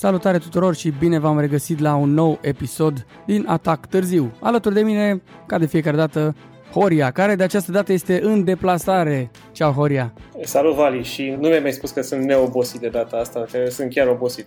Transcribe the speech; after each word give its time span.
Salutare 0.00 0.38
tuturor 0.38 0.74
și 0.74 0.92
bine 0.98 1.18
v-am 1.18 1.40
regăsit 1.40 1.78
la 1.78 1.94
un 1.94 2.14
nou 2.14 2.38
episod 2.42 3.06
din 3.26 3.44
Atac 3.48 3.86
Târziu. 3.86 4.32
Alături 4.40 4.74
de 4.74 4.80
mine, 4.80 5.22
ca 5.46 5.58
de 5.58 5.66
fiecare 5.66 5.96
dată, 5.96 6.34
Horia, 6.72 7.10
care 7.10 7.34
de 7.34 7.42
această 7.42 7.72
dată 7.72 7.92
este 7.92 8.20
în 8.22 8.44
deplasare. 8.44 9.30
Ceau, 9.52 9.72
Horia! 9.72 10.12
Salut, 10.44 10.74
Vali, 10.74 11.02
și 11.02 11.36
nu 11.40 11.48
mi-ai 11.48 11.60
mai 11.60 11.72
spus 11.72 11.90
că 11.90 12.02
sunt 12.02 12.22
neobosit 12.22 12.80
de 12.80 12.88
data 12.88 13.16
asta, 13.16 13.44
că 13.52 13.70
sunt 13.70 13.90
chiar 13.94 14.06
obosit. 14.06 14.46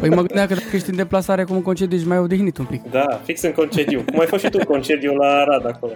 Păi 0.00 0.08
mă 0.08 0.14
gândeam 0.14 0.46
că 0.46 0.54
dacă 0.54 0.68
ești 0.72 0.90
în 0.90 0.96
deplasare 0.96 1.44
cum 1.44 1.56
în 1.56 1.62
concediu 1.62 1.96
ești 1.96 2.08
mai 2.08 2.18
odihnit 2.18 2.58
un 2.58 2.64
pic. 2.64 2.90
Da, 2.90 3.20
fix 3.24 3.42
în 3.42 3.52
concediu. 3.52 4.04
Cum 4.10 4.20
ai 4.20 4.26
fost 4.26 4.44
și 4.44 4.50
tu 4.50 4.58
în 4.60 4.64
concediu 4.64 5.14
la 5.14 5.26
Arad 5.26 5.66
acolo. 5.66 5.92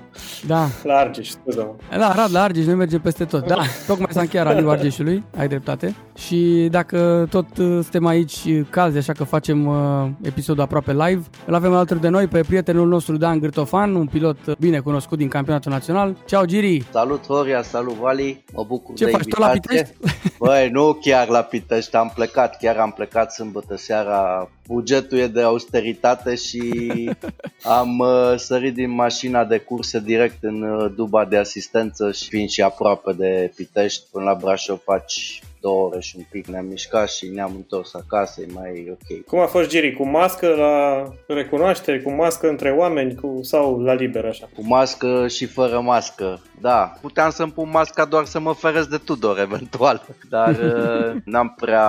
Da. 0.46 0.66
La 0.82 0.94
Argeș, 0.94 1.28
scuză-mă. 1.28 1.96
La 1.98 2.08
Arad, 2.08 2.32
la 2.32 2.42
Argeș, 2.42 2.64
noi 2.64 2.74
mergem 2.74 3.00
peste 3.00 3.24
tot. 3.24 3.46
Da, 3.46 3.58
tocmai 3.86 4.08
s-a 4.10 4.20
încheiat 4.20 4.46
raliul 4.46 4.70
Argeșului, 4.70 5.24
ai 5.36 5.48
dreptate. 5.48 5.94
Și 6.16 6.68
dacă 6.70 7.26
tot 7.30 7.58
uh, 7.58 7.66
suntem 7.66 8.06
aici 8.06 8.38
calzi, 8.70 8.98
așa 8.98 9.12
că 9.12 9.24
facem 9.24 9.66
uh, 9.66 10.08
episodul 10.22 10.62
aproape 10.62 10.92
live, 10.92 11.22
îl 11.46 11.54
avem 11.54 11.72
alături 11.72 12.00
de 12.00 12.08
noi 12.08 12.26
pe 12.26 12.40
prietenul 12.40 12.88
nostru 12.88 13.16
Dan 13.16 13.38
Gârtofan, 13.38 13.94
un 13.94 14.06
pilot 14.06 14.58
bine 14.58 14.78
cunoscut 14.78 15.18
din 15.18 15.28
campionatul 15.28 15.67
național. 15.68 16.16
Ceau, 16.26 16.44
Giri! 16.44 16.86
Salut, 16.92 17.26
Horia, 17.26 17.62
salut, 17.62 17.94
Vali! 17.94 18.44
Mă 18.52 18.64
bucur 18.64 18.94
Ce 18.94 19.04
de 19.04 19.10
faci, 19.10 19.26
tu 19.28 19.40
la 19.40 19.52
invitație. 19.54 19.96
Băi, 20.38 20.68
nu 20.68 20.92
chiar 20.92 21.28
la 21.28 21.42
Pitești, 21.42 21.96
am 21.96 22.12
plecat, 22.14 22.58
chiar 22.58 22.76
am 22.76 22.92
plecat 22.92 23.32
sâmbătă 23.32 23.76
seara. 23.76 24.50
Bugetul 24.66 25.18
e 25.18 25.26
de 25.26 25.42
austeritate 25.42 26.34
și 26.34 27.10
am 27.80 27.98
uh, 27.98 28.34
sărit 28.36 28.74
din 28.74 28.90
mașina 28.90 29.44
de 29.44 29.58
curse 29.58 30.00
direct 30.00 30.36
în 30.40 30.62
uh, 30.62 30.92
duba 30.96 31.24
de 31.24 31.36
asistență 31.36 32.12
și 32.12 32.28
fiind 32.28 32.48
și 32.48 32.62
aproape 32.62 33.12
de 33.12 33.52
Pitești, 33.54 34.04
până 34.12 34.24
la 34.24 34.34
Brașov 34.34 34.80
faci 34.84 35.42
două 35.60 35.86
ore 35.86 36.00
și 36.00 36.16
un 36.16 36.24
pic 36.30 36.46
ne-am 36.46 36.66
mișcat 36.66 37.10
și 37.10 37.28
ne-am 37.28 37.52
întors 37.54 37.94
acasă, 37.94 38.40
e 38.40 38.46
mai 38.52 38.88
ok. 38.90 39.24
Cum 39.26 39.38
a 39.38 39.46
fost 39.46 39.68
Giri? 39.68 39.92
Cu 39.92 40.06
mască 40.06 40.48
la 40.48 41.04
recunoaștere, 41.26 42.00
cu 42.00 42.10
mască 42.10 42.48
între 42.48 42.70
oameni 42.70 43.14
cu, 43.14 43.38
sau 43.42 43.80
la 43.80 43.92
liber 43.92 44.24
așa? 44.24 44.48
Cu 44.54 44.66
mască 44.66 45.28
și 45.28 45.46
fără 45.46 45.80
mască. 45.80 46.40
Da, 46.60 46.92
puteam 47.00 47.30
să-mi 47.30 47.52
pun 47.52 47.70
masca 47.70 48.04
doar 48.04 48.24
să 48.24 48.40
mă 48.40 48.52
feresc 48.52 48.88
de 48.88 48.96
Tudor 48.96 49.38
eventual, 49.38 50.06
dar 50.30 50.58
uh, 50.58 51.16
n-am 51.24 51.54
prea 51.56 51.88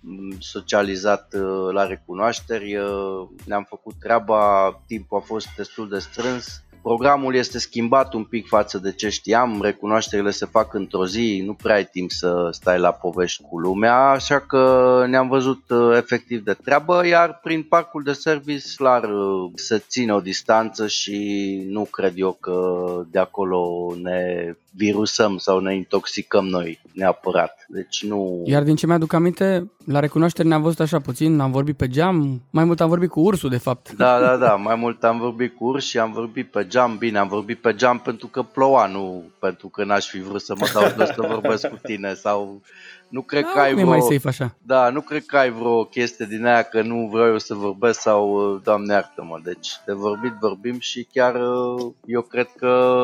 mm, 0.00 0.36
socializat 0.38 1.34
uh, 1.34 1.72
la 1.72 1.86
recunoașteri, 1.86 2.76
uh, 2.76 3.28
ne-am 3.46 3.66
făcut 3.68 3.94
treaba, 4.00 4.72
timpul 4.86 5.18
a 5.18 5.20
fost 5.20 5.48
destul 5.56 5.88
de 5.88 5.98
strâns. 5.98 6.63
Programul 6.84 7.34
este 7.34 7.58
schimbat 7.58 8.12
un 8.12 8.24
pic 8.24 8.46
față 8.46 8.78
de 8.78 8.92
ce 8.92 9.08
știam, 9.08 9.62
recunoașterile 9.62 10.30
se 10.30 10.46
fac 10.46 10.74
într-o 10.74 11.06
zi, 11.06 11.42
nu 11.46 11.54
prea 11.54 11.74
ai 11.74 11.84
timp 11.84 12.10
să 12.10 12.48
stai 12.50 12.78
la 12.78 12.90
povești 12.90 13.42
cu 13.42 13.58
lumea, 13.58 13.96
așa 13.96 14.40
că 14.40 15.04
ne-am 15.08 15.28
văzut 15.28 15.70
uh, 15.70 15.96
efectiv 15.96 16.44
de 16.44 16.56
treabă, 16.64 17.06
iar 17.06 17.40
prin 17.42 17.62
parcul 17.62 18.02
de 18.02 18.12
service 18.12 18.66
clar 18.76 19.02
uh, 19.02 19.50
se 19.54 19.84
ține 19.88 20.12
o 20.12 20.20
distanță 20.20 20.86
și 20.86 21.18
nu 21.68 21.84
cred 21.90 22.12
eu 22.16 22.36
că 22.40 22.84
de 23.10 23.18
acolo 23.18 23.92
ne 24.02 24.54
virusăm 24.76 25.36
sau 25.36 25.58
ne 25.58 25.74
intoxicăm 25.74 26.46
noi 26.46 26.80
neapărat. 26.92 27.66
Deci 27.68 28.04
nu... 28.04 28.42
Iar 28.44 28.62
din 28.62 28.76
ce 28.76 28.86
mi-aduc 28.86 29.12
aminte, 29.12 29.70
la 29.86 30.00
recunoaștere 30.00 30.48
ne-am 30.48 30.62
văzut 30.62 30.80
așa 30.80 31.00
puțin, 31.00 31.40
am 31.40 31.50
vorbit 31.50 31.76
pe 31.76 31.88
geam, 31.88 32.42
mai 32.50 32.64
mult 32.64 32.80
am 32.80 32.88
vorbit 32.88 33.10
cu 33.10 33.20
ursul 33.20 33.50
de 33.50 33.56
fapt. 33.56 33.92
Da, 33.92 34.20
da, 34.20 34.36
da, 34.36 34.54
mai 34.54 34.74
mult 34.74 35.04
am 35.04 35.18
vorbit 35.18 35.56
cu 35.56 35.64
urs 35.64 35.84
și 35.84 35.98
am 35.98 36.12
vorbit 36.12 36.50
pe 36.50 36.66
geam, 36.74 36.96
bine, 36.98 37.18
am 37.18 37.28
vorbit 37.28 37.60
pe 37.60 37.74
geam 37.74 37.98
pentru 37.98 38.26
că 38.26 38.42
ploua, 38.42 38.86
nu 38.86 39.30
pentru 39.38 39.68
că 39.68 39.84
n-aș 39.84 40.08
fi 40.08 40.20
vrut 40.20 40.40
să 40.42 40.54
mă 40.58 40.70
dau 40.72 40.82
jos 40.96 41.08
să 41.14 41.22
vorbesc 41.28 41.68
cu 41.68 41.78
tine 41.82 42.14
sau 42.14 42.62
nu 43.08 43.20
cred 43.20 43.42
Da, 43.42 43.50
că 43.54 43.58
ai 43.58 43.72
nu 43.72 43.78
e 43.78 43.82
vreo... 43.82 43.96
mai 43.96 44.00
safe 44.00 44.28
așa. 44.28 44.54
Da, 44.62 44.90
nu 44.90 45.00
cred 45.00 45.24
că 45.26 45.36
ai 45.36 45.50
vreo 45.50 45.84
chestie 45.84 46.26
din 46.28 46.46
aia 46.46 46.62
că 46.62 46.82
nu 46.82 47.08
vreau 47.12 47.26
eu 47.26 47.38
să 47.38 47.54
vorbesc 47.54 48.00
sau 48.00 48.52
uh, 48.54 48.60
Doamne 48.64 48.92
iartă-mă. 48.92 49.40
Deci 49.44 49.68
de 49.86 49.92
vorbit 49.92 50.32
vorbim 50.40 50.78
și 50.78 51.08
chiar 51.12 51.34
uh, 51.34 51.92
eu 52.06 52.20
cred 52.20 52.48
că 52.56 52.94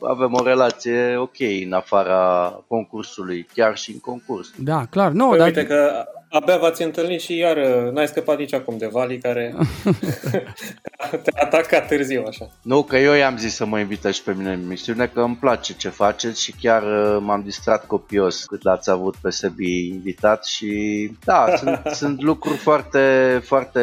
avem 0.00 0.32
o 0.32 0.42
relație 0.44 1.16
ok 1.16 1.40
în 1.64 1.72
afara 1.72 2.52
concursului, 2.68 3.46
chiar 3.54 3.76
și 3.76 3.90
în 3.90 3.98
concurs. 3.98 4.50
Da, 4.58 4.86
clar. 4.90 5.10
Nu, 5.10 5.28
Păi 5.28 5.38
dar 5.38 5.46
uite 5.46 5.66
că 5.66 6.04
abia 6.28 6.56
v-ați 6.56 6.82
întâlnit 6.82 7.20
și 7.20 7.36
iar 7.36 7.56
uh, 7.56 7.92
n-ai 7.92 8.06
scăpat 8.06 8.38
nici 8.38 8.54
acum 8.54 8.76
de 8.76 8.86
Vali 8.86 9.18
care 9.18 9.54
te 11.22 11.30
ataca 11.34 11.80
târziu 11.80 12.24
așa. 12.26 12.50
Nu, 12.62 12.82
că 12.82 12.96
eu 12.96 13.12
i-am 13.12 13.36
zis 13.36 13.54
să 13.54 13.64
mă 13.66 13.78
invite 13.78 14.10
și 14.10 14.22
pe 14.22 14.32
mine 14.36 14.52
în 14.52 14.60
emisiune, 14.60 15.06
că 15.06 15.20
îmi 15.20 15.36
place 15.36 15.74
ce 15.74 15.88
faceți 15.88 16.42
și 16.42 16.54
chiar 16.60 16.82
uh, 16.82 17.18
m-am 17.20 17.42
distrat 17.42 17.86
copios 17.86 18.44
cât 18.44 18.62
l-ați 18.62 18.90
avut 18.90 19.16
pe 19.16 19.30
Sebi 19.30 19.53
invitat 19.58 20.44
și 20.44 21.10
da, 21.24 21.46
sunt, 21.56 21.80
sunt 22.00 22.22
lucruri 22.22 22.56
foarte, 22.56 23.40
foarte 23.44 23.80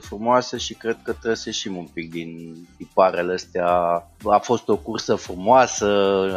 frumoase 0.00 0.56
și 0.56 0.74
cred 0.74 0.98
că 1.02 1.12
trebuie 1.12 1.36
să 1.36 1.42
ieșim 1.46 1.76
un 1.76 1.86
pic 1.92 2.10
din 2.10 2.54
tiparele 2.76 3.32
astea. 3.32 3.66
A 4.24 4.38
fost 4.38 4.68
o 4.68 4.76
cursă 4.76 5.14
frumoasă, 5.14 5.86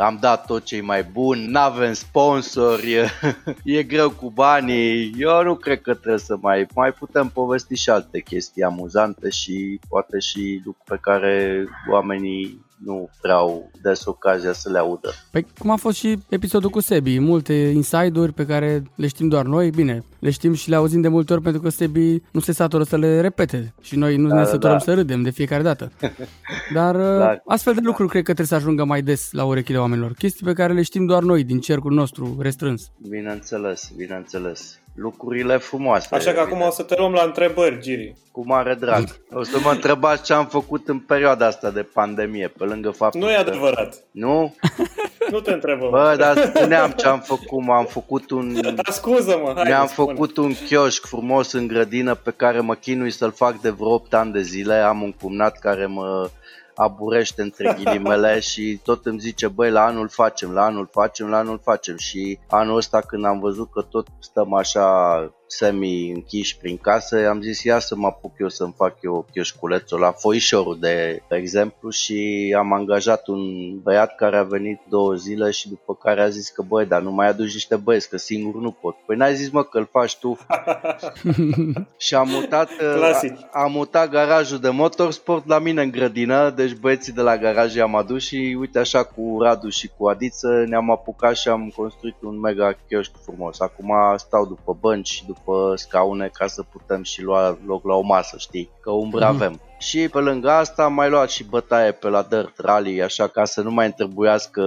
am 0.01 0.17
dat 0.21 0.45
tot 0.45 0.63
ce 0.63 0.81
mai 0.81 1.03
bun, 1.03 1.51
n-avem 1.51 1.93
sponsori, 1.93 2.93
e 3.63 3.83
greu 3.83 4.09
cu 4.09 4.29
banii, 4.29 5.13
eu 5.17 5.43
nu 5.43 5.55
cred 5.55 5.81
că 5.81 5.93
trebuie 5.93 6.19
să 6.19 6.37
mai, 6.41 6.67
mai 6.75 6.91
putem 6.91 7.27
povesti 7.27 7.75
și 7.75 7.89
alte 7.89 8.19
chestii 8.19 8.63
amuzante 8.63 9.29
și 9.29 9.79
poate 9.89 10.19
și 10.19 10.61
lucruri 10.65 10.89
pe 10.89 10.97
care 11.01 11.65
oamenii 11.89 12.64
nu 12.77 13.09
prea 13.21 13.35
au 13.35 13.71
des 13.81 14.05
ocazia 14.05 14.53
să 14.53 14.69
le 14.71 14.77
audă. 14.77 15.09
Păi 15.31 15.45
cum 15.59 15.69
a 15.69 15.75
fost 15.75 15.97
și 15.97 16.17
episodul 16.29 16.69
cu 16.69 16.79
Sebi, 16.79 17.19
multe 17.19 17.53
inside-uri 17.53 18.33
pe 18.33 18.45
care 18.45 18.83
le 18.95 19.07
știm 19.07 19.27
doar 19.27 19.45
noi, 19.45 19.69
bine, 19.69 20.03
le 20.19 20.29
știm 20.29 20.53
și 20.53 20.69
le 20.69 20.75
auzim 20.75 21.01
de 21.01 21.07
multe 21.07 21.33
ori 21.33 21.41
pentru 21.41 21.61
că 21.61 21.69
Sebi 21.69 22.21
nu 22.31 22.39
se 22.39 22.51
satură 22.51 22.83
să 22.83 22.97
le 22.97 23.21
repete 23.21 23.73
și 23.81 23.95
noi 23.95 24.15
nu 24.17 24.27
Da, 24.27 24.35
ne 24.35 24.41
da, 24.41 24.47
saturăm 24.47 24.77
da. 24.77 24.83
să 24.83 24.93
râdem 24.93 25.21
de 25.21 25.29
fiecare 25.29 25.63
dată. 25.63 25.91
Dar 26.73 26.95
Da. 26.95 27.37
astfel 27.45 27.73
de 27.73 27.79
lucruri 27.83 28.09
cred 28.09 28.23
că 28.23 28.33
trebuie 28.33 28.59
să 28.59 28.65
ajungă 28.65 28.83
mai 28.83 29.01
des 29.01 29.31
la 29.31 29.43
urechile 29.45 29.77
oamenilor, 29.77 30.13
chestii 30.13 30.45
pe 30.45 30.53
care 30.53 30.73
le 30.73 30.81
știm 30.81 31.05
doar 31.05 31.23
noi 31.23 31.43
din 31.43 31.59
cercul 31.59 31.93
nostru 31.93 32.37
restrâns. 32.39 32.91
Bineînțeles, 33.09 33.91
bineînțeles. 33.95 34.79
Lucrurile 34.95 35.57
frumoase. 35.57 36.15
Așa 36.15 36.31
că 36.31 36.39
acum 36.39 36.61
o 36.61 36.69
să 36.69 36.83
te 36.83 36.95
luăm 36.97 37.11
la 37.13 37.23
întrebări, 37.23 37.79
Giri. 37.79 38.15
Cu 38.31 38.43
mare 38.45 38.73
drag. 38.73 39.03
O 39.33 39.43
să 39.43 39.57
mă 39.63 39.69
întrebați 39.71 40.23
ce 40.23 40.33
am 40.33 40.45
făcut 40.45 40.87
în 40.87 40.99
perioada 40.99 41.45
asta 41.45 41.69
de 41.69 41.81
pandemie, 41.93 42.47
pe 42.57 42.63
lângă 42.63 42.89
faptul 42.91 43.19
Nu 43.19 43.31
e 43.31 43.33
că- 43.33 43.39
adevărat. 43.39 43.95
Nu? 44.11 44.55
Nu 45.31 45.39
te 45.39 45.51
întrebăm. 45.51 45.89
Bă, 45.89 46.15
dar 46.17 46.51
spuneam 46.55 46.91
ce 46.91 47.07
am 47.07 47.19
făcut. 47.19 47.69
Am 47.69 47.85
făcut 47.85 48.29
un... 48.29 48.53
Dar 48.61 48.85
scuză-mă, 48.89 49.51
hai 49.55 49.63
Mi-am 49.67 49.87
spune. 49.87 50.11
făcut 50.13 50.37
un 50.37 50.53
chioșc 50.65 51.05
frumos 51.05 51.51
în 51.51 51.67
grădină 51.67 52.15
pe 52.15 52.31
care 52.35 52.59
mă 52.59 52.73
chinui 52.75 53.11
să-l 53.11 53.31
fac 53.31 53.59
de 53.61 53.69
vreo 53.69 53.93
8 53.93 54.13
ani 54.13 54.31
de 54.31 54.41
zile. 54.41 54.73
Am 54.73 55.01
un 55.01 55.11
cumnat 55.11 55.59
care 55.59 55.85
mă 55.85 56.29
aburește 56.75 57.41
între 57.41 57.77
ghilimele 57.83 58.39
și 58.49 58.79
tot 58.83 59.05
îmi 59.05 59.19
zice, 59.19 59.47
băi, 59.47 59.71
la 59.71 59.85
anul 59.85 60.07
facem, 60.07 60.51
la 60.51 60.63
anul 60.63 60.89
facem, 60.91 61.29
la 61.29 61.37
anul 61.37 61.59
facem. 61.63 61.97
Și 61.97 62.39
anul 62.49 62.77
ăsta 62.77 62.99
când 62.99 63.25
am 63.25 63.39
văzut 63.39 63.71
că 63.71 63.81
tot 63.81 64.07
stăm 64.19 64.53
așa 64.53 65.17
semi-închiși 65.47 66.57
prin 66.57 66.77
casă, 66.77 67.27
am 67.27 67.41
zis 67.41 67.63
ia 67.63 67.79
să 67.79 67.95
mă 67.95 68.07
apuc 68.07 68.31
eu 68.37 68.49
să-mi 68.49 68.73
fac 68.77 68.97
eu 69.01 69.25
chioșculețul 69.31 69.99
la 69.99 70.11
foișorul 70.11 70.77
de 70.79 71.21
exemplu 71.29 71.89
și 71.89 72.53
am 72.57 72.73
angajat 72.73 73.27
un 73.27 73.75
băiat 73.79 74.15
care 74.15 74.37
a 74.37 74.43
venit 74.43 74.79
două 74.89 75.13
zile 75.13 75.51
și 75.51 75.69
după 75.69 75.95
care 75.95 76.21
a 76.21 76.29
zis 76.29 76.49
că 76.49 76.61
băi, 76.61 76.85
dar 76.85 77.01
nu 77.01 77.11
mai 77.11 77.27
aduci 77.27 77.53
niște 77.53 77.75
băieți, 77.75 78.09
că 78.09 78.17
singur 78.17 78.61
nu 78.61 78.71
pot. 78.71 78.95
Păi 79.05 79.15
n-ai 79.15 79.35
zis 79.35 79.49
mă 79.49 79.63
că 79.63 79.77
îl 79.77 79.87
faci 79.91 80.17
tu 80.17 80.37
și 82.05 82.15
am 82.15 82.29
mutat, 82.29 82.69
Clasic. 82.95 83.37
a, 83.51 83.63
am 83.63 83.71
mutat 83.71 84.09
garajul 84.09 84.59
de 84.59 84.69
motorsport 84.69 85.47
la 85.47 85.59
mine 85.59 85.81
în 85.81 85.91
grădină, 85.91 86.49
deci 86.49 86.73
băieții 86.73 87.13
de 87.13 87.21
la 87.21 87.37
garaj 87.37 87.75
i-am 87.75 87.95
adus 87.95 88.23
și 88.23 88.55
uite 88.59 88.79
așa 88.79 89.03
cu 89.03 89.37
Radu 89.41 89.69
și 89.69 89.89
cu 89.97 90.07
Adiță 90.07 90.65
ne-am 90.67 90.91
apucat 90.91 91.35
și 91.35 91.47
am 91.49 91.73
construit 91.75 92.15
un 92.21 92.39
mega 92.39 92.77
chioșc 92.87 93.11
frumos. 93.23 93.59
Acum 93.59 93.93
stau 94.15 94.45
după 94.45 94.77
bănci 94.79 95.07
și 95.07 95.25
după 95.35 95.73
scaune 95.75 96.27
ca 96.27 96.47
să 96.47 96.63
putem 96.63 97.03
și 97.03 97.21
lua 97.21 97.57
loc 97.65 97.85
la 97.85 97.95
o 97.95 98.01
masă, 98.01 98.37
știi, 98.37 98.69
că 98.81 98.91
umbră 98.91 99.19
Mhm. 99.25 99.33
avem. 99.35 99.61
Și 99.77 100.09
pe 100.09 100.19
lângă 100.19 100.49
asta 100.51 100.83
am 100.83 100.93
mai 100.93 101.09
luat 101.09 101.29
și 101.29 101.43
bătaie 101.43 101.91
pe 101.91 102.07
la 102.07 102.25
Dirt 102.29 102.53
Rally, 102.59 103.01
așa 103.03 103.27
ca 103.27 103.45
să 103.45 103.61
nu 103.61 103.71
mai 103.71 103.85
întrebuiască 103.85 104.61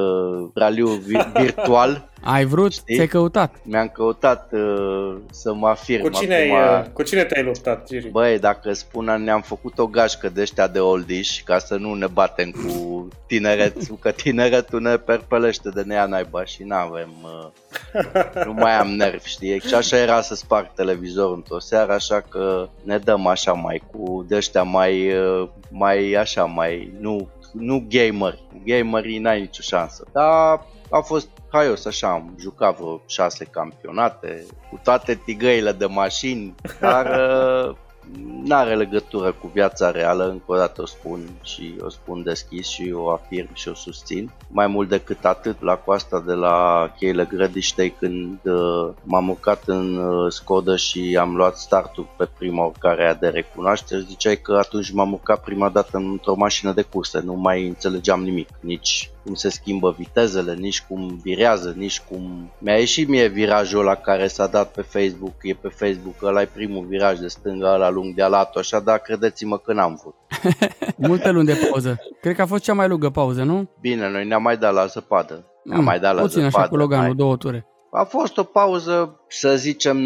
raliul 0.54 0.98
vi- 0.98 1.26
virtual. 1.42 2.08
Ai 2.24 2.44
vrut, 2.44 2.72
Știi? 2.72 2.94
ți-ai 2.94 3.06
căutat. 3.06 3.54
Mi-am 3.62 3.88
căutat 3.88 4.48
uh, 4.52 5.16
să 5.30 5.52
mă 5.54 5.68
afirm 5.68 6.02
Cu 6.02 6.08
cine, 6.08 6.34
ai, 6.34 6.50
acum. 6.50 6.80
uh, 6.80 6.92
cu 6.92 7.02
cine 7.02 7.24
te-ai 7.24 7.44
luptat, 7.44 7.86
Giri? 7.86 8.08
Băi, 8.08 8.38
dacă 8.38 8.72
spun, 8.72 9.04
ne-am 9.24 9.40
făcut 9.40 9.78
o 9.78 9.86
gașcă 9.86 10.28
de 10.28 10.40
ăștia 10.40 10.66
de 10.66 10.78
oldish 10.80 11.38
ca 11.44 11.58
să 11.58 11.74
nu 11.76 11.94
ne 11.94 12.06
batem 12.06 12.50
cu 12.50 13.08
tineretul, 13.26 13.96
că 14.02 14.10
tineretul 14.10 14.80
ne 14.80 14.96
perpelește 14.96 15.68
de 15.68 15.82
nea 15.86 16.06
naiba 16.06 16.44
și 16.44 16.62
n-avem, 16.62 17.10
uh, 17.22 18.44
nu 18.44 18.52
mai 18.52 18.78
am 18.78 18.88
nervi, 18.88 19.28
știi? 19.28 19.60
Și 19.60 19.74
așa 19.74 19.96
era 19.96 20.20
să 20.20 20.34
sparg 20.34 20.70
televizorul 20.74 21.34
într-o 21.34 21.58
seară, 21.58 21.92
așa 21.92 22.20
că 22.28 22.68
ne 22.82 22.98
dăm 22.98 23.26
așa 23.26 23.52
mai 23.52 23.82
cu 23.92 24.24
de 24.28 24.36
ăștia 24.36 24.62
mai, 24.62 24.97
uh, 25.06 25.48
mai 25.70 26.12
așa, 26.12 26.44
mai, 26.44 26.92
nu, 27.00 27.28
nu 27.52 27.86
gamer. 27.88 28.38
Gamerii 28.64 29.18
n-ai 29.18 29.40
nicio 29.40 29.62
șansă. 29.62 30.04
Dar 30.12 30.66
a 30.90 31.00
fost 31.00 31.28
haios 31.52 31.84
așa, 31.84 32.10
am 32.10 32.34
jucat 32.40 32.76
vreo 32.76 33.02
șase 33.06 33.44
campionate, 33.44 34.46
cu 34.70 34.80
toate 34.84 35.20
tigăile 35.24 35.72
de 35.72 35.86
mașini, 35.86 36.54
dar 36.80 37.06
uh, 38.12 38.38
nu 38.44 38.54
are 38.54 38.74
legătură 38.74 39.32
cu 39.32 39.50
viața 39.52 39.90
reală, 39.90 40.28
încă 40.28 40.44
o 40.46 40.56
dată 40.56 40.82
o 40.82 40.86
spun 40.86 41.28
și 41.42 41.74
o 41.80 41.88
spun 41.88 42.22
deschis 42.22 42.68
și 42.68 42.92
o 42.94 43.10
afirm 43.10 43.54
și 43.54 43.68
o 43.68 43.74
susțin. 43.74 44.30
Mai 44.48 44.66
mult 44.66 44.88
decât 44.88 45.24
atât, 45.24 45.62
la 45.62 45.76
coasta 45.76 46.22
de 46.26 46.32
la 46.32 46.88
Cheile 46.98 47.24
Grădiștei, 47.24 47.90
când 47.90 48.38
uh, 48.42 48.88
m-am 49.02 49.28
urcat 49.28 49.62
în 49.66 49.96
uh, 49.96 50.32
Skoda 50.32 50.76
și 50.76 51.16
am 51.20 51.36
luat 51.36 51.56
startul 51.56 52.08
pe 52.16 52.28
prima 52.38 52.64
urcare 52.64 53.16
de 53.20 53.28
recunoaștere, 53.28 54.00
ziceai 54.00 54.36
că 54.36 54.52
atunci 54.52 54.90
m-am 54.90 55.12
urcat 55.12 55.42
prima 55.42 55.68
dată 55.68 55.96
într-o 55.96 56.34
mașină 56.34 56.72
de 56.72 56.82
curse, 56.82 57.20
nu 57.20 57.34
mai 57.34 57.66
înțelegeam 57.66 58.22
nimic, 58.22 58.48
nici 58.60 59.10
cum 59.28 59.36
se 59.36 59.48
schimbă 59.50 59.94
vitezele, 59.98 60.54
nici 60.54 60.82
cum 60.88 61.20
virează, 61.22 61.74
nici 61.76 62.00
cum... 62.00 62.50
Mi-a 62.58 62.78
ieșit 62.78 63.08
mie 63.08 63.26
virajul 63.26 63.84
la 63.84 63.94
care 63.94 64.26
s-a 64.26 64.46
dat 64.46 64.70
pe 64.72 64.82
Facebook, 64.82 65.32
e 65.42 65.54
pe 65.54 65.68
Facebook, 65.68 66.22
ăla 66.22 66.40
e 66.40 66.48
primul 66.54 66.86
viraj 66.86 67.18
de 67.18 67.28
stânga, 67.28 67.76
la 67.76 67.90
lung 67.90 68.14
de 68.14 68.22
alatul, 68.22 68.60
așa, 68.60 68.80
dar 68.80 68.98
credeți-mă 68.98 69.58
că 69.58 69.72
n-am 69.72 70.00
vrut. 70.02 70.14
Multe 71.08 71.30
luni 71.30 71.46
de 71.46 71.68
pauză. 71.70 72.00
Cred 72.20 72.34
că 72.34 72.42
a 72.42 72.46
fost 72.46 72.62
cea 72.62 72.72
mai 72.74 72.88
lungă 72.88 73.10
pauză, 73.10 73.42
nu? 73.42 73.68
Bine, 73.80 74.10
noi 74.10 74.26
ne-am 74.26 74.42
mai 74.42 74.56
dat 74.56 74.72
la 74.72 74.86
zăpadă. 74.86 75.44
Ne-am 75.64 75.78
Mm, 75.80 75.84
mai 75.84 75.98
dat 76.00 76.14
la 76.14 76.20
Puțin 76.20 76.40
zăpadă. 76.42 76.58
așa 76.58 76.68
cu 76.68 76.76
Loganul, 76.76 77.04
mai... 77.06 77.14
două 77.14 77.36
ture. 77.36 77.66
A 77.90 78.04
fost 78.04 78.38
o 78.38 78.42
pauză, 78.42 79.20
să 79.28 79.56
zicem, 79.56 79.98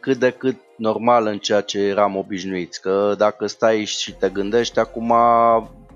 cât 0.00 0.16
de 0.16 0.30
cât 0.30 0.56
normală 0.76 1.30
în 1.30 1.38
ceea 1.38 1.60
ce 1.60 1.78
eram 1.78 2.16
obișnuiți. 2.16 2.80
Că 2.80 3.14
dacă 3.18 3.46
stai 3.46 3.84
și 3.84 4.12
te 4.12 4.28
gândești, 4.28 4.78
acum 4.78 5.12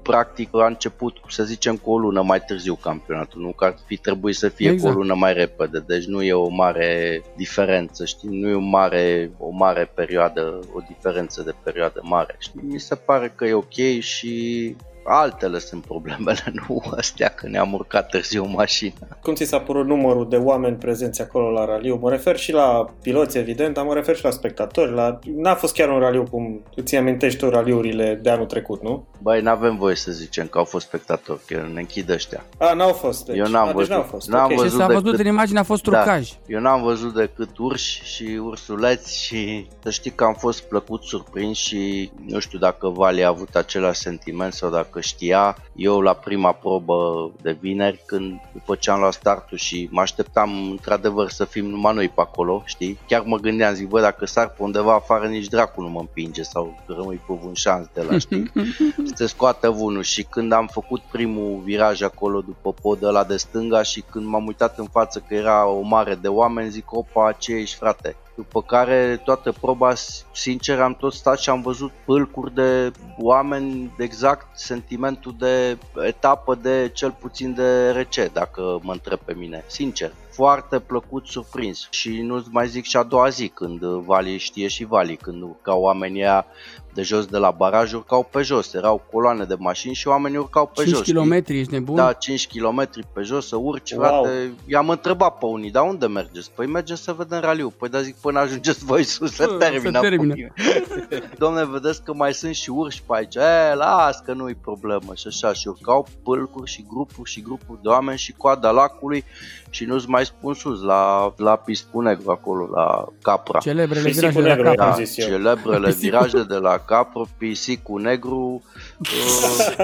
practic 0.03 0.49
a 0.53 0.67
început, 0.67 1.17
să 1.29 1.45
zicem, 1.45 1.77
cu 1.77 1.91
o 1.91 1.99
lună 1.99 2.23
mai 2.23 2.41
târziu 2.41 2.75
campionatul, 2.75 3.41
nu? 3.41 3.51
Că 3.51 3.65
ar 3.65 3.75
fi 3.87 3.97
trebuit 3.97 4.37
să 4.37 4.49
fie 4.49 4.71
Exact. 4.71 4.93
cu 4.93 4.99
o 4.99 5.03
lună 5.03 5.15
mai 5.15 5.33
repede, 5.33 5.85
deci 5.87 6.05
nu 6.05 6.23
e 6.23 6.33
o 6.33 6.49
mare 6.49 7.23
diferență, 7.37 8.05
știi, 8.05 8.29
nu 8.41 8.49
e 8.49 8.55
o 8.55 8.59
mare, 8.59 9.31
o 9.39 9.51
mare 9.51 9.91
perioadă, 9.95 10.61
o 10.75 10.81
diferență 10.89 11.43
de 11.43 11.55
perioadă 11.63 12.01
mare, 12.03 12.37
știi, 12.39 12.61
mi 12.63 12.81
se 12.81 12.95
pare 12.95 13.33
că 13.35 13.45
e 13.45 13.53
ok 13.53 14.01
și 14.01 14.77
altele 15.05 15.59
sunt 15.59 15.85
problemele, 15.85 16.53
nu 16.69 16.83
astea 16.97 17.29
că 17.29 17.49
ne-am 17.49 17.73
urcat 17.73 18.09
târziu 18.09 18.45
în 18.45 18.51
mașină. 18.57 18.93
Cum 19.23 19.35
ți 19.35 19.45
s-a 19.45 19.59
părut 19.61 19.87
numărul 19.87 20.29
de 20.29 20.37
oameni 20.37 20.77
prezenți 20.77 21.23
acolo 21.23 21.51
la 21.51 21.65
raliu? 21.65 21.99
Mă 22.01 22.11
refer 22.11 22.37
și 22.37 22.53
la 22.53 22.87
piloți, 23.03 23.39
evident, 23.39 23.75
dar 23.75 23.85
mă 23.85 23.95
refer 23.95 24.17
și 24.17 24.25
la 24.25 24.31
spectatori. 24.31 24.93
La... 24.93 25.19
N-a 25.37 25.55
fost 25.55 25.75
chiar 25.75 25.89
un 25.89 25.99
raliu 25.99 26.25
cum 26.31 26.63
îți 26.77 26.97
amintești 26.97 27.39
tu 27.39 27.49
raliurile 27.51 28.19
de 28.23 28.31
anul 28.31 28.47
trecut, 28.47 28.83
nu? 28.83 29.07
Băi, 29.23 29.41
n-avem 29.41 29.77
voie 29.77 29.95
să 29.95 30.13
zicem 30.13 30.47
că 30.47 30.59
au 30.59 30.65
fost 30.65 30.87
spectatori, 30.87 31.41
că 31.47 31.55
ne 31.73 31.81
închid 31.81 32.11
ăștia. 32.11 32.45
A, 32.59 32.73
n-au 32.75 32.93
fost. 32.93 33.27
Deci. 33.27 33.37
Eu 33.37 33.47
n-am 33.47 33.63
a, 33.63 33.67
deci 33.67 33.75
văzut. 33.75 33.91
n-au 33.93 34.03
fost. 34.03 34.29
N-am 34.29 34.45
ok. 34.45 34.51
Ce 34.51 34.55
văzut 34.57 34.79
s-a 34.81 34.87
decât- 34.87 35.03
văzut 35.03 35.19
în 35.19 35.27
imagine 35.27 35.59
a 35.59 35.63
fost 35.63 35.83
Da. 35.83 35.97
trucaj. 36.03 36.31
Eu 36.47 36.61
n-am 36.61 36.83
văzut 36.83 37.15
decât 37.15 37.59
urși 37.59 38.03
și 38.05 38.41
ursuleți 38.43 39.23
și 39.23 39.67
să 39.83 39.91
știi 39.91 40.11
că 40.11 40.25
am 40.25 40.35
fost 40.35 40.63
plăcut 40.63 41.03
surprins 41.03 41.57
și 41.59 42.11
nu 42.27 42.39
știu 42.39 42.59
dacă 42.59 42.89
Vali 42.89 43.25
a 43.25 43.29
avut 43.29 43.55
același 43.55 44.01
sentiment 44.01 44.53
sau 44.53 44.71
dacă 44.71 44.92
știa. 45.01 45.57
Eu 45.75 46.01
la 46.01 46.13
prima 46.13 46.53
probă 46.53 47.31
de 47.43 47.57
vineri, 47.61 48.03
când 48.07 48.41
după 48.53 48.75
ce 48.75 48.91
am 48.91 49.01
luat 49.01 49.13
startul 49.13 49.59
și 49.59 49.89
mă 49.91 50.01
așteptam 50.01 50.71
într-adevăr 50.71 51.31
să 51.31 51.45
fim 51.45 51.67
numai 51.67 51.95
noi 51.95 52.09
pe 52.09 52.21
acolo, 52.21 52.63
știi? 52.65 52.99
Chiar 53.07 53.23
mă 53.27 53.37
gândeam, 53.37 53.75
zic, 53.75 53.89
bă, 53.89 54.01
dacă 54.01 54.27
sar 54.27 54.49
pe 54.49 54.63
undeva 54.63 54.95
afară, 54.95 55.27
nici 55.27 55.49
dracu 55.49 55.83
nu 55.83 55.89
mă 55.89 56.01
împinge 56.01 56.43
sau 56.43 56.83
rămâi 56.87 57.21
cu 57.27 57.41
un 57.45 57.55
șans 57.55 57.87
de 57.93 58.03
la, 58.03 58.19
știi? 58.19 58.53
să 59.07 59.13
te 59.17 59.27
scoată 59.27 59.71
vânul 59.71 60.03
și 60.03 60.23
când 60.23 60.53
am 60.53 60.67
făcut 60.67 61.01
primul 61.01 61.61
viraj 61.65 62.03
acolo 62.03 62.41
după 62.41 62.73
podul 62.73 63.09
ăla 63.09 63.25
de 63.25 63.37
stânga 63.37 63.83
și 63.83 64.05
când 64.11 64.27
m-am 64.27 64.47
uitat 64.47 64.79
în 64.79 64.87
față 64.87 65.25
că 65.29 65.35
era 65.35 65.67
o 65.67 65.81
mare 65.81 66.15
de 66.15 66.29
oameni, 66.29 66.71
zic, 66.71 66.93
opa, 66.93 67.33
ce 67.33 67.53
ești 67.53 67.77
frate? 67.77 68.17
După 68.35 68.63
care 68.63 69.21
toată 69.25 69.53
proba, 69.61 69.93
sincer, 70.33 70.81
am 70.81 70.95
tot 70.95 71.13
stat 71.13 71.39
și 71.39 71.51
am 71.51 71.63
văzut 71.63 71.93
pâlcuri 72.05 72.55
de 72.55 72.93
oameni, 73.19 73.95
de 73.97 74.05
exact 74.05 74.47
sentimentul 74.59 75.35
de 75.39 75.79
etapă 76.07 76.55
de 76.55 76.91
cel 76.95 77.11
puțin 77.11 77.55
de 77.55 77.91
rece, 77.91 78.31
dacă 78.33 78.79
mă 78.83 78.93
întreb 78.93 79.19
pe 79.19 79.35
mine, 79.35 79.65
sincer. 79.67 80.13
Foarte 80.33 80.79
plăcut 80.79 81.27
surprins 81.27 81.87
și 81.91 82.21
nu 82.21 82.45
mai 82.51 82.69
zic 82.69 82.85
și 82.85 82.97
a 82.97 83.03
doua 83.03 83.29
zi 83.29 83.49
când 83.49 83.81
Vali 83.85 84.39
știe 84.39 84.69
și 84.69 84.85
Vali 84.85 85.17
când 85.17 85.43
urcau 85.43 85.81
oamenii 85.81 86.23
aia 86.23 86.47
de 86.95 87.03
jos 87.03 87.27
de 87.27 87.39
la 87.39 87.51
baraj 87.51 87.93
urcau 87.93 88.29
pe 88.31 88.43
jos, 88.43 88.75
erau 88.75 89.03
coloane 89.13 89.45
de 89.45 89.55
mașini 89.59 89.95
și 89.95 90.09
oamenii 90.09 90.39
urcau 90.39 90.67
pe 90.75 90.83
5 90.83 90.89
jos. 90.89 90.99
știi? 91.07 91.15
km, 91.15 91.33
ești 91.33 91.73
nebun? 91.73 91.95
Da, 91.95 92.13
5 92.13 92.47
km 92.47 92.89
pe 93.13 93.23
jos 93.23 93.47
să 93.49 93.57
urci, 93.57 93.91
Wow. 93.93 94.01
frate. 94.23 94.53
I-am 94.67 94.89
întrebat 94.89 95.39
pe 95.39 95.45
unii, 95.47 95.71
dar 95.71 95.87
unde 95.89 96.07
mergeți? 96.07 96.51
Păi 96.55 96.67
mergem 96.67 96.97
să 96.97 97.13
vedem 97.13 97.41
raliu. 97.41 97.71
Păi 97.79 97.89
da 97.89 98.01
zic, 98.03 98.15
până 98.17 98.39
ajungeți 98.39 98.85
voi 98.85 99.03
sus, 99.03 99.35
să 99.35 99.43
Să 99.43 99.57
termină. 99.59 100.01
termine. 100.01 100.53
Domne, 101.39 101.65
vedeți 101.67 102.03
că 102.03 102.15
mai 102.15 102.33
sunt 102.35 102.55
și 102.55 102.71
urși 102.71 103.03
pe 103.03 103.13
aici. 103.17 103.35
E, 103.35 103.75
las 103.75 104.21
că 104.21 104.33
nu-i 104.33 104.55
problemă 104.55 105.15
și 105.15 105.27
așa. 105.27 105.53
Și 105.53 105.69
urcau 105.69 106.07
pâlcuri 106.23 106.71
și 106.71 106.85
grupuri 106.89 107.31
și 107.31 107.43
grupuri 107.43 107.83
de 107.83 107.89
oameni 107.89 108.19
și 108.19 108.33
coada 108.33 108.71
lacului 108.71 109.25
și 109.75 109.85
nu-ți 109.85 110.09
mai 110.09 110.25
spun 110.25 110.55
sus, 110.55 110.83
la, 110.83 111.35
la 111.37 111.57
Piscu 111.57 112.01
Negru 112.01 112.31
acolo, 112.31 112.69
la 112.75 113.05
Capra. 113.23 113.59
Celebrele 113.59 114.09
Pisicul 114.09 114.31
viraje 114.31 114.43
de 114.43 114.49
la 114.49 114.55
negru, 114.55 114.65
cap. 114.65 114.77
da. 114.77 114.85
Da, 114.97 115.05
zis 115.05 115.17
eu. 115.19 115.27
celebrele 115.27 115.87
Pisicul. 115.87 116.09
viraje 116.09 116.43
de 116.43 116.55
la 116.57 116.79
Capro, 116.79 117.27
pisicul 117.39 118.01
negru, 118.01 118.63
uh, 118.99 119.75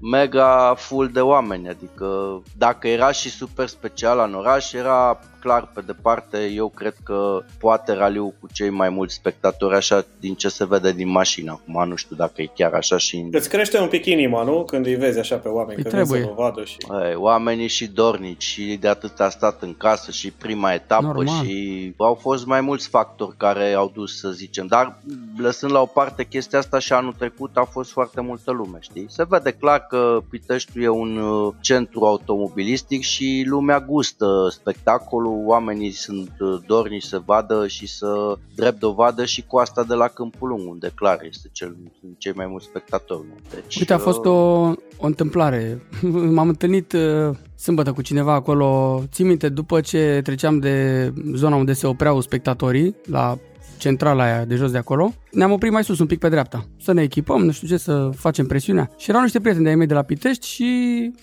mega 0.00 0.74
full 0.76 1.08
de 1.12 1.20
oameni, 1.20 1.68
adică 1.68 2.42
dacă 2.58 2.88
era 2.88 3.12
și 3.12 3.30
super 3.30 3.66
special 3.66 4.18
în 4.28 4.34
oraș, 4.34 4.72
era 4.72 5.20
clar 5.40 5.70
pe 5.74 5.80
departe, 5.86 6.38
eu 6.54 6.68
cred 6.68 6.94
că 7.04 7.42
poate 7.58 7.92
raliu 7.92 8.34
cu 8.40 8.48
cei 8.52 8.70
mai 8.70 8.88
mulți 8.88 9.14
spectatori 9.14 9.74
așa 9.74 10.04
din 10.20 10.34
ce 10.34 10.48
se 10.48 10.66
vede 10.66 10.92
din 10.92 11.08
mașină. 11.08 11.50
Acum 11.50 11.88
nu 11.88 11.94
știu 11.94 12.16
dacă 12.16 12.42
e 12.42 12.50
chiar 12.54 12.72
așa 12.72 12.96
și 12.96 13.16
în 13.16 13.28
Îți 13.32 13.48
crește 13.48 13.80
un 13.80 13.88
pic 13.88 14.06
inima, 14.06 14.42
nu? 14.42 14.64
Când 14.64 14.86
îi 14.86 14.94
vezi 14.94 15.18
așa 15.18 15.36
pe 15.36 15.48
oameni, 15.48 15.82
Păi 15.82 15.90
că 15.90 15.96
vezi 15.96 16.08
să 16.10 16.14
trebuie. 16.16 16.34
vă 16.36 16.42
vadă 16.42 16.64
și... 16.64 16.76
Ei, 17.08 17.14
oamenii 17.14 17.68
și 17.68 17.86
dornici 17.86 18.42
și 18.42 18.76
de 18.80 18.88
atât 18.88 19.20
a 19.20 19.28
stat 19.28 19.62
în 19.62 19.74
casă 19.74 20.10
și 20.10 20.30
prima 20.30 20.72
etapă 20.72 21.02
Normal. 21.02 21.26
și 21.26 21.92
au 21.96 22.14
fost 22.14 22.46
mai 22.46 22.60
mulți 22.60 22.88
factori 22.88 23.36
care 23.36 23.72
au 23.72 23.90
dus 23.94 24.18
să 24.18 24.30
zicem, 24.30 24.66
dar 24.66 24.98
lăsând 25.36 25.72
la 25.72 25.80
o 25.80 25.86
parte 25.86 26.24
chestia 26.24 26.58
asta 26.58 26.78
și 26.78 26.92
anul 26.92 27.14
trecut 27.18 27.56
a 27.56 27.64
fost 27.64 27.90
foarte 27.90 28.20
multă 28.20 28.50
lume, 28.50 28.78
știi? 28.80 29.06
Se 29.08 29.24
vede 29.28 29.50
clar 29.50 29.86
că 29.88 30.18
Piteștiul 30.30 30.84
e 30.84 30.88
un 30.88 31.16
uh, 31.16 31.52
centru 31.60 32.04
automobilistic 32.04 33.02
și 33.02 33.44
lumea 33.46 33.80
gustă 33.80 34.48
spectacolul, 34.50 35.29
oamenii 35.30 35.90
sunt 35.90 36.30
uh, 36.38 36.60
dornici 36.66 37.02
să 37.02 37.22
vadă 37.24 37.66
și 37.66 37.86
să 37.86 38.38
drept 38.54 38.78
dovadă 38.78 39.24
și 39.24 39.44
coasta 39.46 39.84
de 39.84 39.94
la 39.94 40.08
Câmpul 40.08 40.48
Lung, 40.48 40.68
unde 40.68 40.92
clar 40.94 41.18
este 41.28 41.48
cel, 41.52 41.76
sunt 42.00 42.18
cei 42.18 42.32
mai 42.32 42.46
mulți 42.46 42.66
spectatori. 42.66 43.26
nu? 43.28 43.34
Deci, 43.54 43.78
Uite, 43.78 43.92
a 43.92 43.98
fost 43.98 44.24
uh, 44.24 44.32
o, 44.32 44.72
o 44.96 45.06
întâmplare. 45.06 45.82
M-am 46.34 46.48
întâlnit 46.48 46.92
uh, 46.92 47.36
sâmbătă 47.56 47.92
cu 47.92 48.02
cineva 48.02 48.32
acolo. 48.32 49.02
Țin 49.12 49.26
minte, 49.26 49.48
după 49.48 49.80
ce 49.80 50.20
treceam 50.22 50.58
de 50.58 51.12
zona 51.34 51.56
unde 51.56 51.72
se 51.72 51.86
opreau 51.86 52.20
spectatorii, 52.20 52.96
la 53.06 53.38
centrala 53.78 54.22
aia 54.22 54.44
de 54.44 54.54
jos 54.54 54.70
de 54.70 54.78
acolo, 54.78 55.14
ne-am 55.30 55.52
oprit 55.52 55.72
mai 55.72 55.84
sus, 55.84 55.98
un 55.98 56.06
pic 56.06 56.18
pe 56.18 56.28
dreapta. 56.28 56.66
Să 56.80 56.92
ne 56.92 57.02
echipăm, 57.02 57.44
nu 57.44 57.50
știu 57.50 57.68
ce, 57.68 57.76
să 57.76 58.10
facem 58.16 58.46
presiunea. 58.46 58.90
Și 58.96 59.10
erau 59.10 59.22
niște 59.22 59.40
prieteni 59.40 59.64
de-ai 59.64 59.76
mei 59.76 59.86
de 59.86 59.94
la 59.94 60.02
Pitești 60.02 60.46
și 60.46 60.68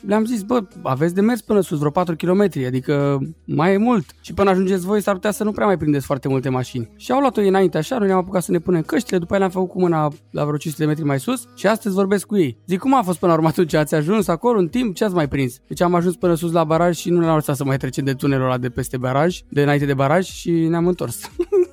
le-am 0.08 0.26
zis, 0.26 0.42
bă, 0.42 0.64
aveți 0.82 1.14
de 1.14 1.22
mers 1.22 1.42
până 1.42 1.60
sus, 1.60 1.78
vreo 1.78 1.92
4 1.92 2.16
km, 2.16 2.42
adică 2.66 3.20
mai 3.46 3.74
e 3.74 3.78
mult. 3.78 4.06
Și 4.22 4.34
până 4.34 4.50
ajungeți 4.50 4.86
voi 4.86 5.02
s-ar 5.02 5.14
putea 5.14 5.32
să 5.32 5.44
nu 5.44 5.52
prea 5.52 5.66
mai 5.66 5.78
prindeți 5.78 6.06
foarte 6.06 6.28
multe 6.28 6.50
mașini. 6.50 6.90
Și 6.96 7.12
au 7.12 7.20
luat-o 7.20 7.42
ei 7.42 7.48
înainte 7.48 7.78
așa, 7.78 7.98
noi 7.98 8.08
ne-am 8.08 8.20
apucat 8.20 8.44
să 8.44 8.52
ne 8.52 8.60
punem 8.60 8.82
căștile, 8.82 9.18
după 9.18 9.32
aia 9.32 9.40
le-am 9.40 9.52
făcut 9.52 9.70
cu 9.70 9.80
mâna 9.80 10.12
la 10.32 10.44
vreo 10.44 10.58
500 10.58 10.84
de 10.84 10.90
metri 10.90 11.06
mai 11.06 11.20
sus 11.20 11.48
și 11.56 11.68
astăzi 11.68 11.96
vorbesc 11.96 12.26
cu 12.26 12.38
ei. 12.38 12.58
Zic, 12.68 12.80
cum 12.80 12.94
a 12.94 13.02
fost 13.02 13.20
până 13.20 13.32
la 13.32 13.38
urmă 13.38 13.50
atunci? 13.50 13.74
Ați 13.74 13.96
ajuns 13.96 14.28
acolo 14.28 14.60
în 14.60 14.68
timp? 14.68 14.96
Ce 14.96 15.04
ați 15.04 15.14
mai 15.14 15.28
prins? 15.28 15.60
Deci 15.68 15.82
am 15.82 15.96
ajuns 15.96 16.16
până 16.16 16.34
sus 16.34 16.52
la 16.52 16.64
baraj 16.64 16.98
și 16.98 17.10
nu 17.10 17.20
ne-am 17.20 17.36
lăsat 17.36 17.56
să 17.56 17.64
mai 17.64 17.78
trecem 17.78 18.06
de 18.06 18.14
tunelul 18.14 18.46
ăla 18.46 18.58
de 18.58 18.70
peste 18.70 18.98
baraj, 18.98 19.40
de 19.50 19.62
înainte 19.62 19.86
de 19.86 19.94
baraj 19.94 20.26
și 20.26 20.52
ne-am 20.52 20.88
întors. 20.88 21.22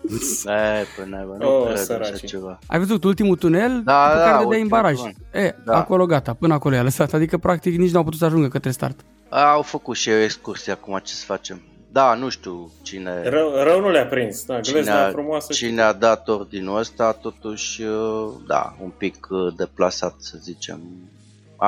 E, 0.47 0.85
păi 0.97 1.05
n-ai, 1.09 1.27
nu 1.39 1.49
Oh, 1.49 1.63
cred 1.65 1.75
așa 1.77 1.83
săraci. 1.85 2.25
ceva. 2.25 2.59
Ai 2.67 2.79
văzut 2.79 3.05
ultimul 3.05 3.37
tunel 3.37 3.83
Da, 3.85 4.07
pe 4.13 4.19
da, 4.19 4.25
care 4.25 4.43
dădeai 4.43 4.43
în 4.43 4.47
ultimul 4.47 4.69
baraj. 4.69 4.97
tunel. 4.97 5.15
E, 5.33 5.55
Da. 5.65 5.77
acolo 5.77 6.07
gata, 6.07 6.33
până 6.35 6.55
acolo 6.55 6.75
i-a 6.75 6.83
lăsat, 6.83 7.13
adică 7.13 7.39
practic 7.39 7.77
nici 7.79 7.91
n-au 7.93 8.05
putut 8.05 8.19
să 8.19 8.25
ajungă 8.25 8.49
către 8.49 8.71
start. 8.71 9.01
Au 9.29 9.63
făcut 9.63 9.97
și 9.97 10.11
eu 10.11 10.19
excursie 10.19 10.73
acum, 10.73 11.01
ce 11.05 11.13
să 11.15 11.25
facem? 11.25 11.63
Da, 11.93 12.15
nu 12.15 12.29
știu 12.29 12.73
cine, 12.83 13.29
Rău, 13.29 13.53
rău 13.63 13.81
nu 13.81 13.91
le-a 13.91 14.07
prins, 14.07 14.45
da, 14.45 14.61
cine, 14.61 14.75
glezna 14.81 15.07
a, 15.07 15.11
frumoasă 15.11 15.53
și... 15.53 15.65
cine 15.67 15.83
a 15.83 15.93
dat 15.93 16.29
ordinul 16.29 16.79
ăsta, 16.79 17.13
totuși, 17.13 17.83
uh, 17.83 18.29
da, 18.47 18.77
un 18.83 18.91
pic 18.99 19.27
uh, 19.31 19.55
deplasat, 19.57 20.15
să 20.19 20.37
zicem. 20.41 20.81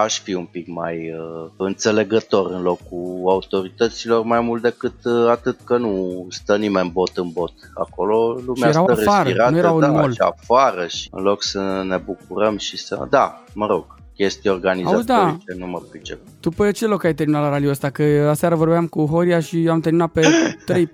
Aș 0.02 0.20
fi 0.20 0.34
un 0.34 0.44
pic 0.44 0.66
mai 0.66 1.12
uh, 1.12 1.50
înțelegător 1.56 2.50
în 2.50 2.62
locul 2.62 3.22
autorităților, 3.24 4.24
mai 4.24 4.40
mult 4.40 4.62
decât 4.62 5.04
uh, 5.04 5.28
atât 5.28 5.58
că 5.64 5.76
nu 5.76 6.26
stă 6.30 6.56
nimeni 6.56 6.90
bot 6.90 7.16
în 7.16 7.30
bot. 7.32 7.52
Acolo 7.74 8.40
lumea 8.46 8.70
Și 8.70 8.76
erau 8.76 8.84
stă 8.84 9.00
afară, 9.00 9.22
respirată, 9.22 9.50
nu 9.50 9.58
erau 9.58 9.74
în 9.74 9.80
da, 9.80 9.90
mall. 9.90 10.12
și 10.12 10.20
afară 10.20 10.86
și 10.86 11.08
în 11.10 11.22
loc 11.22 11.42
să 11.42 11.82
ne 11.86 11.96
bucurăm 11.96 12.56
și 12.56 12.76
să... 12.76 13.06
Da, 13.10 13.44
mă 13.54 13.66
rog, 13.66 13.84
chestii 14.14 14.50
organizatorice, 14.50 15.54
nu 15.56 15.66
mă 15.66 15.80
pricep. 15.90 16.18
Tu 16.46 16.52
pe 16.52 16.70
ce 16.70 16.86
loc 16.86 17.04
ai 17.04 17.14
terminat 17.14 17.42
la 17.42 17.48
raliul 17.48 17.70
ăsta? 17.70 17.90
Că 17.90 18.26
aseară 18.30 18.54
vorbeam 18.54 18.86
cu 18.86 19.04
Horia 19.06 19.40
și 19.40 19.66
am 19.70 19.80
terminat 19.80 20.10
pe 20.10 20.20
3-4, 20.72 20.86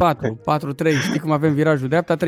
4-3. 0.89 1.01
Știi 1.03 1.21
cum 1.21 1.31
avem 1.31 1.55
virajul? 1.55 1.89
Dreapta 1.89 2.17
3-4, 2.17 2.19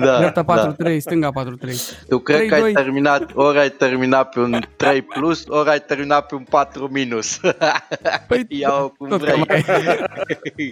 Da, 0.00 0.16
dreapta 0.18 0.74
4-3, 0.74 0.76
da. 0.76 0.98
stânga 0.98 1.30
4-3. 1.30 2.06
Tu 2.08 2.18
cred 2.18 2.48
că 2.48 2.56
3-2. 2.56 2.62
ai 2.62 2.72
terminat, 2.72 3.30
ori 3.34 3.58
ai 3.58 3.70
terminat 3.70 4.28
pe 4.28 4.40
un 4.40 4.60
3 4.76 5.02
plus, 5.02 5.44
ori 5.48 5.68
ai 5.68 5.80
terminat 5.80 6.26
pe 6.26 6.34
un 6.34 6.44
4 6.50 6.88
minus. 6.92 7.40
Păi, 8.28 8.46
Ia-o 8.48 8.88
cum 8.88 9.08
tot 9.08 9.20
vrei. 9.20 9.46
cam 9.46 9.64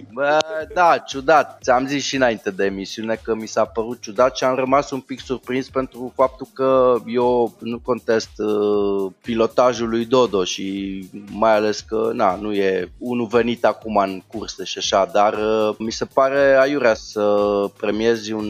Bă, 0.13 0.37
da, 0.73 1.03
ciudat. 1.07 1.57
Ți-am 1.61 1.87
zis 1.87 2.03
și 2.03 2.15
înainte 2.15 2.51
de 2.51 2.65
emisiune 2.65 3.19
că 3.23 3.35
mi 3.35 3.47
s-a 3.47 3.65
părut 3.65 4.01
ciudat 4.01 4.37
și 4.37 4.43
am 4.43 4.55
rămas 4.55 4.91
un 4.91 4.99
pic 4.99 5.19
surprins 5.19 5.69
pentru 5.69 6.13
faptul 6.15 6.47
că 6.53 6.95
eu 7.05 7.53
nu 7.59 7.79
contest 7.79 8.29
uh, 8.37 9.11
pilotajul 9.21 9.89
lui 9.89 10.05
Dodo 10.05 10.43
și 10.43 10.99
mai 11.31 11.51
ales 11.55 11.62
că 11.87 12.11
na, 12.13 12.35
nu 12.35 12.53
e 12.53 12.91
unul 12.97 13.27
venit 13.27 13.65
acum 13.65 13.97
în 13.97 14.21
curse 14.27 14.63
și 14.63 14.77
așa, 14.77 15.09
dar 15.13 15.33
uh, 15.33 15.75
mi 15.77 15.91
se 15.91 16.05
pare 16.05 16.57
aiurea 16.59 16.93
să 16.93 17.25
premiezi 17.77 18.31
un, 18.31 18.47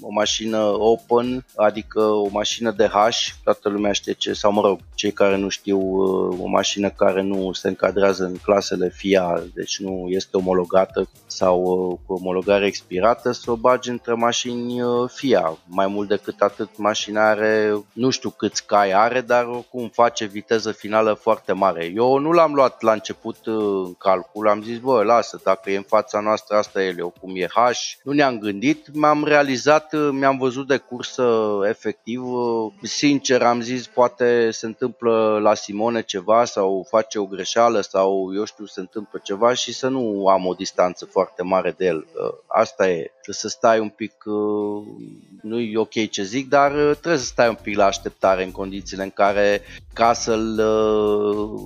o 0.00 0.10
mașină 0.10 0.58
open, 0.78 1.44
adică 1.56 2.00
o 2.00 2.28
mașină 2.30 2.70
de 2.70 2.86
H, 2.86 2.96
toată 3.44 3.68
lumea 3.68 3.92
știe 3.92 4.12
ce, 4.12 4.32
sau 4.32 4.52
mă 4.52 4.60
rog, 4.60 4.78
cei 4.94 5.12
care 5.12 5.36
nu 5.36 5.48
știu, 5.48 5.78
uh, 5.78 6.38
o 6.40 6.46
mașină 6.46 6.90
care 6.90 7.22
nu 7.22 7.52
se 7.52 7.68
încadrează 7.68 8.24
în 8.24 8.36
clasele 8.42 8.88
FIA, 8.88 9.42
deci 9.54 9.78
nu 9.78 10.06
este 10.08 10.36
omologată 10.36 11.08
sau 11.26 11.62
uh, 11.62 11.98
cu 12.06 12.12
omologare 12.12 12.66
expirată, 12.66 13.32
să 13.32 13.50
o 13.50 13.56
bagi 13.56 13.90
între 13.90 14.12
mașini 14.12 14.82
uh, 14.82 15.10
FIA. 15.14 15.58
Mai 15.66 15.86
mult 15.86 16.08
decât 16.08 16.40
atât, 16.40 16.68
mașina 16.76 17.28
are, 17.28 17.84
nu 17.92 18.10
știu 18.10 18.30
câți 18.30 18.66
cai 18.66 18.92
are, 18.92 19.20
dar 19.20 19.44
oricum 19.44 19.88
face 19.88 20.24
viteză 20.24 20.72
finală 20.72 21.12
foarte 21.12 21.52
mare. 21.52 21.92
Eu 21.94 22.18
nu 22.18 22.30
l-am 22.34 22.54
luat 22.54 22.82
la 22.82 22.92
început 22.92 23.46
uh, 23.46 23.82
în 23.84 23.94
calcul, 23.94 24.48
am 24.48 24.62
zis, 24.62 24.78
bă, 24.78 25.02
lasă, 25.02 25.40
dacă 25.44 25.70
e 25.70 25.76
în 25.76 25.82
fața 25.82 26.20
noastră, 26.20 26.56
asta 26.56 26.82
e 26.82 26.94
el, 26.98 27.10
cum 27.20 27.32
e 27.36 27.46
H. 27.46 27.58
Nu 28.02 28.12
ne-am 28.12 28.38
gândit, 28.38 28.94
mi-am 28.94 29.24
realizat, 29.24 29.92
uh, 29.92 30.08
mi-am 30.12 30.38
văzut 30.38 30.66
de 30.66 30.76
cursă 30.76 31.58
efectiv, 31.68 32.32
uh, 32.32 32.72
sincer 32.82 33.42
am 33.42 33.60
zis, 33.60 33.86
poate 33.86 34.50
se 34.50 34.66
întâmplă 34.66 35.38
la 35.42 35.54
Simone 35.54 36.02
ceva 36.02 36.44
sau 36.44 36.86
face 36.88 37.18
o 37.18 37.26
greșeală 37.26 37.80
sau 37.80 38.34
eu 38.34 38.44
știu, 38.44 38.66
se 38.66 38.80
întâmplă 38.80 39.20
ceva 39.22 39.54
și 39.54 39.72
să 39.72 39.88
nu 39.88 40.26
am 40.26 40.46
o 40.46 40.54
distanță 40.54 41.04
foarte 41.04 41.42
mare 41.42 41.74
de 41.76 41.84
el. 41.84 41.96
Uh, 41.96 42.34
Asta 42.46 42.88
e, 42.88 42.94
trebuie 42.94 43.34
să 43.34 43.48
stai 43.48 43.78
un 43.78 43.88
pic, 43.88 44.12
uh, 44.24 44.84
nu 45.42 45.60
e 45.60 45.78
ok 45.78 46.10
ce 46.10 46.22
zic, 46.22 46.48
dar 46.48 46.70
uh, 46.70 46.90
trebuie 46.90 47.16
să 47.16 47.24
stai 47.24 47.48
un 47.48 47.58
pic 47.62 47.76
la 47.76 47.84
așteptare 47.84 48.44
în 48.44 48.50
condițiile 48.50 49.02
în 49.02 49.10
care 49.10 49.62
ca 49.92 50.12
să-l 50.12 50.58
uh, 50.58 51.60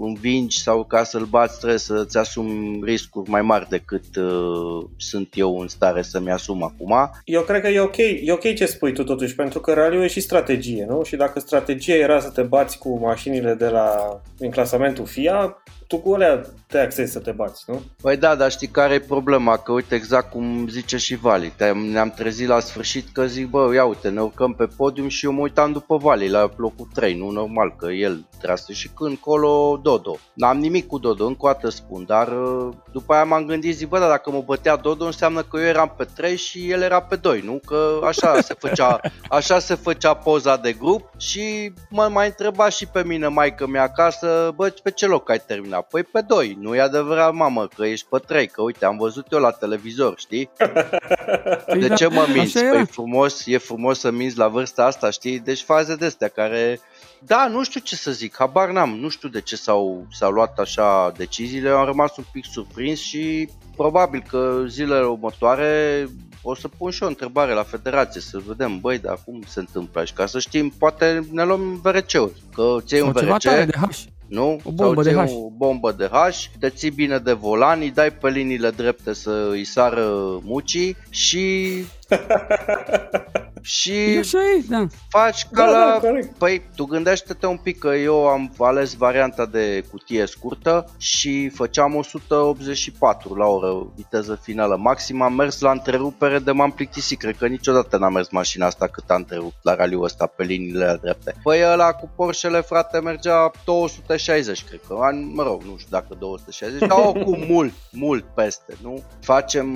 învingi 0.00 0.62
sau 0.62 0.84
ca 0.84 1.04
să-l 1.04 1.24
bați 1.24 1.58
trebuie 1.58 1.78
să-ți 1.78 2.16
asumi 2.16 2.80
riscuri 2.84 3.30
mai 3.30 3.42
mari 3.42 3.68
decât 3.68 4.16
uh, 4.16 4.84
sunt 4.96 5.28
eu 5.34 5.58
în 5.58 5.68
stare 5.68 6.02
să-mi 6.02 6.30
asum 6.30 6.62
acum. 6.62 7.10
Eu 7.24 7.42
cred 7.42 7.60
că 7.60 7.68
e 7.68 7.80
ok, 7.80 7.96
e 7.96 8.32
ok 8.32 8.54
ce 8.54 8.66
spui 8.66 8.92
tu 8.92 9.04
totuși, 9.04 9.34
pentru 9.34 9.60
că 9.60 9.72
raliul 9.72 10.02
e 10.02 10.06
și 10.06 10.20
strategie, 10.20 10.86
nu? 10.88 11.02
Și 11.02 11.16
dacă 11.16 11.40
strategia 11.40 11.94
era 11.94 12.20
să 12.20 12.30
te 12.30 12.42
bați 12.42 12.78
cu 12.78 12.98
mașinile 12.98 13.54
de 13.54 13.68
la, 13.68 14.20
din 14.38 14.50
clasamentul 14.50 15.06
FIA, 15.06 15.62
tu 15.86 15.98
cu 15.98 16.14
alea 16.14 16.42
te 16.66 16.78
accesi 16.78 17.12
să 17.12 17.18
te 17.18 17.30
bați, 17.30 17.64
nu? 17.66 17.82
Păi 18.02 18.16
da, 18.16 18.34
dar 18.34 18.50
știi 18.50 18.66
care 18.68 18.94
e 18.94 19.00
problema? 19.00 19.56
Că 19.56 19.72
uite 19.72 19.94
exact 19.94 20.30
cum 20.30 20.68
zice 20.68 20.96
și 20.96 21.14
Vali, 21.16 21.52
te- 21.56 21.70
ne-am 21.70 22.10
trezit 22.10 22.48
la 22.48 22.60
sfârșit 22.60 23.08
că 23.12 23.26
zic, 23.26 23.48
bă, 23.48 23.74
ia 23.74 23.84
uite, 23.84 24.08
ne 24.08 24.20
urcăm 24.20 24.54
pe 24.54 24.66
podium 24.76 25.08
și 25.08 25.24
eu 25.24 25.32
mă 25.32 25.40
uitam 25.40 25.72
după 25.72 25.96
Vali 25.96 26.28
la 26.28 26.50
locul 26.56 26.88
3, 26.94 27.14
nu 27.14 27.30
normal 27.30 27.74
că 27.76 27.90
el 27.90 28.26
trase 28.40 28.72
și 28.72 28.88
când 28.88 29.16
colo 29.16 29.80
Dodo. 29.82 30.16
N-am 30.34 30.58
nimic 30.58 30.86
cu 30.86 30.98
Dodo, 30.98 31.26
încă 31.26 31.46
o 31.46 31.48
dată 31.48 31.68
spun, 31.68 32.04
dar 32.06 32.28
uh, 32.28 32.74
după 32.92 33.14
aia 33.14 33.24
m-am 33.24 33.44
gândit, 33.44 33.74
zic, 33.76 33.88
bă, 33.88 33.98
dar 33.98 34.08
dacă 34.08 34.30
mă 34.30 34.42
bătea 34.46 34.76
Dodo 34.76 35.04
înseamnă 35.04 35.42
că 35.42 35.58
eu 35.58 35.66
eram 35.66 35.94
pe 35.96 36.06
3 36.14 36.36
și 36.36 36.70
el 36.70 36.82
era 36.82 37.00
pe 37.02 37.16
2, 37.16 37.40
nu? 37.40 37.60
Că 37.66 38.00
așa 38.04 38.40
se 38.40 38.54
făcea, 38.58 39.00
așa 39.28 39.58
se 39.58 39.74
făcea 39.74 40.14
poza 40.14 40.56
de 40.56 40.72
grup 40.72 41.10
și 41.16 41.72
mă 41.90 42.08
mai 42.12 42.26
întreba 42.26 42.68
și 42.68 42.86
pe 42.86 43.04
mine 43.04 43.26
maică 43.26 43.66
mea 43.66 43.82
acasă, 43.82 44.52
bă, 44.56 44.72
pe 44.82 44.90
ce 44.90 45.06
loc 45.06 45.30
ai 45.30 45.42
terminat? 45.46 45.73
Păi 45.80 46.02
pe 46.02 46.20
2, 46.20 46.56
nu 46.60 46.74
e 46.74 46.80
adevărat, 46.80 47.32
mamă, 47.32 47.68
că 47.76 47.86
ești 47.86 48.06
pe 48.10 48.18
3, 48.18 48.46
că 48.46 48.62
uite, 48.62 48.84
am 48.84 48.96
văzut 48.96 49.32
eu 49.32 49.38
la 49.38 49.50
televizor, 49.50 50.14
știi? 50.18 50.50
Păi 51.66 51.80
De 51.80 51.86
da, 51.86 51.94
ce 51.94 52.06
mă 52.06 52.26
minți? 52.34 52.56
așa 52.56 52.66
Păi 52.66 52.68
era. 52.68 52.78
e 52.78 52.84
frumos, 52.84 53.46
e 53.46 53.58
frumos 53.58 53.98
să 53.98 54.10
minți 54.10 54.38
la 54.38 54.48
vârsta 54.48 54.84
asta, 54.84 55.10
știi? 55.10 55.38
Deci 55.38 55.62
faze 55.62 55.96
de 55.96 56.04
astea 56.04 56.28
care... 56.28 56.80
Da, 57.18 57.48
nu 57.48 57.64
știu 57.64 57.80
ce 57.80 57.96
să 57.96 58.10
zic, 58.10 58.34
habar 58.38 58.70
n-am, 58.70 58.98
nu 58.98 59.08
știu 59.08 59.28
de 59.28 59.40
ce 59.40 59.56
s-au, 59.56 60.06
s-au 60.12 60.30
luat 60.30 60.58
așa 60.58 61.12
deciziile, 61.16 61.68
am 61.68 61.84
rămas 61.84 62.16
un 62.16 62.24
pic 62.32 62.44
surprins 62.44 63.00
și 63.00 63.48
probabil 63.76 64.24
că 64.28 64.62
zilele 64.66 65.04
următoare 65.06 66.06
o 66.46 66.54
să 66.54 66.68
pun 66.68 66.90
și 66.90 67.02
o 67.02 67.06
întrebare 67.06 67.52
la 67.52 67.62
federație 67.62 68.20
să 68.20 68.38
vedem, 68.46 68.80
băi, 68.80 68.98
dar 68.98 69.18
cum 69.24 69.42
se 69.46 69.60
întâmplă 69.60 70.00
aici, 70.00 70.12
ca 70.12 70.26
să 70.26 70.38
știm, 70.38 70.68
poate 70.78 71.26
ne 71.30 71.44
luăm 71.44 71.80
VRC-uri, 71.82 72.42
că 72.54 72.76
ți 72.80 72.94
un 73.00 73.12
Sau 73.12 73.20
ceva 73.20 73.32
VRC, 73.32 73.42
tare 73.42 73.64
de 73.64 73.76
H. 73.80 73.88
nu? 74.26 74.60
O 74.64 74.70
bombă 74.70 75.02
Sau 75.02 75.12
de 75.12 75.26
ții 75.26 75.34
H. 75.34 75.44
o 75.44 75.50
bombă 75.50 75.92
de 75.92 76.08
H, 76.12 76.44
te 76.58 76.68
ții 76.68 76.90
bine 76.90 77.18
de 77.18 77.32
volan, 77.32 77.80
îi 77.80 77.90
dai 77.90 78.12
pe 78.12 78.28
liniile 78.28 78.70
drepte 78.70 79.12
să 79.12 79.48
îi 79.50 79.64
sară 79.64 80.08
mucii 80.42 80.96
și... 81.10 81.74
și 83.62 83.92
E 84.14 84.18
Așa 84.18 84.38
e, 84.38 84.64
da. 84.68 84.86
faci 85.08 85.46
ca 85.52 85.64
Da, 85.64 85.70
la... 85.70 85.84
da, 85.92 85.98
corect. 86.08 86.36
Păi, 86.38 86.62
tu 86.76 86.84
gândește-te 86.84 87.46
un 87.46 87.56
pic 87.56 87.78
că 87.78 87.88
eu 87.88 88.26
am 88.28 88.54
ales 88.58 88.94
varianta 88.94 89.46
de 89.46 89.84
cutie 89.90 90.26
scurtă 90.26 90.84
și 90.98 91.48
făceam 91.48 91.94
184 91.94 93.34
la 93.34 93.46
oră 93.46 93.92
viteză 93.96 94.38
finală 94.42 94.76
maxim. 94.76 95.20
Am 95.22 95.34
mers 95.34 95.60
la 95.60 95.70
întrerupere 95.70 96.38
de 96.38 96.50
m-am 96.50 96.70
plictisit. 96.70 97.18
Cred 97.18 97.36
că 97.36 97.46
niciodată 97.46 97.96
n-am 97.96 98.12
mers 98.12 98.30
mașina 98.30 98.66
asta 98.66 98.86
cât 98.86 99.10
a 99.10 99.14
întrerupt 99.14 99.56
la 99.62 99.74
raliul 99.74 100.04
ăsta 100.04 100.26
pe 100.26 100.42
liniile 100.44 100.98
drepte. 101.02 101.34
Păi 101.42 101.60
ăla 101.72 101.92
cu 101.92 102.10
Porsche-le, 102.16 102.60
frate, 102.60 102.98
mergea 103.00 103.50
260, 103.64 104.64
cred 104.64 104.80
că. 104.88 104.96
An- 105.00 105.32
Mă 105.34 105.42
rog, 105.42 105.62
nu 105.62 105.74
știu 105.76 105.90
dacă 105.90 106.14
260, 106.18 106.88
dar 106.88 106.98
oricum 107.06 107.44
mult, 107.48 107.72
mult 107.92 108.24
peste, 108.34 108.74
nu? 108.82 109.02
Facem 109.20 109.66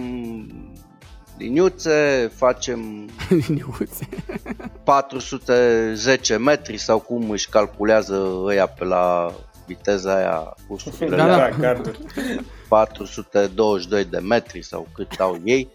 liniuțe, 1.39 2.31
facem 2.37 3.09
Liniuțe. 3.47 4.09
410 4.85 6.37
metri 6.37 6.77
sau 6.77 6.99
cum 6.99 7.31
își 7.31 7.49
calculează 7.49 8.43
ăia 8.45 8.67
pe 8.67 8.85
la 8.85 9.33
viteza 9.67 10.15
aia 10.17 10.55
cursurile 10.69 11.17
Da, 11.17 11.27
da, 11.27 11.37
da. 11.37 11.37
da. 11.37 11.57
garduri. 11.61 11.99
422 12.69 14.05
de 14.05 14.19
metri 14.19 14.63
sau 14.63 14.89
cât 14.95 15.13
au 15.19 15.41
ei. 15.45 15.69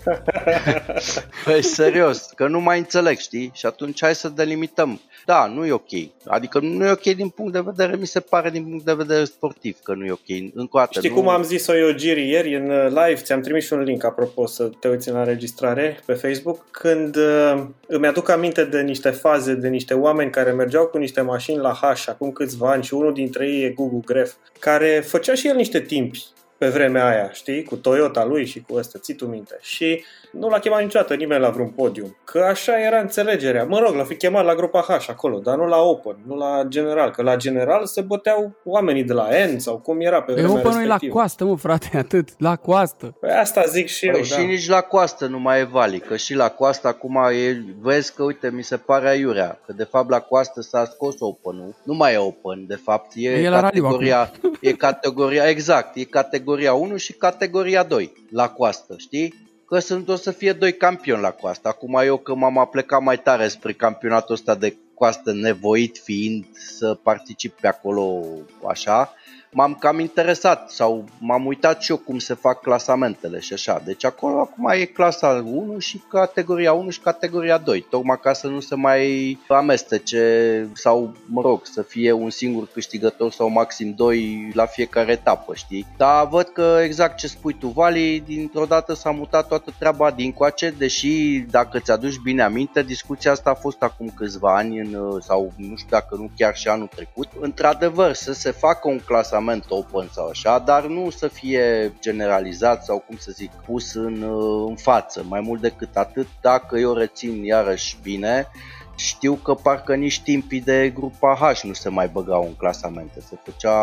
Păi 1.46 1.64
serios, 1.64 2.30
că 2.36 2.48
nu 2.48 2.60
mai 2.60 2.78
înțeleg, 2.78 3.18
știi? 3.18 3.52
Și 3.54 3.66
atunci 3.66 4.02
hai 4.02 4.16
să 4.16 4.30
delimităm. 4.30 5.02
Da, 5.26 5.46
nu 5.46 5.66
e 5.66 5.72
ok. 5.72 5.90
Adică 6.26 6.60
nu 6.60 6.86
e 6.86 6.92
ok 6.92 7.02
din 7.02 7.30
punct 7.30 7.54
de 7.54 7.60
vedere, 7.60 7.96
mi 7.96 8.08
se 8.08 8.20
pare 8.20 8.50
din 8.50 8.64
punct 8.64 8.86
de 8.86 8.94
vedere 8.94 9.24
sportiv 9.24 9.78
că 9.84 9.94
nu 9.94 10.06
e 10.06 10.12
ok. 10.12 10.52
Încă 10.54 10.70
o 10.72 10.80
dată, 10.80 11.00
Știi 11.00 11.10
nu... 11.10 11.16
cum 11.16 11.30
am 11.30 11.44
zis-o 11.44 11.76
eu, 11.76 11.92
Giri, 11.92 12.30
ieri 12.30 12.56
în 12.56 12.70
uh, 12.70 12.88
live? 12.88 13.22
Ți-am 13.22 13.42
trimis 13.42 13.66
și 13.66 13.74
un 13.74 13.82
link, 13.82 14.04
apropo, 14.04 14.46
să 14.46 14.70
te 14.80 14.88
uiți 14.88 15.10
în 15.10 15.16
înregistrare 15.16 16.00
pe 16.06 16.14
Facebook, 16.14 16.66
când 16.72 17.16
uh, 17.16 17.64
îmi 17.88 18.08
aduc 18.08 18.30
aminte 18.30 18.64
de 18.64 18.82
niște 18.82 19.10
faze, 19.10 19.54
de 19.54 19.68
niște 19.68 19.94
oameni 19.94 20.32
care 20.32 20.52
mergeau 20.52 20.86
cu 20.86 20.98
niște 20.98 21.22
mașini 21.22 21.58
la 21.58 21.74
H 21.74 22.08
acum 22.08 22.32
câțiva 22.32 22.72
ani 22.72 22.84
și 22.84 22.94
unul 22.94 23.14
dintre 23.14 23.48
ei 23.48 23.64
e 23.64 23.70
Gugu 23.70 24.02
Gref, 24.06 24.34
care 24.60 25.04
făcea 25.06 25.34
și 25.34 25.48
el 25.48 25.56
niște 25.56 25.80
timpi 25.80 26.24
pe 26.64 26.70
vremea 26.70 27.08
aia, 27.08 27.30
știi, 27.32 27.64
cu 27.64 27.76
Toyota 27.76 28.26
lui 28.26 28.46
și 28.46 28.62
cu 28.68 28.76
ăsta, 28.76 29.00
ții 29.00 29.14
tu 29.14 29.26
minte. 29.26 29.58
Și 29.62 30.04
nu 30.32 30.50
l-a 30.50 30.60
chemat 30.60 30.82
niciodată 30.82 31.14
nimeni 31.14 31.42
la 31.42 31.50
vreun 31.50 31.70
podium, 31.70 32.18
că 32.24 32.40
așa 32.40 32.80
era 32.80 33.00
înțelegerea. 33.00 33.64
Mă 33.64 33.80
rog, 33.80 33.96
l-a 33.96 34.04
fi 34.04 34.16
chemat 34.16 34.46
la 34.46 34.56
grupa 34.56 34.82
H 34.82 35.10
acolo, 35.10 35.40
dar 35.40 35.58
nu 35.58 35.66
la 35.68 35.78
Open, 35.82 36.16
nu 36.28 36.36
la 36.36 36.64
General, 36.68 37.10
că 37.12 37.22
la 37.22 37.36
General 37.36 37.86
se 37.86 38.02
băteau 38.02 38.52
oamenii 38.64 39.04
de 39.04 39.14
la 39.14 39.28
N 39.54 39.58
sau 39.60 39.78
cum 39.78 40.02
era 40.02 40.22
pe 40.22 40.32
E 40.32 40.34
vremea 40.34 40.52
open 40.52 40.72
la 40.72 40.78
respectivă. 40.80 41.14
coastă, 41.14 41.46
mă, 41.46 41.56
frate, 41.58 41.98
atât. 41.98 42.30
La 42.38 42.56
coastă. 42.56 43.16
Păi 43.20 43.30
asta 43.30 43.64
zic 43.68 43.88
și 43.88 44.06
eu, 44.06 44.12
Păi 44.12 44.22
da. 44.30 44.36
și 44.36 44.46
nici 44.46 44.68
la 44.70 44.82
coastă 44.82 45.26
nu 45.26 45.40
mai 45.40 45.60
e 45.60 45.64
vali, 45.64 46.00
că 46.00 46.16
și 46.16 46.34
la 46.34 46.50
coastă 46.50 46.88
acum 46.88 47.16
e, 47.16 47.64
vezi 47.82 48.14
că 48.14 48.24
uite 48.24 48.50
mi 48.52 48.64
se 48.64 48.78
pare 48.78 49.08
aiurea, 49.10 49.60
că 49.66 49.74
de 49.76 49.84
fapt 49.84 50.10
la 50.10 50.20
coastă 50.20 50.62
s-a 50.62 50.86
scos 50.86 51.16
open 51.20 51.76
nu 51.84 51.94
mai 51.94 52.14
e 52.14 52.18
open, 52.18 52.66
de 52.68 52.76
fapt 52.84 53.12
e, 53.16 53.30
E 53.30 53.50
la 53.50 53.60
raliu 53.60 53.82
categoria, 53.84 54.32
e 54.62 54.72
categoria, 54.74 55.48
exact, 55.48 55.96
e 55.96 56.04
categoria 56.04 56.52
1 56.74 56.98
și 56.98 57.14
categoria 57.14 57.84
2 57.84 58.12
la 58.30 58.50
coastă, 58.50 58.96
știi? 58.98 59.34
Că 59.66 59.80
sunt, 59.80 60.10
o 60.10 60.16
să 60.16 60.32
fie 60.32 60.54
doi 60.54 60.78
campioni 60.78 61.22
la 61.22 61.32
coastă. 61.32 61.68
Acum 61.68 61.96
eu 61.96 62.18
că 62.18 62.36
m-am 62.36 62.58
aplecat 62.58 63.02
mai 63.02 63.20
tare 63.20 63.48
spre 63.48 63.74
campionatul 63.74 64.34
ăsta 64.34 64.56
de 64.56 64.78
coastă 64.94 65.32
nevoit 65.34 65.98
fiind 65.98 66.46
să 66.54 67.00
particip 67.04 67.60
pe 67.60 67.68
acolo 67.68 68.24
așa, 68.68 69.14
m-am 69.54 69.74
cam 69.74 70.00
interesat 70.00 70.70
sau 70.70 71.06
m-am 71.20 71.46
uitat 71.46 71.82
și 71.82 71.92
eu 71.92 71.98
cum 71.98 72.20
se 72.20 72.34
fac 72.34 72.62
clasamentele 72.62 73.40
și 73.40 73.54
așa. 73.54 73.82
Deci 73.86 74.06
acolo 74.06 74.40
acum 74.40 74.70
e 74.70 74.86
clasa 74.86 75.44
1 75.46 75.80
și 75.80 76.02
categoria 76.10 76.74
1 76.74 76.90
și 76.90 77.00
categoria 77.00 77.58
2, 77.58 77.86
tocmai 77.90 78.20
ca 78.20 78.34
să 78.34 78.48
nu 78.48 78.60
se 78.60 78.76
mai 78.76 79.38
amestece 79.48 80.70
sau, 80.74 81.14
mă 81.26 81.42
rog, 81.42 81.66
să 81.66 81.82
fie 81.82 82.12
un 82.12 82.30
singur 82.30 82.68
câștigător 82.74 83.32
sau 83.32 83.50
maxim 83.50 83.94
2 83.96 84.52
la 84.54 84.66
fiecare 84.66 85.12
etapă, 85.12 85.54
știi? 85.56 85.88
Dar 85.98 86.28
văd 86.28 86.48
că 86.48 86.80
exact 86.84 87.18
ce 87.18 87.28
spui 87.28 87.54
tu, 87.54 87.68
Vali, 87.68 88.20
dintr-o 88.20 88.66
dată 88.66 88.94
s-a 88.94 89.12
mutat 89.12 89.48
toată 89.48 89.74
treaba 89.80 90.12
din 90.12 90.32
coace, 90.32 90.74
deși 90.78 91.46
dacă 91.50 91.80
ți-aduci 91.80 92.18
bine 92.24 92.42
aminte, 92.42 92.84
discuția 92.84 93.32
asta 93.32 93.50
a 93.50 93.54
fost 93.54 93.82
acum 93.82 94.12
câțiva 94.16 94.56
ani 94.56 94.80
în, 94.80 95.20
sau 95.22 95.54
nu 95.56 95.76
știu 95.76 95.90
dacă 95.90 96.16
nu 96.16 96.30
chiar 96.38 96.56
și 96.56 96.68
anul 96.68 96.90
trecut. 96.96 97.28
Într-adevăr, 97.40 98.14
să 98.14 98.34
se 98.34 98.52
facă 98.52 98.88
un 98.88 99.00
clasament 99.00 99.43
open 99.70 100.10
sau 100.12 100.28
așa, 100.28 100.60
dar 100.60 100.86
nu 100.86 101.10
să 101.10 101.28
fie 101.28 101.94
generalizat 102.00 102.84
sau 102.84 103.04
cum 103.08 103.18
să 103.18 103.32
zic, 103.34 103.52
pus 103.66 103.94
în, 103.94 104.26
în 104.68 104.76
față. 104.76 105.26
Mai 105.28 105.42
mult 105.42 105.62
decât 105.62 105.96
atât, 105.96 106.28
dacă 106.42 106.78
eu 106.78 106.94
rețin 106.94 107.44
iarăși 107.44 107.98
bine, 108.02 108.48
știu 108.96 109.34
că 109.34 109.54
parcă 109.54 109.96
nici 109.96 110.22
timpii 110.22 110.62
de 110.62 110.90
grupa 110.96 111.36
H 111.36 111.62
nu 111.62 111.74
se 111.74 111.90
mai 111.90 112.08
băgau 112.08 112.44
în 112.44 112.56
clasamente. 112.56 113.20
Se 113.20 113.38
făcea, 113.44 113.78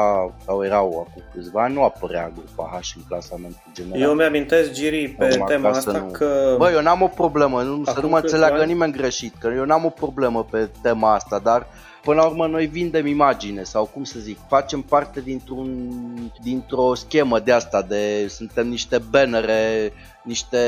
sau 0.44 0.64
erau 0.64 1.06
acum 1.08 1.22
câțiva 1.34 1.62
ani, 1.62 1.74
nu 1.74 1.82
apărea 1.82 2.32
grupa 2.34 2.80
H 2.82 2.88
în 2.96 3.02
clasamentul 3.08 3.70
general. 3.72 4.00
Eu 4.00 4.14
mi-amintesc, 4.14 4.72
Giri, 4.72 5.08
pe 5.08 5.24
Acum, 5.24 5.46
tema 5.46 5.68
asta 5.68 5.92
nu... 5.92 6.10
că... 6.10 6.54
Bă, 6.58 6.70
eu 6.70 6.82
n-am 6.82 7.02
o 7.02 7.06
problemă, 7.06 7.62
nu, 7.62 7.84
să 7.84 8.00
nu 8.00 8.08
mă 8.08 8.18
înțeleagă 8.18 8.60
ani... 8.60 8.72
nimeni 8.72 8.92
greșit, 8.92 9.34
că 9.38 9.52
eu 9.56 9.64
n-am 9.64 9.84
o 9.84 9.90
problemă 9.90 10.44
pe 10.50 10.68
tema 10.82 11.14
asta, 11.14 11.38
dar 11.38 11.66
Până 12.02 12.20
la 12.20 12.26
urmă 12.26 12.46
noi 12.46 12.66
vindem 12.66 13.06
imagine 13.06 13.62
sau 13.62 13.84
cum 13.84 14.04
să 14.04 14.18
zic, 14.18 14.38
facem 14.48 14.82
parte 14.82 15.20
dintr-un, 15.20 15.90
dintr-o 16.42 16.94
schemă 16.94 17.38
de 17.38 17.52
asta, 17.52 17.82
de 17.82 18.26
suntem 18.28 18.68
niște 18.68 18.98
bannere 18.98 19.92
niște 20.22 20.58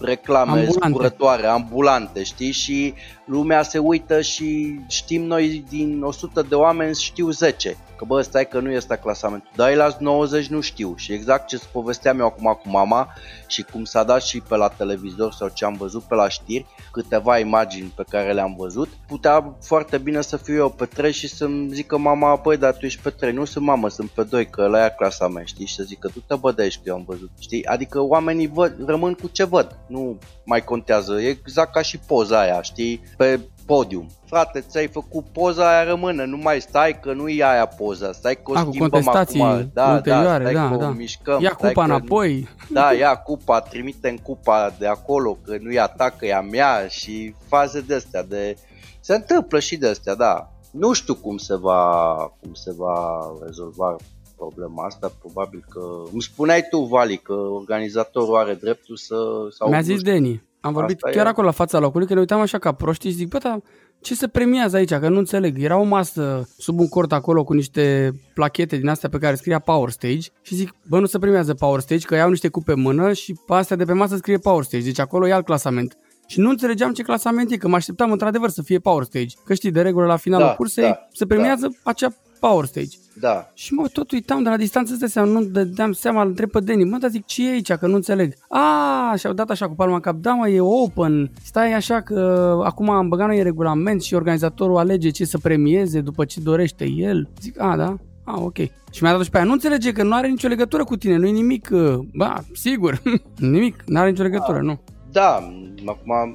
reclame 0.00 0.50
ambulante. 0.50 0.88
zburătoare, 0.88 1.46
ambulante, 1.46 2.22
știi? 2.22 2.50
Și 2.50 2.94
lumea 3.30 3.62
se 3.62 3.78
uită 3.78 4.20
și 4.20 4.80
știm 4.88 5.22
noi 5.22 5.64
din 5.68 6.02
100 6.02 6.42
de 6.42 6.54
oameni 6.54 6.94
știu 6.94 7.30
10. 7.30 7.76
Că 7.96 8.04
bă, 8.06 8.20
stai 8.20 8.48
că 8.48 8.60
nu 8.60 8.70
este 8.70 8.98
clasamentul. 9.02 9.50
Dar 9.56 9.74
la 9.74 9.96
90 9.98 10.46
nu 10.46 10.60
știu. 10.60 10.94
Și 10.96 11.12
exact 11.12 11.46
ce 11.46 11.60
povesteam 11.72 12.20
eu 12.20 12.26
acum 12.26 12.58
cu 12.62 12.68
mama 12.68 13.08
și 13.46 13.62
cum 13.62 13.84
s-a 13.84 14.02
dat 14.02 14.22
și 14.22 14.40
pe 14.40 14.56
la 14.56 14.68
televizor 14.68 15.32
sau 15.32 15.48
ce 15.48 15.64
am 15.64 15.76
văzut 15.78 16.02
pe 16.02 16.14
la 16.14 16.28
știri, 16.28 16.66
câteva 16.92 17.38
imagini 17.38 17.92
pe 17.96 18.04
care 18.10 18.32
le-am 18.32 18.54
văzut, 18.58 18.88
putea 19.06 19.56
foarte 19.62 19.98
bine 19.98 20.20
să 20.20 20.36
fiu 20.36 20.54
eu 20.54 20.70
pe 20.70 20.84
3 20.84 21.12
și 21.12 21.28
să-mi 21.28 21.68
zică 21.72 21.98
mama, 21.98 22.38
păi, 22.38 22.56
dar 22.56 22.76
tu 22.76 22.84
ești 22.84 23.02
pe 23.02 23.10
3, 23.10 23.32
nu 23.32 23.44
sunt 23.44 23.64
mamă, 23.64 23.88
sunt 23.88 24.10
pe 24.10 24.22
2, 24.22 24.46
că 24.46 24.66
la 24.66 24.78
ea 24.78 24.94
clasament, 24.94 25.46
știi? 25.46 25.66
Și 25.66 25.74
să 25.74 25.82
zică, 25.82 26.08
tu 26.08 26.20
te 26.20 26.34
bă 26.34 26.52
de 26.52 26.62
aici 26.62 26.76
că 26.76 26.82
eu 26.84 26.94
am 26.94 27.04
văzut, 27.06 27.30
știi? 27.38 27.66
Adică 27.66 28.00
oamenii 28.00 28.46
văd, 28.46 28.76
rămân 28.86 29.14
cu 29.14 29.28
ce 29.28 29.44
văd, 29.44 29.78
nu 29.86 30.18
mai 30.44 30.64
contează, 30.64 31.20
e 31.20 31.28
exact 31.28 31.72
ca 31.72 31.82
și 31.82 31.98
poza 31.98 32.40
aia, 32.40 32.62
știi, 32.62 33.02
pe 33.20 33.40
podium. 33.66 34.06
Frate, 34.26 34.60
ți-ai 34.60 34.86
făcut 34.86 35.24
poza 35.24 35.70
aia 35.70 35.84
rămâne, 35.84 36.24
nu 36.24 36.36
mai 36.36 36.60
stai 36.60 37.00
că 37.00 37.12
nu 37.12 37.28
e 37.28 37.44
aia 37.44 37.66
poza, 37.66 38.12
stai 38.12 38.34
că 38.34 38.50
o 38.50 38.56
A, 38.56 38.66
schimbăm 38.68 39.08
acum. 39.08 39.38
Da, 39.38 39.84
da, 39.84 39.92
ulterioare, 39.92 40.52
da, 40.52 40.68
da, 40.68 40.76
da. 40.76 40.88
O 40.88 40.92
mișcăm. 40.92 41.40
Ia 41.40 41.50
cupa 41.50 41.84
înapoi. 41.84 42.48
Da, 42.70 42.92
ia 42.92 43.16
cupa, 43.16 43.60
trimite 43.60 44.14
cupa 44.22 44.74
de 44.78 44.86
acolo, 44.86 45.38
că 45.44 45.56
nu 45.60 45.70
e 45.70 45.80
a 45.80 45.86
ta, 45.86 46.10
că 46.10 46.26
e 46.26 46.34
a 46.34 46.40
mea 46.40 46.86
și 46.88 47.34
faze 47.48 47.80
de 47.80 47.94
astea 47.94 48.22
de... 48.22 48.56
Se 49.00 49.14
întâmplă 49.14 49.58
și 49.58 49.76
de 49.76 49.88
astea, 49.88 50.14
da. 50.14 50.50
Nu 50.70 50.92
știu 50.92 51.14
cum 51.14 51.36
se 51.36 51.56
va, 51.56 52.14
cum 52.40 52.54
se 52.54 52.72
va 52.76 53.20
rezolva 53.44 53.96
problema 54.36 54.84
asta, 54.84 55.12
probabil 55.20 55.64
că... 55.68 55.80
Îmi 56.12 56.22
spuneai 56.22 56.62
tu, 56.70 56.78
Vali, 56.78 57.16
că 57.16 57.32
organizatorul 57.32 58.36
are 58.36 58.54
dreptul 58.54 58.96
să... 58.96 59.16
Sau 59.50 59.68
Mi-a 59.68 59.80
zis 59.80 60.02
Deni. 60.02 60.48
Am 60.60 60.72
vorbit 60.72 60.96
asta 60.96 61.16
chiar 61.16 61.26
e... 61.26 61.28
acolo 61.28 61.46
la 61.46 61.52
fața 61.52 61.78
locului, 61.78 62.06
că 62.06 62.14
ne 62.14 62.20
uitam 62.20 62.40
așa 62.40 62.58
ca 62.58 62.72
proști 62.72 63.08
și 63.08 63.14
zic, 63.14 63.28
bă, 63.28 63.38
dar 63.38 63.60
ce 64.00 64.14
se 64.14 64.28
premiază 64.28 64.76
aici, 64.76 64.94
că 64.94 65.08
nu 65.08 65.18
înțeleg. 65.18 65.62
Era 65.62 65.76
o 65.76 65.82
masă 65.82 66.48
sub 66.58 66.78
un 66.78 66.88
cort 66.88 67.12
acolo 67.12 67.44
cu 67.44 67.52
niște 67.52 68.12
plachete 68.34 68.76
din 68.76 68.88
astea 68.88 69.08
pe 69.08 69.18
care 69.18 69.34
scria 69.34 69.58
Power 69.58 69.90
Stage 69.90 70.28
și 70.42 70.54
zic, 70.54 70.74
bă, 70.88 71.00
nu 71.00 71.06
se 71.06 71.18
premiază 71.18 71.54
Power 71.54 71.80
Stage, 71.80 72.06
că 72.06 72.14
iau 72.14 72.30
niște 72.30 72.48
cupe 72.48 72.72
în 72.72 72.80
mână 72.80 73.12
și 73.12 73.36
pe 73.46 73.54
astea 73.54 73.76
de 73.76 73.84
pe 73.84 73.92
masă 73.92 74.16
scrie 74.16 74.38
Power 74.38 74.64
Stage, 74.64 74.84
deci 74.84 74.98
acolo 74.98 75.28
e 75.28 75.32
alt 75.32 75.44
clasament. 75.44 75.96
Și 76.26 76.40
nu 76.40 76.50
înțelegeam 76.50 76.92
ce 76.92 77.02
clasament 77.02 77.50
e, 77.50 77.56
că 77.56 77.68
mă 77.68 77.76
așteptam 77.76 78.12
într-adevăr 78.12 78.50
să 78.50 78.62
fie 78.62 78.78
Power 78.78 79.04
Stage. 79.04 79.36
Că 79.44 79.54
știi, 79.54 79.70
de 79.70 79.82
regulă 79.82 80.06
la 80.06 80.16
finalul 80.16 80.46
da, 80.46 80.54
cursei 80.54 80.84
da, 80.84 81.08
se 81.12 81.26
premiază 81.26 81.66
da. 81.66 81.90
acea 81.90 82.14
Power 82.40 82.64
Stage. 82.64 82.96
Da. 83.20 83.50
Și 83.54 83.72
mă, 83.72 83.88
tot 83.92 84.10
uitam 84.10 84.42
de 84.42 84.48
la 84.48 84.56
distanță 84.56 84.94
de 84.94 85.06
seama, 85.06 85.30
nu 85.30 85.44
dădeam 85.44 85.92
seama, 85.92 86.22
îl 86.22 86.28
întreb 86.28 86.50
pe 86.50 86.60
Deni, 86.60 86.84
mă, 86.84 86.96
dar 86.96 87.10
zic, 87.10 87.26
ce 87.26 87.48
e 87.48 87.50
aici, 87.50 87.72
că 87.72 87.86
nu 87.86 87.94
înțeleg. 87.94 88.34
A, 88.48 89.14
și-au 89.16 89.32
dat 89.32 89.50
așa 89.50 89.68
cu 89.68 89.74
palma 89.74 89.94
în 89.94 90.00
cap, 90.00 90.16
da 90.16 90.32
mă, 90.32 90.48
e 90.48 90.60
open, 90.60 91.30
stai 91.42 91.72
așa 91.72 92.00
că 92.00 92.18
acum 92.64 92.90
am 92.90 93.08
băgat 93.08 93.26
noi 93.26 93.42
regulament 93.42 94.02
și 94.02 94.14
organizatorul 94.14 94.76
alege 94.76 95.10
ce 95.10 95.24
să 95.24 95.38
premieze 95.38 96.00
după 96.00 96.24
ce 96.24 96.40
dorește 96.40 96.88
el. 96.88 97.28
Zic, 97.40 97.60
a, 97.60 97.76
da, 97.76 97.96
a, 98.24 98.40
ok. 98.40 98.56
Și 98.90 99.02
mi-a 99.02 99.12
dat 99.12 99.24
și 99.24 99.30
pe 99.30 99.36
aia, 99.36 99.46
nu 99.46 99.52
înțelege 99.52 99.92
că 99.92 100.02
nu 100.02 100.14
are 100.14 100.28
nicio 100.28 100.48
legătură 100.48 100.84
cu 100.84 100.96
tine, 100.96 101.16
nu 101.16 101.26
e 101.26 101.30
nimic, 101.30 101.68
uh, 101.72 101.98
ba, 102.14 102.42
sigur, 102.52 103.02
nimic, 103.38 103.82
nu 103.86 103.98
are 103.98 104.10
nicio 104.10 104.22
legătură, 104.22 104.56
da. 104.56 104.64
nu. 104.64 104.80
Da, 105.12 105.52
acum 105.86 106.34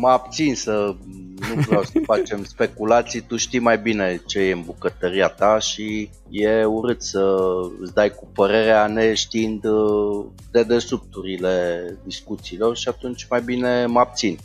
mă 0.00 0.08
abțin 0.08 0.54
să 0.54 0.94
nu 1.54 1.60
vreau 1.60 1.82
să 1.82 2.00
facem 2.04 2.44
speculații, 2.44 3.20
tu 3.20 3.36
știi 3.36 3.58
mai 3.58 3.78
bine 3.78 4.22
ce 4.26 4.38
e 4.38 4.52
în 4.52 4.62
bucătăria 4.64 5.28
ta 5.28 5.58
și 5.58 6.10
e 6.30 6.64
urât 6.64 7.02
să 7.02 7.36
îți 7.80 7.94
dai 7.94 8.10
cu 8.10 8.28
părerea 8.34 8.86
neștiind 8.86 9.64
uh, 9.64 10.24
de 10.50 10.62
desubturile 10.62 11.84
discuțiilor 12.04 12.76
și 12.76 12.88
atunci 12.88 13.26
mai 13.30 13.42
bine 13.42 13.86
mă 13.86 13.98
abțin. 14.00 14.38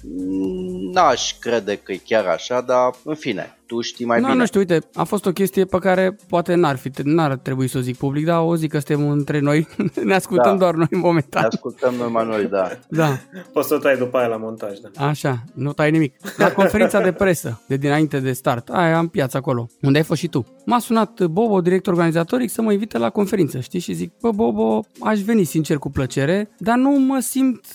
N-aș 0.92 1.34
crede 1.40 1.76
că 1.76 1.92
e 1.92 2.02
chiar 2.06 2.26
așa, 2.26 2.62
dar 2.62 2.96
în 3.04 3.16
fine, 3.16 3.58
tu 3.66 3.82
știi 3.82 4.06
mai 4.06 4.20
no, 4.20 4.26
bine. 4.26 4.38
Nu 4.38 4.46
știu, 4.46 4.60
uite, 4.60 4.80
a 4.94 5.04
fost 5.04 5.26
o 5.26 5.32
chestie 5.32 5.66
pe 5.66 5.78
care 5.78 6.16
poate 6.28 6.54
n-ar, 6.54 6.76
fi, 6.76 6.92
n-ar 7.04 7.36
trebui 7.36 7.68
să 7.68 7.78
o 7.78 7.82
zic 7.82 7.98
public, 7.98 8.26
dar 8.26 8.42
o 8.42 8.56
zic 8.56 8.72
că 8.72 8.80
suntem 8.80 9.10
între 9.10 9.40
noi, 9.40 9.68
ne 10.04 10.14
ascultăm 10.14 10.52
da. 10.52 10.58
doar 10.58 10.74
noi 10.74 10.88
momentan. 10.92 11.42
Ne 11.42 11.48
ascultăm 11.48 11.94
numai 11.94 12.26
noi, 12.26 12.46
da. 12.46 12.70
da. 12.88 13.18
Poți 13.54 13.68
să 13.68 13.74
o 13.74 13.78
tai 13.78 13.98
după 13.98 14.18
aia 14.18 14.28
la 14.28 14.38
montaj, 14.38 14.78
da. 14.78 15.08
Așa, 15.08 15.44
nu 15.54 15.74
tai 15.74 15.92
nimic. 15.92 16.16
La 16.38 16.50
conferința 16.86 17.12
de 17.12 17.24
presă, 17.24 17.62
de 17.67 17.78
dinainte 17.78 18.19
de 18.19 18.32
start, 18.32 18.69
aia 18.69 18.98
am 18.98 19.08
piața 19.08 19.38
acolo, 19.38 19.67
unde 19.82 19.98
ai 19.98 20.04
fost 20.04 20.19
și 20.19 20.28
tu. 20.28 20.45
M-a 20.65 20.80
sunat 20.80 21.26
Bobo, 21.26 21.62
director 21.62 21.93
organizatoric, 21.93 22.50
să 22.50 22.62
mă 22.62 22.71
invite 22.71 22.98
la 22.98 23.10
conferință, 23.10 23.60
știi? 23.60 23.80
Și 23.80 23.93
zic, 23.93 24.13
bă, 24.21 24.32
Bobo, 24.32 24.86
aș 25.00 25.19
veni 25.19 25.43
sincer 25.43 25.78
cu 25.78 25.89
plăcere, 25.89 26.50
dar 26.58 26.78
nu 26.78 26.89
mă 26.89 27.19
simt 27.19 27.65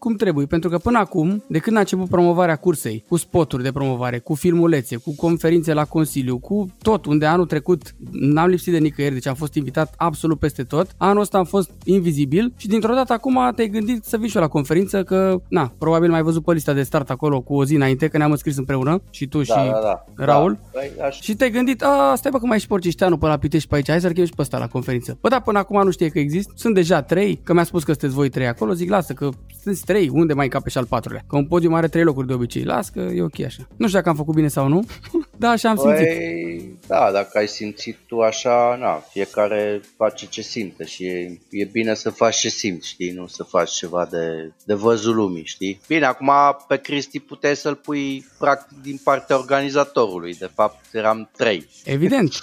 cum 0.00 0.14
trebuie, 0.14 0.46
pentru 0.46 0.68
că 0.68 0.78
până 0.78 0.98
acum, 0.98 1.44
de 1.48 1.58
când 1.58 1.76
a 1.76 1.80
început 1.80 2.08
promovarea 2.08 2.56
cursei, 2.56 3.04
cu 3.08 3.16
spoturi 3.16 3.62
de 3.62 3.72
promovare, 3.72 4.18
cu 4.18 4.34
filmulețe, 4.34 4.96
cu 4.96 5.14
conferințe 5.16 5.72
la 5.72 5.84
Consiliu, 5.84 6.38
cu 6.38 6.68
tot, 6.82 7.06
unde 7.06 7.26
anul 7.26 7.46
trecut 7.46 7.94
n-am 8.10 8.48
lipsit 8.48 8.72
de 8.72 8.78
nicăieri, 8.78 9.14
deci 9.14 9.26
am 9.26 9.34
fost 9.34 9.54
invitat 9.54 9.94
absolut 9.96 10.38
peste 10.38 10.62
tot, 10.62 10.94
anul 10.96 11.20
ăsta 11.20 11.38
am 11.38 11.44
fost 11.44 11.70
invizibil 11.84 12.52
și 12.56 12.68
dintr-o 12.68 12.94
dată 12.94 13.12
acum 13.12 13.52
te-ai 13.54 13.68
gândit 13.68 14.04
să 14.04 14.16
vii 14.16 14.28
și 14.28 14.36
eu 14.36 14.42
la 14.42 14.48
conferință, 14.48 15.02
că, 15.02 15.40
na, 15.48 15.72
probabil 15.78 16.10
mai 16.10 16.22
văzut 16.22 16.44
pe 16.44 16.52
lista 16.52 16.72
de 16.72 16.82
start 16.82 17.10
acolo 17.10 17.40
cu 17.40 17.54
o 17.54 17.64
zi 17.64 17.74
înainte, 17.74 18.08
că 18.08 18.18
ne-am 18.18 18.30
înscris 18.30 18.56
împreună, 18.56 19.02
și 19.10 19.26
tu 19.26 19.36
da, 19.36 19.44
și 19.44 19.70
da, 19.70 19.80
da. 19.82 20.24
Raul, 20.24 20.52
da, 20.52 20.78
păi, 20.78 20.92
aș... 21.06 21.20
și 21.20 21.34
te-ai 21.34 21.50
gândit, 21.50 21.82
a, 21.82 22.14
stai 22.16 22.30
bă 22.30 22.38
că 22.38 22.46
mai 22.46 22.56
ești 22.56 22.68
porcișteanul 22.68 23.18
pe 23.18 23.26
la 23.26 23.36
Pitești 23.36 23.68
pe 23.68 23.74
aici, 23.74 23.88
hai 23.88 24.00
să-l 24.00 24.14
și 24.24 24.32
pe 24.36 24.42
ăsta 24.42 24.58
la 24.58 24.68
conferință. 24.68 25.18
Bă, 25.20 25.28
da, 25.28 25.40
până 25.40 25.58
acum 25.58 25.84
nu 25.84 25.90
știe 25.90 26.08
că 26.08 26.18
există, 26.18 26.52
sunt 26.56 26.74
deja 26.74 27.02
trei, 27.02 27.40
că 27.42 27.52
mi-a 27.52 27.64
spus 27.64 27.84
că 27.84 27.90
sunteți 27.90 28.14
voi 28.14 28.28
trei 28.28 28.46
acolo, 28.46 28.72
zic, 28.72 28.90
lasă 28.90 29.12
că 29.12 29.28
sunteți 29.62 29.84
3, 29.90 30.08
unde 30.12 30.32
mai 30.32 30.48
cape 30.48 30.70
și 30.70 30.78
al 30.78 30.86
patrulea. 30.86 31.24
Că 31.28 31.36
un 31.36 31.46
podium 31.46 31.74
are 31.74 31.88
3 31.88 32.02
locuri 32.04 32.26
de 32.26 32.32
obicei. 32.32 32.64
Las 32.64 32.88
că 32.88 33.00
e 33.00 33.22
ok 33.22 33.40
așa. 33.40 33.62
Nu 33.76 33.86
știu 33.86 33.98
dacă 33.98 34.08
am 34.08 34.16
făcut 34.16 34.34
bine 34.34 34.48
sau 34.48 34.68
nu. 34.68 34.84
da, 35.40 35.48
așa 35.48 35.68
am 35.68 35.76
păi, 35.76 35.96
simțit. 35.96 36.86
Da, 36.86 37.10
dacă 37.12 37.38
ai 37.38 37.48
simțit 37.48 37.96
tu 38.06 38.20
așa, 38.20 38.76
na, 38.80 39.04
fiecare 39.10 39.80
face 39.96 40.26
ce 40.26 40.42
simte 40.42 40.84
și 40.84 41.04
e, 41.04 41.38
e 41.50 41.64
bine 41.64 41.94
să 41.94 42.10
faci 42.10 42.36
ce 42.36 42.48
simți, 42.48 42.88
știi, 42.88 43.10
nu 43.10 43.26
să 43.26 43.42
faci 43.42 43.70
ceva 43.70 44.08
de, 44.10 44.52
de 44.64 44.74
văzul 44.74 45.14
lumii, 45.14 45.44
știi? 45.44 45.80
Bine, 45.86 46.04
acum 46.04 46.30
pe 46.68 46.76
Cristi 46.76 47.20
puteai 47.20 47.56
să-l 47.56 47.74
pui 47.74 48.26
practic 48.38 48.82
din 48.82 49.00
partea 49.04 49.38
organizatorului, 49.38 50.34
de 50.34 50.50
fapt 50.54 50.84
eram 50.92 51.30
trei. 51.36 51.66
Evident, 51.84 52.38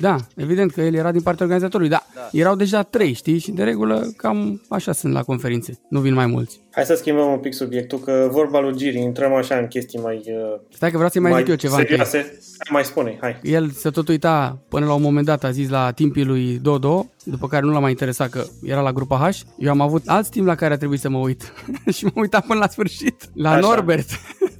da, 0.00 0.16
evident 0.36 0.72
că 0.72 0.80
el 0.80 0.94
era 0.94 1.12
din 1.12 1.22
partea 1.22 1.44
organizatorului, 1.44 1.90
da, 1.90 2.06
da. 2.14 2.28
erau 2.32 2.56
deja 2.56 2.82
trei, 2.82 3.12
știi, 3.12 3.38
și 3.38 3.50
de 3.50 3.62
regulă 3.62 4.12
cam 4.16 4.62
așa 4.68 4.92
sunt 4.92 5.12
la 5.12 5.22
conferințe, 5.22 5.78
nu 5.88 6.00
vin 6.00 6.14
mai 6.14 6.26
mulți. 6.26 6.60
Hai 6.70 6.84
să 6.84 6.94
schimbăm 6.94 7.32
un 7.32 7.38
pic 7.38 7.54
subiectul, 7.54 7.98
că 7.98 8.28
vorba 8.30 8.60
lui 8.60 8.76
Giri, 8.76 8.98
intrăm 8.98 9.32
așa 9.32 9.56
în 9.56 9.66
chestii 9.66 10.00
mai 10.00 10.22
uh, 10.26 10.60
Stai 10.74 10.90
că 10.90 10.94
vreau 10.94 11.10
să-i 11.10 11.20
mai, 11.20 11.30
mai 11.30 11.40
zic 11.40 11.48
eu 11.48 11.56
ceva. 11.56 11.76
Serioase. 11.76 12.38
Hai, 12.58 12.68
mai 12.70 12.84
spune, 12.84 13.18
hai. 13.20 13.38
El 13.42 13.70
se 13.70 13.90
tot 13.90 14.08
uita 14.08 14.58
până 14.68 14.86
la 14.86 14.92
un 14.94 15.02
moment 15.02 15.26
dat, 15.26 15.44
a 15.44 15.50
zis 15.50 15.68
la 15.68 15.90
timpii 15.90 16.24
lui 16.24 16.58
Dodo, 16.58 17.10
după 17.24 17.48
care 17.48 17.64
nu 17.64 17.72
l-a 17.72 17.78
mai 17.78 17.90
interesat 17.90 18.28
că 18.30 18.44
era 18.62 18.80
la 18.80 18.92
grupa 18.92 19.30
H. 19.30 19.40
Eu 19.58 19.70
am 19.70 19.80
avut 19.80 20.02
alt 20.06 20.28
timp 20.28 20.46
la 20.46 20.54
care 20.54 20.74
a 20.74 20.76
trebuit 20.76 21.00
să 21.00 21.08
mă 21.08 21.18
uit 21.18 21.52
și 21.96 22.04
m-am 22.04 22.14
uitat 22.16 22.46
până 22.46 22.58
la 22.58 22.68
sfârșit, 22.68 23.30
la 23.34 23.50
așa. 23.50 23.60
Norbert. 23.60 24.08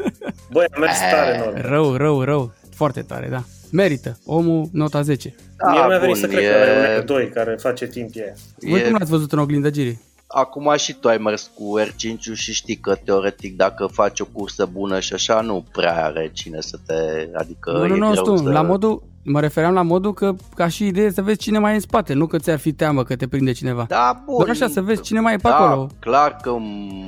Băi, 0.52 0.64
a 0.76 0.78
mers 0.78 0.98
tare 0.98 1.38
Norbert. 1.44 1.66
Rău, 1.66 1.94
rău, 1.96 2.22
rău. 2.22 2.52
Foarte 2.74 3.00
tare, 3.02 3.28
da. 3.30 3.42
Merită. 3.72 4.18
Omul 4.24 4.68
nota 4.72 5.02
10. 5.02 5.34
Da, 5.56 5.70
Mie 5.70 5.80
nu 5.80 5.86
mi-a 5.86 5.98
venit 5.98 6.14
bun, 6.14 6.22
să 6.22 6.28
cred 6.28 6.44
e- 6.44 6.46
că 6.48 6.54
are 6.54 6.98
un 6.98 7.06
2 7.06 7.28
care 7.28 7.56
face 7.60 7.86
timp 7.86 8.10
e 8.14 8.22
aia. 8.22 8.32
Voi 8.70 8.80
e 8.80 8.82
cum 8.82 8.92
l-ați 8.98 9.10
văzut 9.10 9.32
în 9.32 9.38
oglindă, 9.38 9.70
Giri? 9.70 9.98
Acum 10.34 10.74
și 10.76 10.92
tu 10.92 11.08
ai 11.08 11.18
mers 11.18 11.50
cu 11.54 11.80
R5 11.80 12.18
și 12.32 12.52
știi 12.52 12.76
că 12.76 12.94
teoretic 12.94 13.56
dacă 13.56 13.86
faci 13.86 14.20
o 14.20 14.24
cursă 14.24 14.66
bună 14.72 15.00
și 15.00 15.12
așa 15.12 15.40
nu 15.40 15.64
prea 15.72 16.04
are 16.04 16.30
cine 16.32 16.60
să 16.60 16.78
te... 16.86 17.28
Adică 17.34 17.70
Nu, 17.70 17.86
nu, 17.86 17.94
e 17.94 17.98
nu, 17.98 18.10
greu 18.10 18.24
stu, 18.24 18.36
să... 18.36 18.50
la 18.50 18.62
modul, 18.62 19.02
mă 19.24 19.40
refeream 19.40 19.74
la 19.74 19.82
modul 19.82 20.12
că, 20.14 20.34
ca 20.54 20.68
și 20.68 20.86
idee, 20.86 21.10
să 21.10 21.22
vezi 21.22 21.38
cine 21.38 21.58
mai 21.58 21.72
e 21.72 21.74
în 21.74 21.80
spate, 21.80 22.12
nu 22.12 22.26
că 22.26 22.38
ți-ar 22.38 22.58
fi 22.58 22.72
teamă 22.72 23.02
că 23.02 23.16
te 23.16 23.28
prinde 23.28 23.52
cineva. 23.52 23.84
Da, 23.88 24.22
bun. 24.24 24.36
Doar 24.36 24.48
așa, 24.48 24.68
să 24.68 24.80
vezi 24.80 25.02
cine 25.02 25.20
mai 25.20 25.34
e 25.34 25.36
pe 25.36 25.48
da, 25.48 25.56
acolo. 25.56 25.86
clar 25.98 26.36
că 26.42 26.50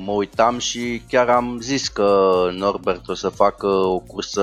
mă 0.05 0.11
uitam 0.11 0.57
și 0.57 1.01
chiar 1.09 1.29
am 1.29 1.57
zis 1.61 1.87
că 1.87 2.33
Norbert 2.57 3.07
o 3.07 3.13
să 3.13 3.29
facă 3.29 3.67
o 3.67 3.97
cursă, 3.99 4.41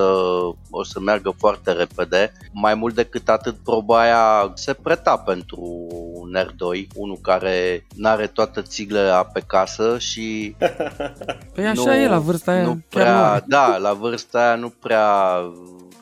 o 0.71 0.85
să 0.85 1.01
meargă 1.01 1.35
foarte 1.39 1.73
repede. 1.73 2.33
Mai 2.53 2.75
mult 2.75 2.95
decât 2.95 3.29
atât, 3.29 3.57
proba 3.65 4.01
aia 4.01 4.53
se 4.55 4.73
preta 4.73 5.17
pentru 5.17 5.87
un 6.15 6.37
R2, 6.39 6.87
unul 6.95 7.19
care 7.23 7.87
n-are 7.95 8.27
toată 8.27 8.63
țiglea 8.63 9.23
pe 9.33 9.43
casă 9.47 9.97
și 9.99 10.57
Păi 11.55 11.67
așa 11.67 11.97
e 11.97 12.09
la 12.09 12.19
vârsta 12.19 12.51
aia. 12.53 12.63
nu 12.63 12.69
chiar 12.69 12.77
nu 12.77 12.83
prea, 12.89 13.31
are. 13.31 13.45
da, 13.47 13.77
la 13.77 13.93
vârsta 13.93 14.39
aia 14.39 14.55
nu 14.55 14.69
prea 14.69 15.07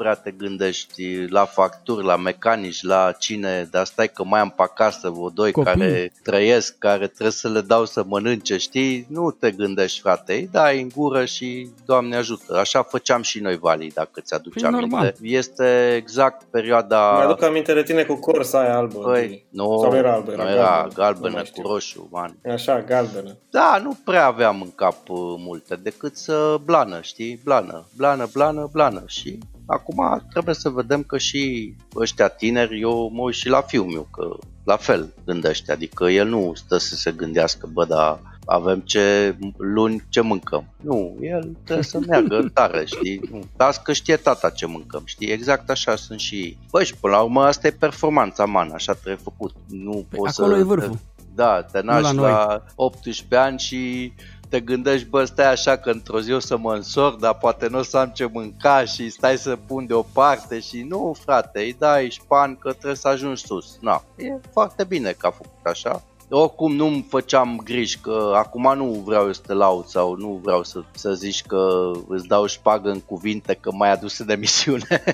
prea 0.00 0.14
te 0.14 0.30
gândești 0.30 1.26
la 1.28 1.44
facturi, 1.44 2.04
la 2.04 2.16
mecanici, 2.16 2.82
la 2.82 3.12
cine, 3.18 3.68
dar 3.70 3.84
stai 3.86 4.08
că 4.08 4.24
mai 4.24 4.40
am 4.40 4.48
pe 4.50 4.62
acasă 4.62 5.10
vreo 5.10 5.28
doi 5.28 5.52
Copii. 5.52 5.72
care 5.72 6.12
trăiesc, 6.22 6.78
care 6.78 7.06
trebuie 7.06 7.30
să 7.30 7.48
le 7.48 7.60
dau 7.60 7.84
să 7.84 8.04
mănânce, 8.06 8.56
știi? 8.56 9.06
Nu 9.08 9.30
te 9.30 9.50
gândești, 9.50 10.00
frate, 10.00 10.32
îi 10.32 10.48
dai 10.52 10.80
în 10.80 10.88
gură 10.94 11.24
și 11.24 11.68
Doamne 11.86 12.16
ajută. 12.16 12.56
Așa 12.58 12.82
făceam 12.82 13.22
și 13.22 13.40
noi, 13.40 13.56
Vali, 13.56 13.90
dacă 13.94 14.20
ți-aduce 14.20 14.58
Păi, 14.58 14.68
aminte. 14.68 14.86
normal. 14.90 15.14
Este 15.22 15.94
exact 15.96 16.42
perioada... 16.50 17.14
Mi-aduc 17.16 17.42
aminte 17.42 17.74
de 17.74 17.82
tine 17.82 18.02
cu 18.02 18.14
corsa 18.14 18.60
aia 18.60 18.76
albă. 18.76 18.98
Păi, 18.98 19.46
nu, 19.50 19.78
Sau 19.80 19.90
nu 19.90 19.96
era 19.96 20.12
albă, 20.12 20.32
era 20.32 20.42
nu 20.42 20.50
era 20.50 20.62
galbenă, 20.64 20.86
nu 20.86 20.92
galbenă 20.94 21.32
mai 21.32 21.42
cu 21.42 21.46
știu. 21.48 21.62
roșu, 21.62 22.08
man. 22.10 22.36
Așa, 22.52 22.80
galbenă. 22.80 23.36
Da, 23.50 23.80
nu 23.82 23.98
prea 24.04 24.26
aveam 24.26 24.60
în 24.60 24.70
cap 24.74 25.08
uh, 25.08 25.18
multe, 25.38 25.74
decât 25.74 26.16
să 26.16 26.60
blană, 26.64 26.98
știi? 27.02 27.40
Blană, 27.44 27.84
blană, 27.96 28.28
blană, 28.32 28.68
blană. 28.72 29.02
Și 29.06 29.38
acum 29.70 30.26
trebuie 30.30 30.54
să 30.54 30.68
vedem 30.68 31.02
că 31.02 31.18
și 31.18 31.74
ăștia 31.96 32.28
tineri, 32.28 32.80
eu 32.80 33.10
mă 33.12 33.22
uit 33.22 33.34
și 33.34 33.48
la 33.48 33.60
fiul 33.60 33.86
meu, 33.86 34.08
că 34.12 34.36
la 34.64 34.76
fel 34.76 35.12
gândește, 35.24 35.72
adică 35.72 36.04
el 36.04 36.28
nu 36.28 36.52
stă 36.54 36.76
să 36.78 36.94
se 36.94 37.10
gândească, 37.10 37.68
bă, 37.72 37.84
dar 37.84 38.20
avem 38.44 38.80
ce 38.80 39.36
luni 39.56 40.04
ce 40.08 40.20
mâncăm. 40.20 40.64
Nu, 40.80 41.16
el 41.20 41.56
trebuie 41.64 41.84
să 41.84 41.98
meargă 42.06 42.48
tare, 42.54 42.84
știi? 42.84 43.20
Nu. 43.30 43.42
Las 43.56 43.76
că 43.82 43.92
știe 43.92 44.16
tata 44.16 44.50
ce 44.50 44.66
mâncăm, 44.66 45.02
știi? 45.04 45.28
Exact 45.28 45.70
așa 45.70 45.96
sunt 45.96 46.20
și 46.20 46.34
ei. 46.34 46.58
Băi, 46.70 46.84
și 46.84 46.94
până 46.96 47.14
la 47.14 47.20
urmă 47.22 47.42
asta 47.42 47.66
e 47.66 47.70
performanța, 47.70 48.44
man, 48.44 48.70
așa 48.70 48.92
trebuie 48.92 49.20
făcut. 49.22 49.54
Nu 49.68 50.06
Păi 50.08 50.18
poți 50.18 50.40
acolo 50.40 50.54
să 50.54 50.60
e 50.60 50.64
vârful. 50.64 50.98
da, 51.34 51.62
te 51.62 51.80
naști 51.80 52.02
la 52.02 52.10
la, 52.12 52.20
noi. 52.20 52.30
la 52.30 52.64
18 52.74 53.36
ani 53.36 53.58
și 53.58 54.12
te 54.50 54.60
gândești, 54.60 55.08
bă, 55.08 55.24
stai 55.24 55.50
așa 55.50 55.76
că 55.76 55.90
într-o 55.90 56.20
zi 56.20 56.32
o 56.32 56.38
să 56.38 56.56
mă 56.56 56.74
însor, 56.74 57.14
dar 57.14 57.34
poate 57.34 57.68
nu 57.68 57.78
o 57.78 57.82
să 57.82 57.96
am 57.96 58.08
ce 58.08 58.28
mânca 58.32 58.84
și 58.84 59.08
stai 59.08 59.38
să 59.38 59.58
pun 59.66 59.86
deoparte 59.86 60.60
și 60.60 60.82
nu, 60.82 61.16
frate, 61.24 61.60
îi 61.60 61.76
dai 61.78 62.10
șpan 62.10 62.56
că 62.56 62.72
trebuie 62.72 62.94
să 62.94 63.08
ajungi 63.08 63.46
sus. 63.46 63.78
Na, 63.80 64.02
e 64.16 64.40
foarte 64.52 64.84
bine 64.84 65.10
că 65.10 65.26
a 65.26 65.30
făcut 65.30 65.66
așa. 65.66 66.02
Oricum 66.32 66.74
nu-mi 66.74 67.06
făceam 67.08 67.60
griji 67.64 67.98
că 67.98 68.32
acum 68.34 68.76
nu 68.76 68.84
vreau 68.84 69.26
eu 69.26 69.32
să 69.32 69.40
te 69.46 69.52
laud 69.52 69.86
sau 69.86 70.14
nu 70.16 70.40
vreau 70.42 70.62
să, 70.62 70.82
să 70.90 71.12
zici 71.12 71.42
că 71.42 71.90
îți 72.08 72.26
dau 72.26 72.46
șpagă 72.46 72.90
în 72.90 73.00
cuvinte 73.00 73.54
că 73.60 73.70
m-ai 73.72 73.92
adus 73.92 74.18
în 74.18 74.30
emisiune. 74.30 75.04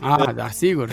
A, 0.00 0.32
da, 0.36 0.48
sigur. 0.48 0.90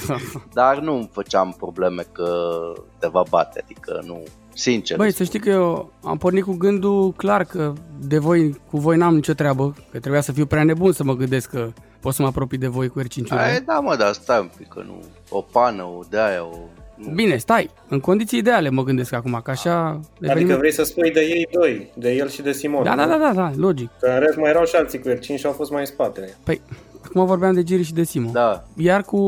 Dar 0.53 0.79
nu 0.79 0.95
îmi 0.95 1.09
făceam 1.11 1.55
probleme 1.57 2.05
că 2.11 2.59
te 2.99 3.07
va 3.07 3.23
bate, 3.29 3.61
adică 3.63 4.01
nu, 4.05 4.23
sincer. 4.53 4.97
Băi, 4.97 5.11
să 5.13 5.23
știi 5.23 5.39
că 5.39 5.49
eu 5.49 5.91
am 6.03 6.17
pornit 6.17 6.43
cu 6.43 6.53
gândul 6.53 7.11
clar 7.11 7.43
că 7.43 7.73
de 7.99 8.17
voi, 8.17 8.59
cu 8.69 8.77
voi 8.77 8.97
n-am 8.97 9.15
nicio 9.15 9.33
treabă, 9.33 9.75
că 9.91 9.99
trebuia 9.99 10.21
să 10.21 10.31
fiu 10.31 10.45
prea 10.45 10.63
nebun 10.63 10.91
să 10.91 11.03
mă 11.03 11.15
gândesc 11.15 11.49
că 11.49 11.71
pot 11.99 12.13
să 12.13 12.21
mă 12.21 12.27
apropii 12.27 12.57
de 12.57 12.67
voi 12.67 12.87
cu 12.87 12.99
r 12.99 13.07
5 13.07 13.31
Ai, 13.31 13.61
da, 13.61 13.79
mă, 13.79 13.95
dar 13.95 14.13
stai 14.13 14.39
un 14.39 14.49
pic, 14.57 14.67
că 14.67 14.83
nu... 14.85 15.01
O 15.29 15.41
pană, 15.41 15.83
o 15.83 15.99
de-aia, 16.09 16.43
o... 16.43 16.57
Nu. 16.95 17.11
Bine, 17.13 17.37
stai, 17.37 17.69
în 17.87 17.99
condiții 17.99 18.39
ideale 18.39 18.69
mă 18.69 18.83
gândesc 18.83 19.13
acum, 19.13 19.39
că 19.43 19.51
așa... 19.51 19.87
Adică 19.89 20.31
eveniment- 20.31 20.57
vrei 20.57 20.71
să 20.71 20.83
spui 20.83 21.11
de 21.11 21.19
ei 21.19 21.47
doi, 21.51 21.91
de 21.95 22.11
el 22.11 22.29
și 22.29 22.41
de 22.41 22.51
Simon. 22.51 22.83
Da, 22.83 22.95
da, 22.95 23.05
nu? 23.05 23.11
da, 23.11 23.17
da, 23.17 23.33
da, 23.33 23.51
logic. 23.55 23.89
Că 23.99 24.07
în 24.13 24.19
rest 24.19 24.37
mai 24.37 24.49
erau 24.49 24.65
și 24.65 24.75
alții 24.75 24.99
cu 24.99 25.09
R5 25.09 25.21
și 25.21 25.45
au 25.45 25.51
fost 25.51 25.71
mai 25.71 25.79
în 25.79 25.85
spate. 25.85 26.37
Păi, 26.43 26.61
acum 27.05 27.25
vorbeam 27.25 27.53
de 27.53 27.63
Giri 27.63 27.83
și 27.83 27.93
de 27.93 28.03
Simo. 28.03 28.29
Da, 28.31 28.63
Iar 28.77 29.01
cu 29.01 29.19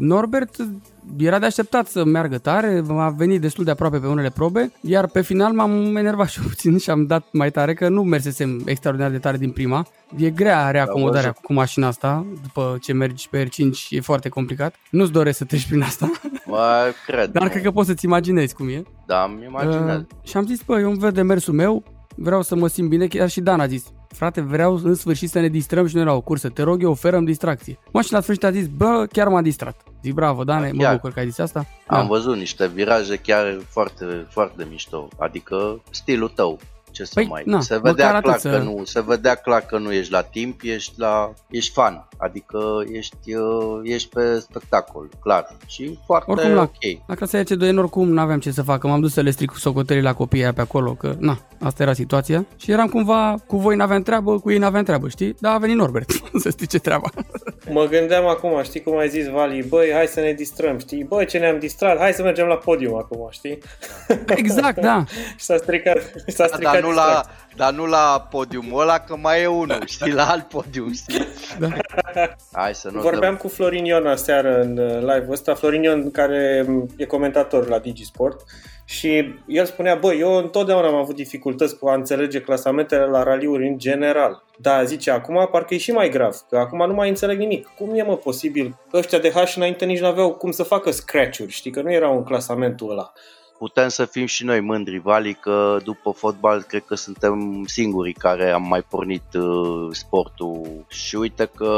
Norbert 0.00 0.56
era 1.18 1.38
de 1.38 1.46
așteptat 1.46 1.86
să 1.86 2.04
meargă 2.04 2.38
tare, 2.38 2.84
a 2.88 3.08
venit 3.08 3.40
destul 3.40 3.64
de 3.64 3.70
aproape 3.70 3.98
pe 3.98 4.06
unele 4.06 4.30
probe, 4.30 4.72
iar 4.80 5.06
pe 5.06 5.20
final 5.20 5.52
m-am 5.52 5.96
enervat 5.96 6.28
și 6.28 6.40
puțin 6.48 6.78
și 6.78 6.90
am 6.90 7.06
dat 7.06 7.24
mai 7.32 7.50
tare 7.50 7.74
că 7.74 7.88
nu 7.88 8.02
mersesem 8.02 8.62
extraordinar 8.64 9.10
de 9.10 9.18
tare 9.18 9.36
din 9.36 9.50
prima. 9.50 9.86
E 10.16 10.30
grea 10.30 10.70
reacomodarea 10.70 11.30
văzut. 11.30 11.44
cu 11.44 11.52
mașina 11.52 11.86
asta, 11.86 12.26
după 12.42 12.78
ce 12.80 12.92
mergi 12.92 13.28
pe 13.28 13.44
R5 13.44 13.88
e 13.88 14.00
foarte 14.00 14.28
complicat. 14.28 14.74
Nu-ți 14.90 15.12
doresc 15.12 15.38
să 15.38 15.44
treci 15.44 15.66
prin 15.66 15.82
asta, 15.82 16.10
mă, 16.46 16.92
cred. 17.06 17.30
dar 17.30 17.42
mă. 17.42 17.48
cred 17.48 17.62
că 17.62 17.70
poți 17.70 17.88
să-ți 17.88 18.04
imaginezi 18.04 18.54
cum 18.54 18.68
e. 18.68 18.82
Da, 19.06 19.30
îmi 19.32 19.44
imaginez. 19.44 19.96
Uh, 19.96 20.04
și 20.22 20.36
am 20.36 20.46
zis, 20.46 20.62
bă, 20.62 20.80
eu 20.80 20.90
îmi 20.90 20.98
văd 20.98 21.14
de 21.14 21.22
mersul 21.22 21.54
meu, 21.54 21.82
vreau 22.16 22.42
să 22.42 22.56
mă 22.56 22.66
simt 22.66 22.88
bine, 22.88 23.06
chiar 23.06 23.28
și 23.28 23.40
Dan 23.40 23.60
a 23.60 23.66
zis, 23.66 23.84
frate, 24.08 24.40
vreau 24.40 24.80
în 24.84 24.94
sfârșit 24.94 25.30
să 25.30 25.40
ne 25.40 25.48
distrăm 25.48 25.86
și 25.86 25.96
noi 25.96 26.04
la 26.04 26.12
o 26.12 26.20
cursă, 26.20 26.48
te 26.48 26.62
rog 26.62 26.82
eu, 26.82 26.90
oferăm 26.90 27.24
distracție. 27.24 27.78
Mă, 27.92 28.00
și 28.00 28.12
la 28.12 28.20
sfârșit 28.20 28.44
a 28.44 28.50
zis, 28.50 28.66
bă, 28.66 29.06
chiar 29.12 29.28
m-a 29.28 29.42
distrat. 29.42 29.91
Zic, 30.02 30.14
bravo, 30.14 30.44
Dane, 30.44 30.70
mă 30.72 30.82
Chiar. 30.82 30.94
bucur 30.94 31.12
că 31.12 31.18
ai 31.18 31.26
zis 31.28 31.38
asta. 31.38 31.66
Am 31.86 32.06
văzut 32.06 32.36
niște 32.36 32.66
viraje 32.66 33.16
chiar 33.16 33.58
foarte, 33.68 34.26
foarte 34.30 34.66
mișto. 34.70 35.08
Adică 35.18 35.80
stilul 35.90 36.28
tău. 36.28 36.58
Ce 36.90 37.04
să 37.04 37.10
Păi, 37.14 37.26
mai... 37.26 37.42
na, 37.46 37.60
se 37.60 37.74
măcar 37.74 37.90
vedea 37.90 38.08
atât 38.08 38.22
clar 38.22 38.38
să- 38.38 38.50
că 38.50 38.58
nu, 38.58 38.82
se 38.84 39.00
vedea 39.06 39.34
clar 39.34 39.60
că 39.60 39.78
nu 39.78 39.92
ești 39.92 40.12
la 40.12 40.22
timp, 40.22 40.60
ești 40.62 40.92
la 40.96 41.32
ești 41.50 41.72
fan. 41.72 42.08
Adică 42.16 42.58
ești 42.92 43.34
uh, 43.34 43.80
ești 43.82 44.08
pe 44.08 44.38
spectacol, 44.38 45.08
clar. 45.20 45.56
Și 45.66 45.98
foarte 46.06 46.30
Oricum, 46.30 46.50
la- 46.52 46.60
ok. 46.62 46.98
La 47.06 47.14
clasa 47.14 47.42
ce 47.42 47.54
2 47.54 47.76
oricum 47.78 48.08
n-aveam 48.12 48.40
ce 48.40 48.50
să 48.50 48.62
fac, 48.62 48.82
m-am 48.82 49.00
dus 49.00 49.12
să 49.12 49.20
le 49.20 49.30
stric 49.30 49.52
socotelii 49.56 50.02
la 50.02 50.14
copiii 50.14 50.42
aia 50.42 50.52
pe 50.52 50.60
acolo, 50.60 50.92
că 50.92 51.14
na, 51.18 51.38
asta 51.60 51.82
era 51.82 51.92
situația. 51.92 52.46
Și 52.56 52.70
eram 52.70 52.88
cumva, 52.88 53.34
cu 53.46 53.56
voi 53.56 53.76
n-aveam 53.76 54.02
treabă, 54.02 54.38
cu 54.40 54.50
ei 54.50 54.58
n-aveam 54.58 54.84
treabă, 54.84 55.08
știi? 55.08 55.34
Dar 55.40 55.54
a 55.54 55.58
venit 55.58 55.76
Norbert 55.76 56.10
să 56.42 56.50
strice 56.50 56.78
treaba. 56.78 57.08
Mă 57.72 57.84
gândeam 57.84 58.26
acum, 58.26 58.62
știi 58.62 58.82
cum 58.82 58.96
ai 58.96 59.08
zis, 59.08 59.28
Vali, 59.28 59.62
băi, 59.62 59.92
hai 59.92 60.06
să 60.06 60.20
ne 60.20 60.32
distrăm, 60.32 60.78
știi? 60.78 61.04
Băi, 61.04 61.26
ce 61.26 61.38
ne-am 61.38 61.58
distrat, 61.58 61.98
hai 61.98 62.12
să 62.12 62.22
mergem 62.22 62.46
la 62.46 62.56
podium 62.56 62.94
acum, 62.94 63.28
știi? 63.30 63.58
exact, 64.26 64.80
da. 64.80 65.04
și 65.38 65.44
s-a 65.44 65.56
stricat, 65.56 66.12
s-a 66.26 66.46
stricat 66.46 66.72
Dar 66.72 66.82
nu, 66.82 66.90
la, 66.90 67.04
distracția. 67.04 67.32
Dar 67.56 67.72
nu 67.72 67.86
la 67.86 68.26
podiumul 68.30 68.80
ăla, 68.80 68.98
că 68.98 69.16
mai 69.16 69.42
e 69.42 69.46
unul, 69.46 69.82
știi, 69.86 70.12
la 70.12 70.28
alt 70.28 70.48
podium, 70.48 70.92
știi? 70.92 71.26
da. 71.58 71.68
Hai 72.52 72.74
să 72.74 72.90
nu 72.92 73.00
Vorbeam 73.00 73.36
cu 73.36 73.48
Florin 73.48 73.84
Ion 73.84 74.06
aseară 74.06 74.60
în 74.60 74.78
uh, 74.78 74.98
live 74.98 75.26
ăsta, 75.30 75.54
Florin 75.54 75.82
Ion 75.82 76.10
care 76.10 76.64
m, 76.68 76.86
e 76.96 77.04
comentator 77.04 77.68
la 77.68 77.78
Digisport 77.78 78.40
și 78.84 79.34
el 79.46 79.64
spunea, 79.64 79.94
bă, 79.94 80.14
eu 80.14 80.32
întotdeauna 80.32 80.86
am 80.86 80.94
avut 80.94 81.14
dificultăți 81.14 81.78
cu 81.78 81.88
a 81.88 81.94
înțelege 81.94 82.40
clasamentele 82.40 83.04
la 83.04 83.22
raliuri 83.22 83.68
în 83.68 83.78
general. 83.78 84.42
Da, 84.58 84.84
zice, 84.84 85.10
acum 85.10 85.48
parcă 85.50 85.74
e 85.74 85.78
și 85.78 85.92
mai 85.92 86.08
grav, 86.08 86.36
că 86.48 86.56
acum 86.56 86.86
nu 86.86 86.94
mai 86.94 87.08
înțeleg 87.08 87.38
nimic. 87.38 87.68
Cum 87.78 87.94
e, 87.94 88.02
mă, 88.02 88.16
posibil? 88.16 88.76
Ăștia 88.92 89.18
de 89.18 89.30
H 89.30 89.56
înainte 89.56 89.84
nici 89.84 90.00
nu 90.00 90.06
aveau 90.06 90.34
cum 90.34 90.50
să 90.50 90.62
facă 90.62 90.90
scratch-uri, 90.90 91.50
știi, 91.50 91.70
că 91.70 91.82
nu 91.82 91.92
erau 91.92 92.16
în 92.16 92.24
clasamentul 92.24 92.90
ăla. 92.90 93.12
Putem 93.62 93.88
să 93.88 94.04
fim 94.04 94.26
și 94.26 94.44
noi 94.44 94.60
mândri, 94.60 94.98
Vali, 94.98 95.34
că 95.34 95.76
după 95.84 96.10
fotbal 96.10 96.62
cred 96.62 96.84
că 96.84 96.94
suntem 96.94 97.64
singurii 97.66 98.12
care 98.12 98.50
am 98.50 98.68
mai 98.68 98.82
pornit 98.82 99.34
uh, 99.34 99.88
sportul 99.90 100.84
și 100.88 101.16
uite 101.16 101.50
că 101.54 101.72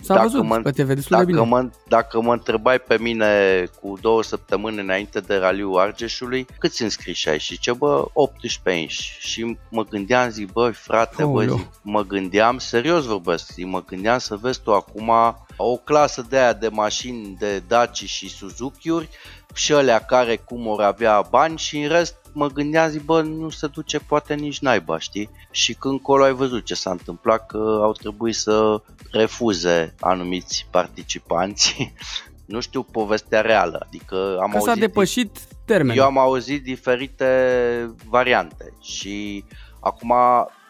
S-a 0.00 0.22
văzut 0.22 0.62
pe 0.62 0.70
TV 0.70 0.86
destul 0.86 1.16
de 1.16 1.16
dacă, 1.16 1.24
bine. 1.24 1.40
mă, 1.40 1.70
dacă 1.88 2.20
mă 2.20 2.32
întrebai 2.32 2.78
pe 2.78 2.98
mine 3.00 3.64
cu 3.80 3.98
două 4.00 4.22
săptămâni 4.22 4.80
înainte 4.80 5.20
de 5.20 5.36
raliul 5.36 5.78
Argeșului, 5.78 6.46
câți 6.58 6.82
înscriși 6.82 7.28
ai? 7.28 7.38
Și 7.38 7.58
ce 7.58 7.72
bă, 7.72 8.04
18 8.12 8.82
inși. 8.82 9.16
Și 9.18 9.56
mă 9.70 9.84
gândeam, 9.84 10.30
zic, 10.30 10.52
băi 10.52 10.72
frate, 10.72 11.22
bă, 11.22 11.22
Aoleu. 11.22 11.56
zic, 11.56 11.68
mă 11.82 12.02
gândeam, 12.02 12.58
serios 12.58 13.04
vorbesc, 13.04 13.52
zic, 13.52 13.66
mă 13.66 13.82
gândeam 13.84 14.18
să 14.18 14.36
vezi 14.36 14.60
tu 14.62 14.72
acum 14.72 15.10
o 15.56 15.76
clasă 15.76 16.26
de 16.28 16.38
aia 16.38 16.52
de 16.52 16.68
mașini 16.68 17.36
de 17.38 17.62
Daci 17.68 18.04
și 18.04 18.28
Suzuki-uri 18.28 19.08
și 19.54 19.72
alea 19.72 19.98
care 19.98 20.36
cum 20.36 20.66
or 20.66 20.80
avea 20.80 21.26
bani 21.30 21.58
și 21.58 21.78
în 21.78 21.88
rest 21.88 22.16
mă 22.32 22.48
gândeam, 22.48 22.90
zic, 22.90 23.02
bă, 23.02 23.22
nu 23.22 23.48
se 23.50 23.66
duce 23.66 23.98
poate 23.98 24.34
nici 24.34 24.60
naiba, 24.60 24.98
știi? 24.98 25.30
Și 25.50 25.74
când 25.74 26.00
colo 26.00 26.24
ai 26.24 26.32
văzut 26.32 26.64
ce 26.64 26.74
s-a 26.74 26.90
întâmplat, 26.90 27.46
că 27.46 27.78
au 27.82 27.92
trebuit 27.92 28.34
să 28.34 28.82
refuze 29.10 29.94
anumiți 30.00 30.66
participanți. 30.70 31.92
nu 32.44 32.60
știu 32.60 32.82
povestea 32.82 33.40
reală, 33.40 33.86
adică 33.86 34.38
am 34.42 34.50
Că 34.50 34.58
s-a 34.58 34.66
auzit 34.66 34.80
depășit 34.80 35.38
termenul. 35.64 35.96
eu 35.96 36.04
am 36.04 36.18
auzit 36.18 36.62
diferite 36.62 37.94
variante 38.08 38.72
și 38.80 39.44
acum 39.80 40.14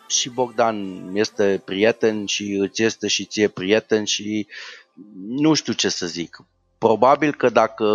și 0.07 0.31
Bogdan 0.31 1.11
este 1.14 1.62
prieten 1.64 2.27
și 2.27 2.57
îți 2.61 2.83
este 2.83 3.07
și 3.09 3.25
ție 3.25 3.49
prieten 3.49 4.05
și 4.05 4.47
nu 5.29 5.55
știu 5.55 5.73
ce 5.73 5.88
să 5.88 6.07
zic. 6.07 6.44
Probabil 6.85 7.35
că 7.35 7.49
dacă 7.49 7.87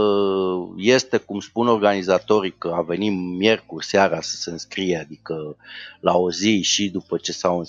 este, 0.78 1.18
cum 1.18 1.40
spun 1.40 1.68
organizatorii, 1.68 2.56
că 2.58 2.74
a 2.76 2.82
venit 2.82 3.14
miercuri 3.38 3.86
seara 3.86 4.22
să 4.22 4.36
se 4.36 4.50
înscrie, 4.50 4.98
adică 4.98 5.56
la 6.00 6.18
o 6.18 6.32
zi 6.32 6.62
și 6.62 6.90
după 6.90 7.18
ce 7.18 7.32
s-au 7.32 7.66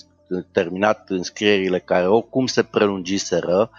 terminat 0.52 1.10
înscrierile 1.10 1.78
care 1.78 2.06
oricum 2.08 2.46
se 2.46 2.62
prelungiseră, 2.62 3.70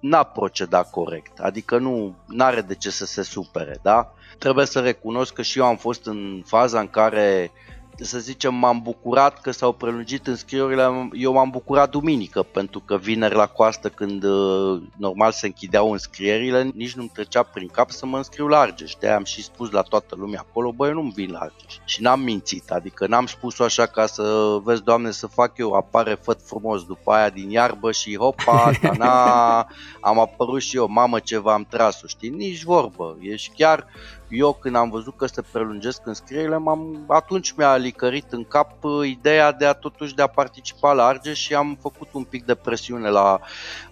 n-a 0.00 0.22
procedat 0.22 0.90
corect. 0.90 1.38
Adică 1.38 1.78
nu 1.78 2.14
are 2.38 2.60
de 2.60 2.74
ce 2.74 2.90
să 2.90 3.04
se 3.04 3.22
supere, 3.22 3.78
da? 3.82 4.12
Trebuie 4.38 4.66
să 4.66 4.80
recunosc 4.80 5.32
că 5.32 5.42
și 5.42 5.58
eu 5.58 5.64
am 5.64 5.76
fost 5.76 6.06
în 6.06 6.42
faza 6.46 6.80
în 6.80 6.88
care 6.88 7.50
să 7.96 8.18
zicem, 8.18 8.54
m-am 8.54 8.80
bucurat 8.82 9.40
că 9.40 9.50
s-au 9.50 9.72
prelungit 9.72 10.26
înscrierile, 10.26 11.08
eu 11.12 11.32
m-am 11.32 11.50
bucurat 11.50 11.90
duminică, 11.90 12.42
pentru 12.42 12.80
că 12.80 12.96
vineri 12.96 13.34
la 13.34 13.46
coastă, 13.46 13.88
când 13.88 14.24
uh, 14.24 14.82
normal 14.96 15.32
se 15.32 15.46
închideau 15.46 15.92
înscrierile, 15.92 16.70
nici 16.74 16.94
nu-mi 16.94 17.10
trecea 17.12 17.42
prin 17.42 17.68
cap 17.68 17.90
să 17.90 18.06
mă 18.06 18.16
înscriu 18.16 18.46
la 18.46 18.58
Argeș. 18.58 18.92
de 18.94 19.08
am 19.08 19.24
și 19.24 19.42
spus 19.42 19.70
la 19.70 19.82
toată 19.82 20.14
lumea 20.18 20.44
acolo, 20.48 20.72
băi, 20.72 20.88
eu 20.88 20.94
nu-mi 20.94 21.12
vin 21.14 21.30
la 21.30 21.38
Argeș. 21.38 21.74
Și 21.84 22.02
n-am 22.02 22.20
mințit, 22.20 22.70
adică 22.70 23.06
n-am 23.06 23.26
spus-o 23.26 23.64
așa 23.64 23.86
ca 23.86 24.06
să 24.06 24.56
vezi, 24.62 24.82
Doamne, 24.82 25.10
să 25.10 25.26
fac 25.26 25.58
eu, 25.58 25.72
apare 25.72 26.18
făt 26.22 26.40
frumos 26.44 26.84
după 26.84 27.12
aia 27.12 27.30
din 27.30 27.50
iarbă 27.50 27.92
și 27.92 28.16
hopa, 28.16 28.70
tana, 28.80 29.58
am 30.00 30.18
apărut 30.18 30.60
și 30.60 30.76
eu, 30.76 30.88
mamă 30.88 31.18
ce 31.18 31.38
v-am 31.38 31.66
tras 31.70 32.02
știi? 32.06 32.28
Nici 32.28 32.62
vorbă, 32.62 33.16
ești 33.20 33.52
chiar 33.56 33.86
eu 34.28 34.52
când 34.60 34.76
am 34.76 34.90
văzut 34.90 35.16
că 35.16 35.26
se 35.26 35.42
prelungesc 35.52 36.06
înscrierile, 36.06 36.56
m-am, 36.56 37.04
atunci 37.08 37.52
mi-a 37.52 37.76
licărit 37.76 38.32
în 38.32 38.44
cap 38.44 38.84
uh, 38.84 39.08
ideea 39.08 39.52
de 39.52 39.66
a 39.66 39.72
totuși 39.72 40.14
de 40.14 40.22
a 40.22 40.26
participa 40.26 40.92
la 40.92 41.04
Arge 41.04 41.32
și 41.32 41.54
am 41.54 41.78
făcut 41.80 42.08
un 42.12 42.24
pic 42.24 42.44
de 42.44 42.54
presiune 42.54 43.08
la 43.08 43.40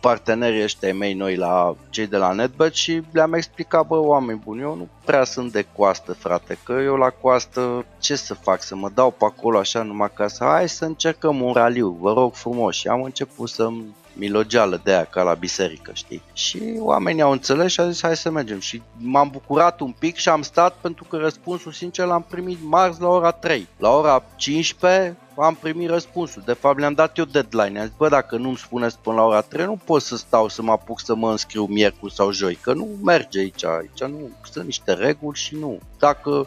partenerii 0.01 0.62
ăștia 0.62 0.95
mei 0.95 1.14
noi, 1.14 1.37
la 1.37 1.77
cei 1.90 2.07
de 2.07 2.16
la 2.16 2.33
NetBet 2.33 2.75
și 2.75 3.03
le-am 3.12 3.33
explicat, 3.33 3.87
bă, 3.87 3.97
oameni 3.97 4.40
buni, 4.45 4.61
eu 4.61 4.75
nu 4.75 4.88
prea 5.05 5.25
sunt 5.25 5.53
de 5.53 5.66
coastă, 5.77 6.12
frate, 6.12 6.59
că 6.62 6.73
eu 6.73 6.97
la 6.97 7.11
coastă 7.11 7.85
ce 7.99 8.16
să 8.16 8.35
fac, 8.35 8.62
să 8.62 8.77
mă 8.77 8.90
dau 8.95 9.11
pe 9.11 9.25
acolo 9.25 9.59
așa 9.59 9.83
numai 9.83 10.11
ca 10.14 10.29
să, 10.29 10.45
hai 10.45 10.68
să 10.68 10.85
încercăm 10.85 11.40
un 11.40 11.53
raliu, 11.53 11.97
vă 12.01 12.12
rog 12.12 12.35
frumos. 12.35 12.77
Și 12.77 12.88
am 12.88 13.03
început 13.03 13.49
să-mi 13.49 13.95
milogeală 14.14 14.81
de 14.85 14.92
aia, 14.92 15.05
ca 15.05 15.22
la 15.22 15.35
biserică, 15.35 15.90
știi? 15.94 16.22
Și 16.33 16.62
oamenii 16.79 17.22
au 17.22 17.33
înțeles 17.33 17.72
și 17.72 17.81
au 17.81 17.88
zis 17.88 18.03
hai 18.03 18.16
să 18.16 18.31
mergem. 18.31 18.61
Și 18.61 18.83
m-am 18.96 19.29
bucurat 19.33 19.81
un 19.81 19.94
pic 19.98 20.16
și 20.16 20.29
am 20.29 20.42
stat 20.42 20.75
pentru 20.81 21.05
că 21.05 21.16
răspunsul, 21.16 21.72
sincer, 21.72 22.07
l-am 22.07 22.25
primit 22.29 22.59
marți 22.62 23.01
la 23.01 23.09
ora 23.09 23.31
3. 23.31 23.68
La 23.79 23.90
ora 23.90 24.25
15 24.37 25.16
am 25.37 25.55
primit 25.55 25.88
răspunsul. 25.88 26.42
De 26.44 26.53
fapt, 26.53 26.79
le-am 26.79 26.92
dat 26.92 27.18
eu 27.18 27.25
deadline. 27.25 27.79
Am 27.79 27.87
zis, 27.87 27.94
bă, 27.96 28.09
dacă 28.09 28.37
nu-mi 28.37 28.57
spuneți 28.57 28.98
până 28.98 29.16
la 29.16 29.22
ora 29.22 29.40
3, 29.40 29.64
nu 29.64 29.79
pot 29.85 30.03
să 30.03 30.16
stau 30.16 30.48
să 30.48 30.62
mă 30.62 30.72
apuc 30.72 31.01
să 31.01 31.14
mă 31.14 31.31
înscriu 31.31 31.64
miercuri 31.64 32.14
sau 32.14 32.31
joi, 32.31 32.55
că 32.55 32.72
nu 32.72 32.88
merge 33.03 33.38
aici. 33.38 33.64
Aici 33.64 34.03
nu 34.11 34.31
sunt 34.51 34.64
niște 34.64 34.92
reguli 34.92 35.38
și 35.38 35.55
nu. 35.55 35.79
Dacă 35.98 36.46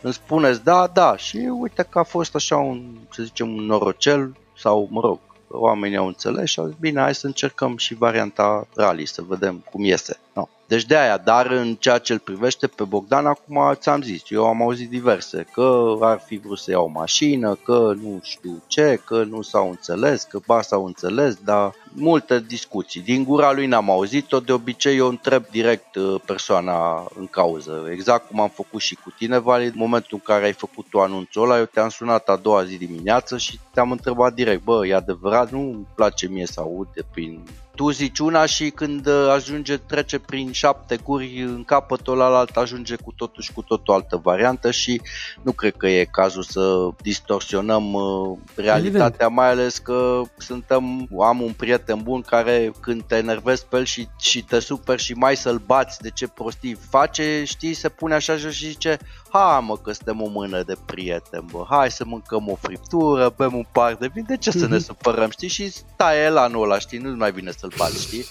îmi 0.00 0.12
spuneți 0.12 0.64
da, 0.64 0.90
da. 0.92 1.16
Și 1.16 1.36
uite 1.36 1.86
că 1.88 1.98
a 1.98 2.02
fost 2.02 2.34
așa 2.34 2.56
un, 2.56 2.84
să 3.10 3.22
zicem, 3.22 3.48
un 3.48 3.64
norocel 3.64 4.36
sau, 4.56 4.88
mă 4.90 5.00
rog, 5.00 5.18
oamenii 5.52 5.96
au 5.96 6.06
înțeles 6.06 6.50
și 6.50 6.58
au 6.58 6.66
zis, 6.66 6.76
bine, 6.80 7.00
hai 7.00 7.14
să 7.14 7.26
încercăm 7.26 7.76
și 7.76 7.94
varianta 7.94 8.66
rally, 8.74 9.06
să 9.06 9.22
vedem 9.22 9.64
cum 9.70 9.84
iese. 9.84 10.18
No. 10.34 10.48
Deci 10.72 10.84
de 10.84 10.96
aia, 10.96 11.16
dar 11.16 11.46
în 11.46 11.74
ceea 11.74 11.98
ce 11.98 12.12
îl 12.12 12.18
privește 12.18 12.66
pe 12.66 12.84
Bogdan, 12.84 13.26
acum 13.26 13.74
ți-am 13.74 14.02
zis, 14.02 14.22
eu 14.28 14.46
am 14.46 14.62
auzit 14.62 14.88
diverse, 14.88 15.46
că 15.52 15.96
ar 16.00 16.22
fi 16.26 16.36
vrut 16.36 16.58
să 16.58 16.70
ia 16.70 16.78
o 16.80 16.86
mașină, 16.86 17.54
că 17.64 17.94
nu 18.02 18.20
știu 18.22 18.62
ce, 18.66 19.00
că 19.04 19.24
nu 19.24 19.42
s-au 19.42 19.68
înțeles, 19.68 20.22
că 20.22 20.38
ba 20.46 20.62
s-au 20.62 20.84
înțeles, 20.84 21.34
dar 21.44 21.74
multe 21.94 22.40
discuții. 22.40 23.00
Din 23.00 23.24
gura 23.24 23.52
lui 23.52 23.66
n-am 23.66 23.90
auzit-o, 23.90 24.40
de 24.40 24.52
obicei 24.52 24.96
eu 24.96 25.08
întreb 25.08 25.44
direct 25.50 25.94
uh, 25.94 26.20
persoana 26.26 27.06
în 27.18 27.26
cauză, 27.26 27.88
exact 27.90 28.28
cum 28.28 28.40
am 28.40 28.48
făcut 28.54 28.80
și 28.80 28.94
cu 28.94 29.10
tine, 29.10 29.38
Vali, 29.38 29.66
în 29.66 29.72
momentul 29.74 30.10
în 30.10 30.34
care 30.34 30.44
ai 30.44 30.52
făcut 30.52 30.86
tu 30.90 30.98
anunțul 30.98 31.42
ăla, 31.42 31.58
eu 31.58 31.64
te-am 31.64 31.88
sunat 31.88 32.28
a 32.28 32.36
doua 32.36 32.64
zi 32.64 32.76
dimineață 32.76 33.38
și 33.38 33.58
te-am 33.72 33.90
întrebat 33.90 34.34
direct, 34.34 34.62
bă, 34.64 34.86
e 34.86 34.94
adevărat, 34.94 35.50
nu-mi 35.50 35.86
place 35.94 36.26
mie 36.26 36.46
să 36.46 36.60
aud 36.60 36.88
de 36.94 37.04
prin 37.12 37.42
tu 37.74 37.90
zici 37.90 38.18
una 38.18 38.46
și 38.46 38.70
când 38.70 39.06
uh, 39.06 39.28
ajunge, 39.34 39.76
trece 39.76 40.18
prin 40.18 40.52
șapte 40.52 40.98
guri 41.04 41.42
în 41.42 41.64
capătul 41.64 42.20
ălalt 42.20 42.56
ajunge 42.56 42.96
cu 42.96 43.12
totul 43.16 43.42
și 43.42 43.52
cu 43.52 43.62
totul 43.62 43.94
altă 43.94 44.20
variantă 44.22 44.70
și 44.70 45.00
nu 45.42 45.52
cred 45.52 45.74
că 45.76 45.88
e 45.88 46.04
cazul 46.04 46.42
să 46.42 46.88
distorsionăm 47.02 47.92
uh, 47.92 48.38
realitatea, 48.54 49.06
Evident. 49.06 49.34
mai 49.34 49.48
ales 49.48 49.78
că 49.78 50.20
suntem, 50.36 51.08
am 51.20 51.40
un 51.40 51.52
prieten 51.52 52.00
bun 52.02 52.20
care 52.20 52.72
când 52.80 53.02
te 53.02 53.16
enervezi 53.16 53.66
pe 53.66 53.76
el 53.76 53.84
și, 53.84 54.08
și 54.18 54.44
te 54.44 54.58
super 54.58 54.98
și 54.98 55.12
mai 55.12 55.36
să-l 55.36 55.62
bați 55.66 56.00
de 56.00 56.10
ce 56.10 56.28
prostii 56.28 56.76
face, 56.90 57.44
știi, 57.44 57.74
se 57.74 57.88
pune 57.88 58.14
așa 58.14 58.36
jos 58.36 58.52
și 58.52 58.66
zice 58.66 58.98
ha 59.32 59.58
mă 59.58 59.76
că 59.76 59.92
suntem 59.92 60.22
o 60.22 60.28
mână 60.28 60.62
de 60.62 60.74
prieteni, 60.84 61.48
bă, 61.50 61.64
hai 61.68 61.90
să 61.90 62.04
mâncăm 62.04 62.48
o 62.48 62.54
friptură, 62.54 63.34
bem 63.36 63.54
un 63.54 63.66
par 63.72 63.94
de 63.94 64.10
vin, 64.14 64.24
de 64.26 64.36
ce 64.36 64.50
să 64.50 64.66
ne 64.66 64.74
mhm. 64.74 64.84
supărăm, 64.84 65.30
știi, 65.30 65.48
și 65.48 65.70
stai 65.70 66.24
el 66.24 66.36
anul 66.36 66.62
ăla, 66.62 66.78
știi, 66.78 66.98
nu 66.98 67.16
mai 67.16 67.32
bine 67.32 67.50
să-l 67.62 67.72
bați, 67.76 68.02
știi? 68.02 68.24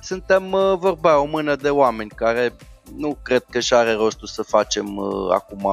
Suntem, 0.00 0.52
uh, 0.52 0.74
vorba, 0.78 1.18
o 1.18 1.24
mână 1.24 1.56
de 1.56 1.68
oameni 1.70 2.10
care 2.10 2.52
nu 2.96 3.18
cred 3.22 3.44
că 3.50 3.60
și 3.60 3.74
are 3.74 3.92
rostul 3.92 4.26
să 4.26 4.42
facem 4.42 4.96
uh, 4.96 5.30
acum, 5.30 5.68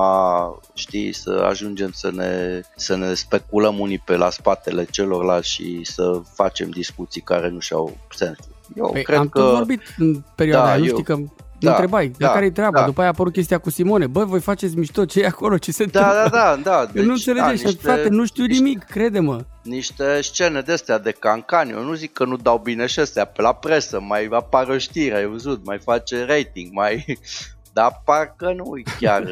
știi, 0.74 1.14
să 1.14 1.46
ajungem 1.50 1.92
să 1.92 2.12
ne, 2.12 2.62
să 2.76 2.96
ne 2.96 3.14
speculăm 3.14 3.80
unii 3.80 4.00
pe 4.00 4.16
la 4.16 4.30
spatele 4.30 4.86
celorlalți 4.86 5.50
și 5.50 5.80
să 5.84 6.22
facem 6.34 6.70
discuții 6.70 7.22
care 7.22 7.50
nu 7.50 7.60
și-au 7.60 7.98
sens. 8.16 8.38
Eu 8.76 8.90
păi, 8.92 9.04
cred 9.04 9.18
am 9.18 9.30
că... 9.30 9.42
vorbit 9.42 9.82
în 9.98 10.24
perioada 10.36 10.66
da, 10.66 10.72
aia, 10.72 10.80
nu 10.80 10.86
eu... 10.86 10.92
știi 10.92 11.04
că 11.04 11.18
da, 11.65 11.72
întrebai, 11.72 12.08
da, 12.08 12.28
de 12.28 12.34
care 12.34 12.45
e 12.45 12.52
treaba? 12.52 12.80
Da. 12.80 12.86
După 12.86 13.00
aia 13.00 13.10
a 13.10 13.12
apărut 13.13 13.34
chestia 13.34 13.58
cu 13.58 13.69
Simone. 13.69 14.08
Bă, 14.08 14.24
voi 14.24 14.39
faceți 14.39 14.78
mișto, 14.78 15.06
ce 15.06 15.22
e 15.22 15.26
acolo, 15.26 15.58
ce 15.58 15.72
se 15.72 15.86
da, 15.86 16.00
întâmplă? 16.00 16.30
Da, 16.38 16.56
da, 16.56 16.62
da. 16.63 16.86
Deci, 16.93 17.04
nu 17.04 17.12
înțelegeți, 17.12 17.63
da, 17.63 17.69
niște, 17.69 17.82
frate, 17.82 18.10
nu 18.10 18.26
știu 18.26 18.45
niște, 18.45 18.63
nimic, 18.63 18.84
crede-mă. 18.84 19.45
Niște 19.63 20.22
scene 20.22 20.62
de 20.62 20.72
astea 20.72 20.98
de 20.98 21.12
cancani. 21.12 21.72
Eu 21.72 21.84
nu 21.84 21.93
zic 21.93 22.13
că 22.13 22.26
nu 22.26 22.36
dau 22.36 22.58
bine 22.58 22.86
și 22.86 23.00
astea 23.00 23.26
pe 23.26 23.41
la 23.41 23.54
presă, 23.54 24.00
mai 24.02 24.28
apare 24.32 24.72
o 24.72 24.78
știre, 24.78 25.15
ai 25.15 25.26
văzut, 25.26 25.65
mai 25.65 25.80
face 25.80 26.26
rating, 26.26 26.74
mai... 26.74 27.06
Dar 27.74 28.02
parcă 28.06 28.54
nu 28.56 28.78
e 28.78 28.84
chiar... 29.00 29.24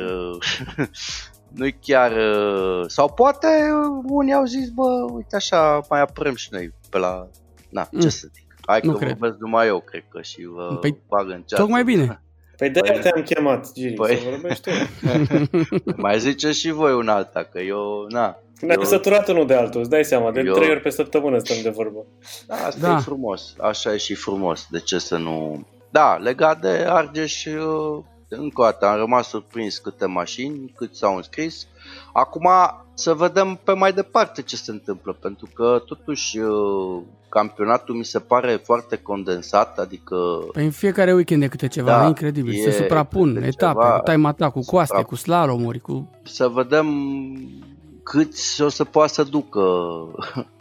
nu-i 1.57 1.77
chiar... 1.81 2.11
Sau 2.87 3.13
poate 3.13 3.47
unii 4.03 4.33
au 4.33 4.45
zis, 4.45 4.69
bă, 4.69 5.05
uite 5.13 5.35
așa, 5.35 5.81
mai 5.89 6.01
aprăm 6.01 6.35
și 6.35 6.47
noi 6.51 6.73
pe 6.89 6.97
la... 6.97 7.27
Na, 7.69 7.87
mm. 7.91 7.99
ce 7.99 8.09
să 8.09 8.27
zic. 8.33 8.46
Hai 8.67 8.79
nu 8.83 8.91
că 8.91 8.97
cred. 8.97 9.09
vorbesc 9.09 9.39
numai 9.39 9.67
eu, 9.67 9.79
cred 9.79 10.03
că 10.09 10.21
și 10.21 10.47
vă 10.53 10.77
păi, 10.81 10.97
bag 11.07 11.29
în 11.29 11.41
ceață. 11.45 11.63
Tocmai 11.63 11.83
bine. 11.83 12.21
Păi 12.57 12.69
de 12.69 12.79
păi, 12.79 12.99
te-am 12.99 13.23
chemat, 13.23 13.73
Giri, 13.73 13.93
păi, 13.93 14.17
să 14.17 14.29
vorbești 14.29 14.69
Mai 16.05 16.19
ziceți 16.19 16.59
și 16.59 16.71
voi 16.71 16.93
un 16.93 17.07
alta, 17.07 17.43
că 17.43 17.59
eu, 17.59 18.05
na. 18.09 18.39
Ne-am 18.61 18.79
eu... 18.79 18.85
săturat 18.85 19.27
unul 19.27 19.47
de 19.47 19.53
altul, 19.53 19.79
îți 19.79 19.89
dai 19.89 20.05
seama, 20.05 20.31
de 20.31 20.41
eu... 20.45 20.53
trei 20.53 20.69
ori 20.69 20.81
pe 20.81 20.89
săptămână 20.89 21.37
stăm 21.37 21.57
de 21.63 21.69
vorbă. 21.69 22.05
Da, 22.47 22.55
asta 22.55 22.87
da. 22.87 22.95
e 22.95 22.99
frumos, 22.99 23.55
așa 23.59 23.93
e 23.93 23.97
și 23.97 24.13
frumos, 24.13 24.67
de 24.69 24.79
ce 24.79 24.97
să 24.97 25.17
nu... 25.17 25.65
Da, 25.89 26.15
legat 26.15 26.61
de 26.61 26.85
Argeș, 26.87 27.45
încă 28.29 28.61
o 28.61 28.63
dată 28.63 28.85
am 28.85 28.97
rămas 28.97 29.27
surprins 29.27 29.77
câte 29.77 30.05
mașini, 30.05 30.73
cât 30.75 30.95
s-au 30.95 31.15
înscris. 31.15 31.67
Acum 32.13 32.49
să 32.93 33.13
vedem 33.13 33.59
pe 33.63 33.71
mai 33.73 33.93
departe 33.93 34.41
ce 34.41 34.55
se 34.55 34.71
întâmplă, 34.71 35.13
pentru 35.13 35.49
că 35.53 35.81
totuși 35.85 36.37
uh, 36.37 37.01
campionatul 37.29 37.95
mi 37.95 38.05
se 38.05 38.19
pare 38.19 38.61
foarte 38.63 38.95
condensat, 38.95 39.79
adică... 39.79 40.15
Păi 40.51 40.63
în 40.63 40.71
fiecare 40.71 41.13
weekend 41.13 41.43
e 41.43 41.47
câte 41.47 41.67
ceva, 41.67 41.99
da, 41.99 42.07
incredibil, 42.07 42.53
se 42.63 42.71
suprapun 42.71 43.35
etape, 43.35 43.81
ceva, 43.81 43.99
cu 43.99 44.11
time 44.11 44.27
attack, 44.27 44.51
cu 44.51 44.59
coaste, 44.65 44.95
supra... 44.95 45.09
cu 45.09 45.15
slalomuri, 45.15 45.79
cu... 45.79 46.09
Să 46.23 46.47
vedem 46.47 46.87
câți 48.03 48.61
o 48.61 48.69
să 48.69 48.83
poată 48.83 49.13
să 49.13 49.23
ducă 49.23 49.61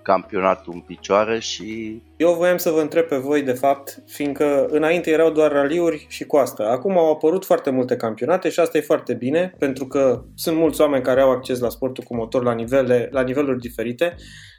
campionatul 0.07 0.73
în 0.75 0.81
picioare 0.81 1.39
și... 1.39 2.03
Eu 2.17 2.35
voiam 2.35 2.57
să 2.57 2.71
vă 2.71 2.81
întreb 2.81 3.05
pe 3.05 3.17
voi, 3.17 3.43
de 3.43 3.53
fapt, 3.53 4.03
fiindcă 4.07 4.67
înainte 4.69 5.11
erau 5.11 5.31
doar 5.31 5.53
raliuri 5.53 6.07
și 6.09 6.25
coastă. 6.25 6.69
Acum 6.69 6.99
au 6.99 7.11
apărut 7.11 7.45
foarte 7.45 7.71
multe 7.71 7.97
campionate 7.97 8.49
și 8.49 8.61
asta 8.61 8.79
e 8.79 8.81
foarte 8.81 9.15
bine, 9.15 9.55
pentru 9.59 9.87
că 9.87 10.23
sunt 10.35 10.57
mulți 10.57 10.81
oameni 10.81 11.03
care 11.03 11.21
au 11.21 11.31
acces 11.31 11.59
la 11.59 11.69
sportul 11.69 12.05
cu 12.05 12.15
motor 12.15 12.43
la, 12.43 12.53
nivele, 12.53 13.09
la 13.13 13.23
niveluri 13.23 13.61
diferite 13.61 14.17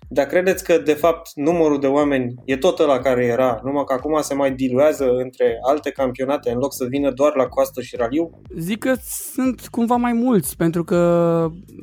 dar 0.10 0.26
credeți 0.26 0.64
că, 0.64 0.78
de 0.78 0.94
fapt, 0.94 1.30
numărul 1.36 1.80
de 1.80 1.88
oameni 1.88 2.34
e 2.46 2.58
tot 2.58 2.80
la 2.80 2.98
care 2.98 3.26
era, 3.26 3.60
numai 3.64 3.84
că 3.84 3.94
acum 3.94 4.22
se 4.22 4.34
mai 4.34 4.52
diluează 4.52 5.06
între 5.10 5.58
alte 5.68 5.92
campionate 5.92 6.52
în 6.52 6.58
loc 6.58 6.74
să 6.74 6.86
vină 6.90 7.12
doar 7.12 7.36
la 7.36 7.48
coastă 7.48 7.82
și 7.82 7.96
raliu? 7.96 8.30
Zic 8.58 8.80
că 8.80 8.94
sunt 9.34 9.68
cumva 9.68 9.96
mai 9.96 10.14
mulți, 10.14 10.56
pentru 10.56 10.84
că 10.84 10.98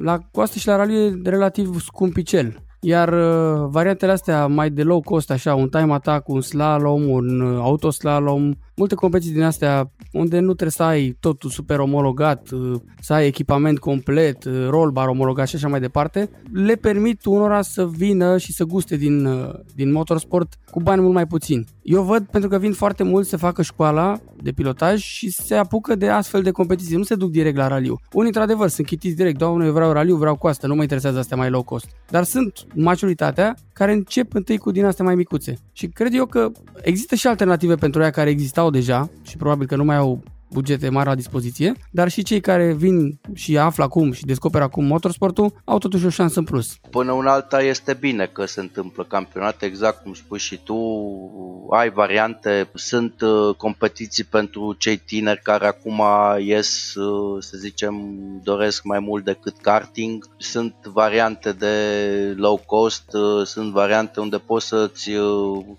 la 0.03 0.19
coastă 0.33 0.59
și 0.59 0.67
la 0.67 0.77
raliu 0.77 0.99
e 0.99 1.21
relativ 1.25 1.81
scumpicel. 1.81 2.63
Iar 2.85 3.13
uh, 3.13 3.67
variantele 3.71 4.13
astea 4.13 4.47
mai 4.47 4.71
de 4.71 4.83
low 4.83 5.01
cost, 5.01 5.31
așa, 5.31 5.55
un 5.55 5.69
time 5.69 5.93
attack, 5.93 6.29
un 6.29 6.41
slalom, 6.41 7.09
un 7.09 7.41
uh, 7.41 7.61
autoslalom, 7.63 8.55
multe 8.77 8.95
competiții 8.95 9.35
din 9.35 9.43
astea 9.43 9.91
unde 10.13 10.39
nu 10.39 10.47
trebuie 10.47 10.71
să 10.71 10.83
ai 10.83 11.17
totul 11.21 11.51
super 11.51 11.79
omologat, 11.79 12.51
uh, 12.51 12.81
să 13.01 13.13
ai 13.13 13.27
echipament 13.27 13.79
complet, 13.79 14.45
uh, 14.45 14.67
roll 14.69 14.91
bar 14.91 15.09
omologat 15.09 15.49
și 15.49 15.57
așa 15.57 15.69
mai 15.69 15.81
departe, 15.81 16.31
le 16.53 16.75
permit 16.75 17.25
unora 17.25 17.63
să 17.63 17.87
vină 17.89 18.39
și 18.39 18.53
să 18.53 18.65
guste 18.65 18.97
din, 18.97 19.25
uh, 19.25 19.55
din 19.75 19.93
motorsport 19.93 20.55
cu 20.71 20.81
bani 20.81 21.01
mult 21.01 21.15
mai 21.15 21.27
puțini. 21.27 21.65
Eu 21.83 22.03
văd 22.03 22.27
pentru 22.27 22.51
că 22.51 22.59
vin 22.59 22.73
foarte 22.73 23.03
mult 23.03 23.27
să 23.27 23.37
facă 23.37 23.63
școala 23.63 24.21
de 24.43 24.53
pilotaj 24.53 25.01
și 25.03 25.31
se 25.31 25.55
apucă 25.55 25.95
de 25.95 26.09
astfel 26.09 26.43
de 26.43 26.51
competiții, 26.51 26.97
nu 26.97 27.03
se 27.03 27.15
duc 27.15 27.31
direct 27.31 27.57
la 27.57 27.69
raliu. 27.69 28.01
Unii, 28.13 28.27
într-adevăr, 28.27 28.69
sunt 28.69 28.87
chitiți 28.87 29.17
direct, 29.17 29.39
doamne, 29.39 29.67
eu 29.67 29.73
vreau 29.73 29.93
raliu, 29.93 30.17
vreau 30.17 30.37
coastă, 30.37 30.67
nu 30.67 30.75
mă 30.75 30.83
interesează 30.83 31.19
astea 31.19 31.37
mai 31.37 31.51
low 31.51 31.63
cost. 31.63 31.87
Dar 32.11 32.25
sunt 32.25 32.67
majoritatea 32.75 33.55
care 33.73 33.93
încep 33.93 34.35
întâi 34.35 34.59
cu 34.59 34.71
din 34.71 34.85
astea 34.85 35.05
mai 35.05 35.15
micuțe. 35.15 35.55
Și 35.73 35.87
cred 35.87 36.15
eu 36.15 36.27
că 36.27 36.51
există 36.83 37.15
și 37.15 37.27
alternative 37.27 37.75
pentru 37.75 38.03
ea 38.03 38.11
care 38.11 38.31
existau 38.31 38.64
deja 38.71 39.11
și 39.23 39.37
probabil 39.37 39.67
că 39.67 39.77
nu 39.77 39.85
mai 39.85 39.97
au 39.97 40.23
bugete 40.55 40.89
mari 40.89 41.09
la 41.09 41.15
dispoziție, 41.15 41.73
dar 41.91 42.09
și 42.09 42.23
cei 42.23 42.41
care 42.41 42.73
vin 42.73 43.21
și 43.35 43.59
află 43.59 43.85
acum 43.85 44.13
și 44.13 44.25
descoperă 44.25 44.65
acum 44.65 44.85
motorsportul 44.85 45.53
au 45.65 45.79
totuși 45.79 46.07
o 46.07 46.09
șansă 46.09 46.39
în 46.39 46.45
plus. 46.45 46.77
Până 46.91 47.13
un 47.13 47.27
alta 47.27 47.63
este 47.63 47.95
bine 47.95 48.27
că 48.33 48.45
se 48.45 48.61
întâmplă 48.61 49.05
campionate, 49.05 49.67
exact 49.67 50.03
cum 50.03 50.15
spui 50.15 50.39
și 50.39 50.61
tu, 50.65 50.77
ai 51.71 51.91
variante, 51.91 52.69
sunt 52.75 53.21
uh, 53.21 53.55
competiții 53.57 54.25
pentru 54.25 54.75
cei 54.79 54.97
tineri 54.97 55.43
care 55.43 55.67
acum 55.67 56.03
ies, 56.39 56.95
uh, 56.95 57.43
să 57.43 57.57
zicem, 57.57 57.95
doresc 58.43 58.85
mai 58.85 58.99
mult 58.99 59.25
decât 59.25 59.57
karting, 59.61 60.29
sunt 60.37 60.75
variante 60.93 61.53
de 61.53 61.75
low 62.37 62.63
cost, 62.67 63.13
uh, 63.13 63.47
sunt 63.47 63.73
variante 63.73 64.21
unde 64.21 64.37
poți 64.39 64.67
să-ți 64.67 65.11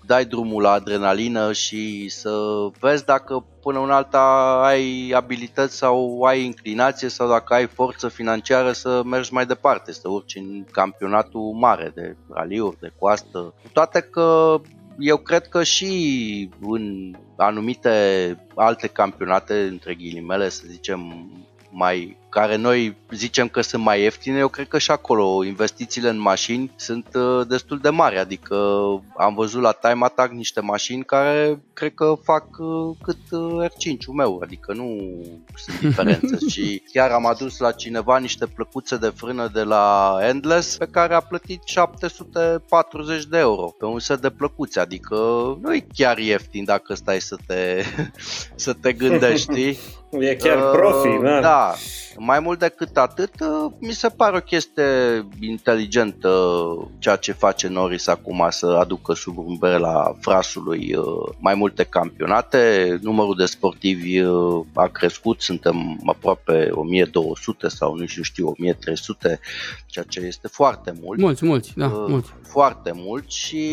dai 0.06 0.24
drumul 0.24 0.62
la 0.62 0.70
adrenalină 0.70 1.52
și 1.52 2.08
să 2.08 2.30
vezi 2.80 3.04
dacă 3.04 3.44
până 3.66 3.80
în 3.82 3.90
alta 3.90 4.65
ai 4.66 5.12
abilități 5.14 5.76
sau 5.76 6.22
ai 6.22 6.44
inclinație 6.44 7.08
sau 7.08 7.28
dacă 7.28 7.54
ai 7.54 7.66
forță 7.66 8.08
financiară 8.08 8.72
să 8.72 9.02
mergi 9.04 9.32
mai 9.32 9.46
departe, 9.46 9.92
să 9.92 10.08
urci 10.08 10.34
în 10.34 10.64
campionatul 10.70 11.52
mare 11.52 11.92
de 11.94 12.16
raliuri, 12.32 12.78
de 12.80 12.92
coastă. 12.98 13.54
Toate 13.72 14.00
că 14.00 14.60
eu 14.98 15.16
cred 15.16 15.46
că 15.48 15.62
și 15.62 16.50
în 16.60 17.14
anumite 17.36 17.90
alte 18.54 18.86
campionate, 18.86 19.54
între 19.54 19.94
ghilimele, 19.94 20.48
să 20.48 20.62
zicem, 20.66 21.30
mai 21.70 22.18
care 22.28 22.56
noi 22.56 22.96
zicem 23.10 23.48
că 23.48 23.60
sunt 23.60 23.82
mai 23.82 24.00
ieftine, 24.00 24.38
eu 24.38 24.48
cred 24.48 24.68
că 24.68 24.78
și 24.78 24.90
acolo 24.90 25.44
investițiile 25.44 26.08
în 26.08 26.20
mașini 26.20 26.72
sunt 26.76 27.06
uh, 27.14 27.46
destul 27.48 27.78
de 27.78 27.88
mari, 27.88 28.18
adică 28.18 28.56
am 29.16 29.34
văzut 29.34 29.62
la 29.62 29.72
Time 29.72 30.04
Attack 30.04 30.32
niște 30.32 30.60
mașini 30.60 31.04
care 31.04 31.60
cred 31.72 31.94
că 31.94 32.14
fac 32.22 32.46
uh, 32.58 32.96
cât 33.02 33.30
uh, 33.30 33.64
R5-ul 33.68 34.14
meu, 34.14 34.40
adică 34.44 34.72
nu 34.72 34.98
sunt 35.54 35.80
diferențe 35.80 36.36
și 36.52 36.82
chiar 36.92 37.10
am 37.10 37.26
adus 37.26 37.58
la 37.58 37.72
cineva 37.72 38.18
niște 38.18 38.46
plăcuțe 38.46 38.96
de 38.96 39.12
frână 39.16 39.50
de 39.52 39.62
la 39.62 40.18
Endless 40.20 40.76
pe 40.76 40.88
care 40.90 41.14
a 41.14 41.20
plătit 41.20 41.62
740 41.64 43.24
de 43.24 43.38
euro 43.38 43.74
pe 43.78 43.84
un 43.84 43.98
set 43.98 44.20
de 44.20 44.30
plăcuțe, 44.30 44.80
adică 44.80 45.16
nu 45.62 45.74
e 45.74 45.86
chiar 45.94 46.18
ieftin 46.18 46.64
dacă 46.64 46.94
stai 46.94 47.20
să 47.20 47.36
te, 47.46 47.82
să 48.54 48.72
te 48.72 48.92
gândești. 48.92 49.78
E 50.18 50.34
chiar 50.36 50.70
profi, 50.70 51.08
uh, 51.08 51.22
da. 51.22 51.40
Da, 51.40 51.74
mai 52.18 52.40
mult 52.40 52.58
decât 52.58 52.96
atât, 52.96 53.32
uh, 53.40 53.72
mi 53.78 53.92
se 53.92 54.08
pare 54.08 54.36
o 54.36 54.40
chestie 54.40 54.84
inteligentă 55.40 56.30
ceea 56.98 57.16
ce 57.16 57.32
face 57.32 57.68
Norris 57.68 58.06
acum 58.06 58.46
să 58.50 58.66
aducă 58.66 59.14
sub 59.14 59.38
umbrela 59.38 60.16
frasului 60.20 60.94
uh, 60.94 61.04
mai 61.38 61.54
multe 61.54 61.84
campionate. 61.84 62.98
Numărul 63.02 63.36
de 63.36 63.44
sportivi 63.44 64.20
uh, 64.20 64.64
a 64.74 64.86
crescut, 64.86 65.40
suntem 65.40 66.00
aproape 66.06 66.68
1200 66.72 67.68
sau 67.68 67.94
nu 67.94 68.06
știu, 68.06 68.46
1300, 68.46 69.40
ceea 69.86 70.04
ce 70.08 70.20
este 70.20 70.48
foarte 70.48 70.94
mult. 71.02 71.18
Mulți, 71.18 71.44
mulți, 71.44 71.72
da, 71.76 71.86
mulți. 71.86 72.34
Foarte 72.42 72.92
mult 72.94 73.30
și 73.30 73.70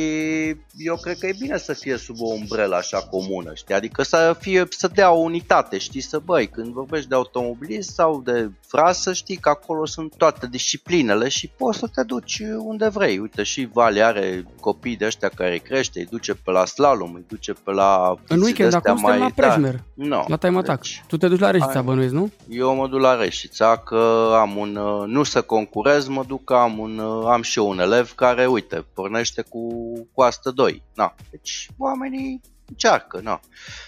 eu 0.78 0.96
cred 1.02 1.18
că 1.18 1.28
e 1.28 1.36
bine 1.40 1.58
să 1.58 1.74
fie 1.74 1.98
sub 1.98 2.16
o 2.20 2.34
umbrelă 2.34 2.76
așa 2.76 2.98
comună, 3.00 3.52
știi? 3.54 3.76
Adică 3.76 4.04
să 4.04 4.36
fie, 4.40 4.66
să 4.70 4.88
dea 4.88 5.12
o 5.12 5.20
unitate, 5.20 5.78
știi? 5.78 6.02
Să 6.02 6.22
băi, 6.26 6.48
când 6.48 6.74
vorbești 6.74 7.10
de 7.10 7.16
automobilism 7.16 7.94
sau 7.94 8.22
de 8.22 8.33
de 8.34 8.52
frasă, 8.68 9.14
știi 9.14 9.36
că 9.36 9.50
acolo 9.50 9.86
sunt 9.86 10.16
toate 10.18 10.48
disciplinele 10.48 11.30
și 11.30 11.48
poți 11.48 11.80
să 11.80 11.88
te 11.96 12.04
duci 12.04 12.42
unde 12.58 12.88
vrei. 12.88 13.18
Uite, 13.18 13.44
și 13.44 13.70
Vale 13.74 14.02
are 14.02 14.46
copii 14.60 14.98
de 14.98 15.06
ăștia 15.06 15.30
care 15.30 15.58
crește, 15.58 16.00
îi 16.00 16.06
duce 16.06 16.34
pe 16.34 16.52
la 16.52 16.66
slalom, 16.66 17.14
îi 17.14 17.26
duce 17.28 17.54
pe 17.54 17.72
la... 17.72 18.16
În 18.28 18.42
weekend 18.42 18.74
acum 18.74 19.02
mai... 19.02 19.20
la 19.20 19.30
Prejmer, 19.36 19.84
no, 19.94 20.24
la 20.28 20.36
Time 20.36 20.58
Attack. 20.58 20.82
Deci, 20.82 21.04
tu 21.08 21.18
te 21.18 21.28
duci 21.28 21.40
la 21.40 21.52
Reșița, 21.52 21.82
bănuiesc, 21.82 22.14
nu? 22.14 22.32
Eu 22.50 22.76
mă 22.76 22.88
duc 22.88 23.00
la 23.00 23.16
Reșița, 23.16 23.78
că 23.78 24.32
am 24.40 24.58
un... 24.58 24.72
Nu 25.06 25.24
să 25.24 25.42
concurez, 25.42 26.08
mă 26.08 26.24
duc 26.28 26.44
că 26.44 26.54
am, 26.54 26.78
un, 26.78 27.00
am 27.26 27.42
și 27.42 27.60
eu 27.60 27.70
un 27.70 27.80
elev 27.80 28.12
care, 28.16 28.46
uite, 28.46 28.86
pornește 28.94 29.42
cu 29.50 29.70
coastă 30.14 30.52
2. 30.52 30.84
Na, 30.94 31.16
deci 31.30 31.70
oamenii 31.78 32.42
încearcă, 32.70 33.20
na. 33.24 33.40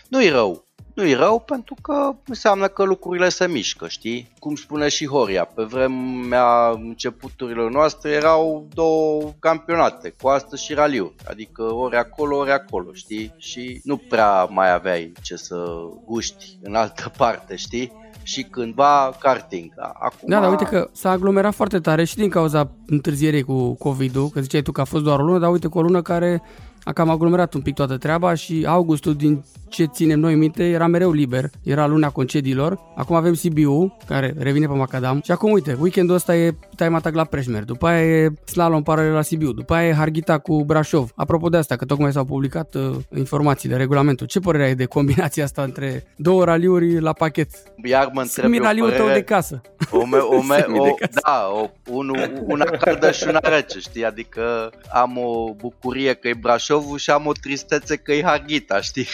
Nu-i 0.08 0.30
rău, 0.30 0.66
nu-i 0.96 1.14
rău 1.14 1.40
pentru 1.40 1.76
că 1.82 2.16
înseamnă 2.28 2.68
că 2.68 2.84
lucrurile 2.84 3.30
se 3.30 3.48
mișcă, 3.48 3.88
știi? 3.88 4.32
Cum 4.40 4.56
spune 4.56 4.88
și 4.88 5.08
Horia, 5.08 5.46
pe 5.46 5.64
vremea 5.64 6.70
începuturilor 6.70 7.72
noastre 7.72 8.12
erau 8.12 8.68
două 8.74 9.22
campionate, 9.40 10.16
coastă 10.22 10.56
și 10.56 10.74
raliu, 10.74 11.14
adică 11.30 11.64
ori 11.64 11.96
acolo, 11.96 12.38
ori 12.38 12.52
acolo, 12.52 12.94
știi? 12.94 13.34
Și 13.38 13.82
nu 13.84 13.98
prea 13.98 14.44
mai 14.44 14.74
aveai 14.74 15.12
ce 15.22 15.36
să 15.36 15.66
guști 16.06 16.58
în 16.62 16.76
altă 16.76 17.12
parte, 17.18 17.56
știi? 17.56 18.04
și 18.24 18.44
cândva 18.44 19.16
karting. 19.20 19.72
Acum... 19.78 20.30
Da, 20.30 20.40
dar 20.40 20.50
uite 20.50 20.64
că 20.64 20.90
s-a 20.92 21.10
aglomerat 21.10 21.54
foarte 21.54 21.80
tare 21.80 22.04
și 22.04 22.16
din 22.16 22.30
cauza 22.30 22.72
întârzierii 22.86 23.44
cu 23.44 23.74
COVID-ul, 23.74 24.30
că 24.30 24.42
ziceai 24.42 24.62
tu 24.62 24.72
că 24.72 24.82
a 24.82 24.84
fost 24.84 25.04
doar 25.04 25.20
o 25.20 25.24
lună, 25.24 25.40
dar 25.40 25.52
uite 25.52 25.68
cu 25.68 25.78
o 25.78 25.82
lună 25.82 26.02
care 26.02 26.42
a 26.86 26.93
cam 26.93 27.10
aglomerat 27.10 27.54
un 27.54 27.62
pic 27.62 27.76
toată 27.76 27.98
treaba 27.98 28.34
și 28.34 28.65
augustul, 28.67 29.15
din 29.15 29.43
ce 29.69 29.86
ținem 29.86 30.19
noi 30.19 30.36
minte, 30.36 30.63
era 30.63 30.88
mereu 30.88 31.12
liber, 31.12 31.49
era 31.63 31.88
luna 31.88 32.10
concediilor. 32.10 32.80
Acum 32.95 33.15
avem 33.15 33.34
CBU, 33.34 33.97
care 34.08 34.34
revine 34.38 34.67
pe 34.67 34.73
Macadam. 34.73 35.21
Și 35.23 35.32
acum, 35.32 35.51
uite, 35.51 35.78
weekendul 35.80 36.15
ăsta 36.15 36.36
e 36.36 36.56
time 36.75 36.95
attack 36.95 37.15
la 37.15 37.23
Preșmer, 37.23 37.63
după 37.63 37.88
aia 37.88 38.23
e 38.23 38.34
slalom 38.45 38.84
paralel 38.84 39.13
la 39.13 39.21
CBU, 39.21 39.51
după 39.51 39.73
aia 39.73 39.88
e 39.88 39.93
Harghita 39.93 40.38
cu 40.38 40.63
Brașov. 40.63 41.12
Apropo 41.15 41.49
de 41.49 41.58
asta, 41.58 41.75
că 41.75 41.86
tocmai 41.86 42.12
s-au 42.12 42.25
publicat 42.25 42.75
uh, 42.75 42.95
informațiile, 43.15 43.75
regulamentul. 43.75 44.28
Ce 44.28 44.39
părere 44.39 44.63
ai 44.63 44.75
de 44.75 44.86
combinația 44.86 45.43
asta 45.43 45.62
între 45.62 46.04
două 46.15 46.43
raliuri 46.43 46.99
la 46.99 47.13
pachet? 47.13 47.49
Iar 47.84 48.10
mă 48.13 48.21
întreb 48.21 48.54
raliul 48.62 48.91
tău 48.91 49.08
de 49.08 49.23
casă. 49.23 49.62
O, 49.91 50.06
me, 50.06 50.17
o, 50.17 50.41
me, 50.41 50.65
o, 50.78 50.95
da, 51.23 51.49
o, 51.54 51.69
un, 51.91 52.15
una 52.45 52.65
caldă 52.65 53.12
și 53.12 53.25
una 53.28 53.39
rece, 53.41 53.80
știi? 53.80 54.06
Adică 54.06 54.71
am 54.93 55.17
o 55.17 55.54
bucurie 55.54 56.13
că 56.13 56.28
e 56.28 56.34
Brașovul 56.34 56.97
și 56.97 57.10
am 57.10 57.25
o 57.25 57.32
tristețe 57.32 57.95
că 57.95 58.13
e 58.13 58.23
Harghita, 58.23 58.82
știi? 58.82 59.08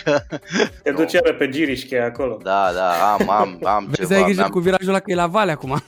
Te 0.83 0.91
duci 0.91 1.11
iară 1.11 1.33
pe 1.33 1.49
Girișche 1.49 1.99
acolo. 1.99 2.37
Da, 2.43 2.69
da, 2.75 3.13
am, 3.13 3.29
am, 3.29 3.59
am 3.63 3.85
Vezi, 3.85 3.99
ceva. 4.09 4.15
ai 4.15 4.23
grijă 4.23 4.47
cu 4.49 4.59
virajul 4.59 4.89
ăla 4.89 4.99
că 4.99 5.11
e 5.11 5.15
la 5.15 5.27
vale 5.27 5.51
acum. 5.51 5.81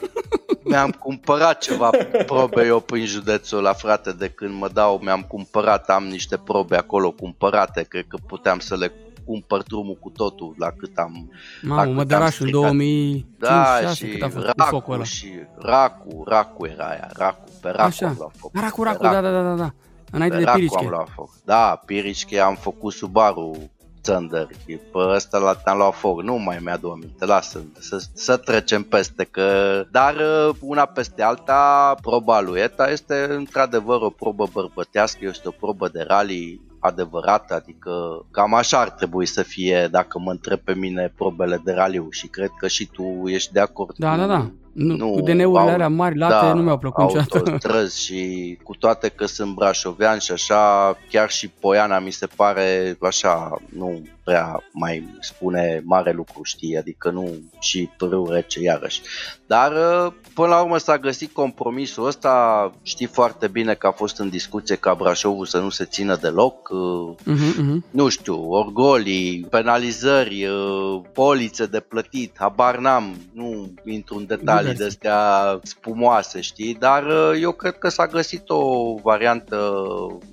mi-am 0.63 0.91
cumpărat 0.91 1.61
ceva 1.61 1.89
probe 2.25 2.65
eu 2.65 2.79
prin 2.79 3.05
județul 3.05 3.61
la 3.61 3.73
frate 3.73 4.11
de 4.11 4.27
când 4.29 4.53
mă 4.59 4.69
dau, 4.73 4.99
mi-am 5.03 5.21
cumpărat, 5.21 5.89
am 5.89 6.03
niște 6.03 6.37
probe 6.37 6.75
acolo 6.75 7.11
cumpărate, 7.11 7.85
cred 7.89 8.05
că 8.07 8.17
puteam 8.27 8.59
să 8.59 8.75
le 8.77 8.91
cumpăr 9.25 9.63
drumul 9.63 9.97
cu 9.99 10.09
totul 10.09 10.55
la 10.57 10.71
cât 10.77 10.97
am 10.97 11.31
Mamă, 11.61 11.91
mădărașul 11.91 12.47
2005 12.49 13.25
da, 13.37 13.79
și 13.93 14.05
cât 14.07 14.21
a 14.21 14.29
fost 14.29 14.45
Racu 14.55 14.91
ăla. 14.91 15.03
și 15.03 15.31
Racu, 15.57 16.23
Racu 16.27 16.65
era 16.65 16.85
aia, 16.85 17.09
Racu, 17.13 17.43
pe 17.61 17.69
Racu 17.69 17.81
Așa. 17.81 18.07
am 18.07 18.15
luat 18.17 18.31
foc. 18.37 18.51
Racu, 18.53 18.83
Racu, 18.83 19.03
da, 19.03 19.11
da, 19.11 19.21
da, 19.21 19.41
da, 19.41 19.53
da. 19.55 19.73
Înainte 20.11 20.37
pe 20.37 20.43
de 20.43 20.51
Pirișche. 20.53 20.77
am 20.83 20.89
luat 20.89 21.07
foc. 21.15 21.29
Da, 21.45 21.81
Pirișche 21.85 22.39
am 22.39 22.55
făcut 22.55 22.93
Subaru 22.93 23.69
Thunder, 24.03 24.47
pe 24.65 24.79
ăsta 24.95 25.37
la 25.37 25.53
te-am 25.53 25.77
luat 25.77 25.95
foc, 25.95 26.21
nu 26.21 26.35
mai 26.35 26.59
mi-adu 26.61 26.89
aminte, 26.89 27.25
lasă, 27.25 27.63
să, 27.79 28.03
să 28.13 28.37
trecem 28.37 28.83
peste 28.83 29.23
că... 29.23 29.47
Dar 29.91 30.15
uh, 30.15 30.55
una 30.59 30.85
peste 30.85 31.21
alta, 31.21 31.95
proba 32.01 32.41
lui 32.41 32.59
ETA 32.59 32.89
este 32.89 33.27
într-adevăr 33.29 34.01
o 34.01 34.09
probă 34.09 34.47
bărbătească, 34.53 35.19
este 35.21 35.47
o 35.47 35.51
probă 35.51 35.89
de 35.89 36.05
rally 36.07 36.61
adevărată, 36.79 37.53
adică 37.53 38.25
cam 38.31 38.53
așa 38.53 38.79
ar 38.79 38.89
trebui 38.89 39.25
să 39.25 39.41
fie 39.41 39.87
dacă 39.91 40.19
mă 40.19 40.31
întreb 40.31 40.59
pe 40.59 40.73
mine 40.73 41.13
probele 41.15 41.61
de 41.63 41.71
raliu 41.71 42.07
și 42.09 42.27
cred 42.27 42.49
că 42.57 42.67
și 42.67 42.85
tu 42.85 43.23
ești 43.25 43.53
de 43.53 43.59
acord 43.59 43.95
da, 43.97 44.11
cu, 44.11 44.17
da, 44.17 44.25
da. 44.25 44.51
Nu, 44.73 44.95
Nu, 44.95 45.11
cu 45.11 45.19
DN-urile 45.21 45.43
au- 45.43 45.67
alea 45.67 45.87
mari, 45.87 46.17
late, 46.17 46.45
da, 46.45 46.53
nu 46.53 46.61
mi-au 46.61 46.77
plăcut 46.77 47.03
niciodată. 47.03 47.37
autostrăzi 47.37 48.03
și 48.03 48.57
cu 48.63 48.75
toate 48.75 49.09
că 49.09 49.25
sunt 49.25 49.53
brașovean 49.55 50.17
și 50.19 50.31
așa, 50.31 50.97
chiar 51.09 51.29
și 51.29 51.47
Poiana 51.59 51.99
mi 51.99 52.11
se 52.11 52.27
pare 52.35 52.97
așa, 53.01 53.61
nu 53.77 54.01
prea 54.23 54.63
mai 54.71 55.17
spune 55.19 55.81
mare 55.85 56.11
lucru, 56.11 56.39
știi, 56.43 56.77
adică 56.77 57.09
nu 57.09 57.29
și 57.59 57.89
pârâu 57.97 58.29
rece 58.29 58.61
iarăși. 58.61 59.01
Dar 59.45 59.71
uh, 59.71 60.13
până 60.33 60.47
la 60.47 60.61
urmă 60.61 60.77
s-a 60.77 60.97
găsit 60.97 61.33
compromisul 61.33 62.05
ăsta, 62.07 62.71
știi 62.81 63.05
foarte 63.05 63.47
bine 63.47 63.73
că 63.73 63.87
a 63.87 63.91
fost 63.91 64.17
în 64.19 64.29
discuție 64.29 64.75
ca 64.75 64.93
Brașovul 64.93 65.45
să 65.45 65.59
nu 65.59 65.69
se 65.69 65.85
țină 65.85 66.15
deloc, 66.21 66.69
uh, 66.69 67.15
Mhm, 67.23 67.61
mhm. 67.63 67.85
nu 67.89 68.09
știu, 68.09 68.51
orgolii, 68.51 69.45
penalizări, 69.49 70.45
uh, 70.45 71.01
polițe 71.13 71.65
de 71.65 71.79
plătit, 71.79 72.35
habar 72.39 72.77
n-am, 72.77 73.15
nu 73.33 73.73
intru 73.85 74.17
în 74.17 74.25
detalii 74.25 74.62
Diverse. 74.71 74.83
de 74.83 74.89
astea 74.89 75.59
spumoase, 75.63 76.41
știi, 76.41 76.75
dar 76.79 77.03
uh, 77.05 77.31
eu 77.41 77.51
cred 77.51 77.77
că 77.77 77.89
s-a 77.89 78.07
găsit 78.07 78.49
o 78.49 78.95
variantă 79.01 79.75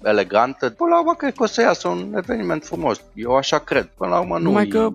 elegantă. 0.03 0.71
Până 0.71 0.91
la 0.91 0.99
urmă, 0.99 1.15
cred 1.15 1.35
că 1.35 1.43
o 1.43 1.47
să 1.47 1.61
iasă 1.61 1.89
un 1.89 2.15
eveniment 2.17 2.65
frumos. 2.65 3.01
Eu 3.15 3.37
așa 3.37 3.59
cred. 3.59 3.89
Până 3.97 4.11
la 4.11 4.19
urmă, 4.19 4.37
nu 4.37 4.43
Numai 4.43 4.67
că 4.67 4.89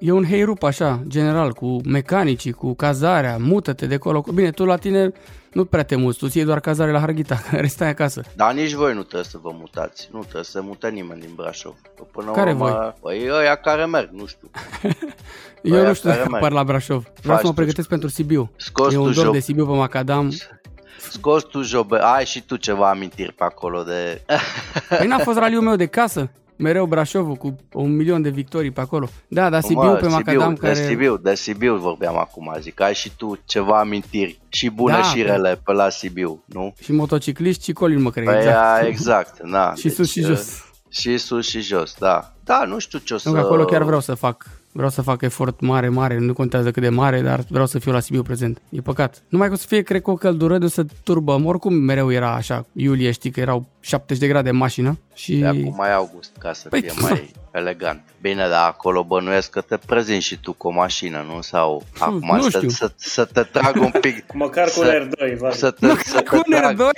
E 0.00 0.10
un 0.12 0.24
heirup 0.24 0.62
așa, 0.62 1.02
general, 1.08 1.52
cu 1.52 1.80
mecanicii, 1.84 2.52
cu 2.52 2.74
cazarea, 2.74 3.36
mută-te 3.40 3.86
de 3.86 3.94
acolo. 3.94 4.24
Bine, 4.34 4.50
tu 4.50 4.64
la 4.64 4.76
tine 4.76 5.12
nu 5.52 5.64
prea 5.64 5.82
te 5.82 5.96
muți, 5.96 6.18
tu 6.18 6.28
ții 6.28 6.44
doar 6.44 6.60
cazare 6.60 6.90
la 6.90 6.98
Harghita, 6.98 7.34
care 7.50 7.66
stai 7.66 7.88
acasă. 7.88 8.22
Dar 8.36 8.52
nici 8.52 8.72
voi 8.72 8.94
nu 8.94 9.02
trebuie 9.02 9.24
să 9.30 9.38
vă 9.42 9.50
mutați. 9.58 10.08
Nu 10.12 10.20
trebuie 10.20 10.44
să 10.44 10.50
se 10.50 10.60
mute 10.60 10.88
nimeni 10.88 11.20
din 11.20 11.30
Brașov. 11.36 11.74
Că 11.96 12.02
Până 12.12 12.26
la 12.26 12.32
Care 12.32 12.50
urmă, 12.50 12.94
Păi 13.00 13.28
ăia 13.32 13.54
care 13.54 13.84
merg, 13.84 14.08
nu 14.12 14.26
știu. 14.26 14.50
Eu 15.62 15.74
Aia 15.74 15.86
nu 15.88 15.94
știu 15.94 16.08
care 16.08 16.20
dacă 16.20 16.30
merg. 16.30 16.44
apar 16.44 16.56
la 16.58 16.64
Brașov. 16.64 17.04
Vreau 17.22 17.36
să 17.36 17.42
mă 17.42 17.48
tu- 17.48 17.54
pregătesc 17.54 17.88
pentru 17.88 18.08
Sibiu. 18.08 18.50
Scos 18.56 18.92
e 18.92 18.96
tu 18.96 19.02
un 19.02 19.12
dor 19.12 19.24
job. 19.24 19.32
de 19.32 19.38
Sibiu 19.40 19.66
pe 19.66 19.72
Macadam. 19.72 20.32
Scos 21.10 21.42
tu 21.42 21.62
jobe, 21.62 21.98
ai 22.02 22.24
și 22.24 22.42
tu 22.42 22.56
ceva 22.56 22.88
amintiri 22.90 23.32
pe 23.32 23.44
acolo 23.44 23.82
de... 23.82 24.22
Păi 24.98 25.06
n-a 25.06 25.18
fost 25.18 25.38
raliul 25.38 25.62
meu 25.62 25.76
de 25.76 25.86
casă. 25.86 26.30
Mereu 26.60 26.86
Brașovul 26.86 27.34
cu 27.34 27.56
un 27.72 27.96
milion 27.96 28.22
de 28.22 28.28
victorii 28.28 28.70
pe 28.70 28.80
acolo. 28.80 29.08
Da, 29.28 29.50
dar 29.50 29.62
Sibiu 29.62 29.82
Mă, 29.82 29.94
pe 29.94 30.06
Macadam 30.06 30.54
Sibiu, 30.54 30.68
care... 30.68 30.80
De 30.80 30.86
Sibiu, 30.86 31.16
de 31.16 31.34
Sibiu 31.34 31.76
vorbeam 31.76 32.18
acum, 32.18 32.56
zic, 32.60 32.80
ai 32.80 32.94
și 32.94 33.12
tu 33.16 33.38
ceva 33.44 33.78
amintiri 33.78 34.40
și 34.48 34.70
bune 34.70 34.94
Da, 34.94 35.02
și 35.02 35.22
rele 35.22 35.60
pe 35.64 35.72
la 35.72 35.88
Sibiu, 35.88 36.42
nu? 36.46 36.74
Și 36.82 36.92
motocicliști 36.92 37.64
și 37.64 37.72
colin 37.72 38.02
mă 38.02 38.10
cred. 38.10 38.24
Păi 38.24 38.36
exact. 38.36 38.86
exact, 38.86 38.86
exact, 38.86 39.42
na. 39.42 39.74
și 39.80 39.88
sus 39.88 40.10
și 40.10 40.18
uh, 40.18 40.26
jos. 40.26 40.64
Și 40.88 41.18
sus 41.18 41.48
și 41.48 41.60
jos, 41.60 41.94
da. 41.98 42.32
Da, 42.44 42.64
nu 42.66 42.78
știu 42.78 42.98
ce 42.98 43.14
o 43.14 43.18
să... 43.18 43.28
Nu, 43.28 43.34
că 43.34 43.40
acolo 43.40 43.64
chiar 43.64 43.82
vreau 43.82 44.00
să 44.00 44.14
fac 44.14 44.60
Vreau 44.72 44.90
să 44.90 45.02
fac 45.02 45.22
efort 45.22 45.60
mare, 45.60 45.88
mare, 45.88 46.18
nu 46.18 46.32
contează 46.32 46.70
cât 46.70 46.82
de 46.82 46.88
mare, 46.88 47.20
dar 47.20 47.44
vreau 47.48 47.66
să 47.66 47.78
fiu 47.78 47.92
la 47.92 48.00
Sibiu 48.00 48.22
prezent. 48.22 48.60
E 48.68 48.80
păcat. 48.80 49.22
Numai 49.28 49.48
că 49.48 49.54
o 49.54 49.56
să 49.56 49.66
fie, 49.66 49.82
cred 49.82 50.02
că 50.02 50.10
o 50.10 50.14
căldură 50.14 50.58
de 50.58 50.64
o 50.64 50.68
să 50.68 50.84
turbăm. 51.02 51.46
Oricum 51.46 51.74
mereu 51.74 52.12
era 52.12 52.34
așa, 52.34 52.66
iulie, 52.72 53.10
știi 53.10 53.30
că 53.30 53.40
erau 53.40 53.66
70 53.80 54.18
de 54.22 54.28
grade 54.28 54.48
în 54.48 54.56
mașină. 54.56 54.98
Și... 55.14 55.36
De 55.36 55.46
acum 55.46 55.74
mai 55.76 55.94
august, 55.94 56.30
ca 56.38 56.52
să 56.52 56.68
Păi, 56.68 56.80
fie 56.80 56.92
mai 57.00 57.30
elegant. 57.52 58.00
Bine, 58.20 58.48
dar 58.48 58.66
acolo 58.68 59.04
bănuiesc 59.04 59.50
că 59.50 59.60
te 59.60 59.76
prezinti 59.86 60.24
și 60.24 60.36
tu 60.40 60.52
cu 60.52 60.68
o 60.68 60.70
mașină, 60.70 61.24
nu? 61.34 61.40
Sau 61.40 61.82
acum 61.98 62.36
nu 62.36 62.42
să, 62.48 62.56
știu. 62.58 62.68
să, 62.68 62.92
să 62.96 63.24
te 63.24 63.42
trag 63.42 63.76
un 63.80 63.90
pic... 64.00 64.24
Măcar 64.32 64.64
cu 64.64 64.70
Să- 64.70 65.08
R2, 65.08 65.36
vai. 65.38 65.52
Să 65.52 65.70
te, 65.70 65.86
să 66.04 66.22
Cu 66.22 66.36
te 66.36 66.56
trag, 66.56 66.74
NR2? 66.76 66.90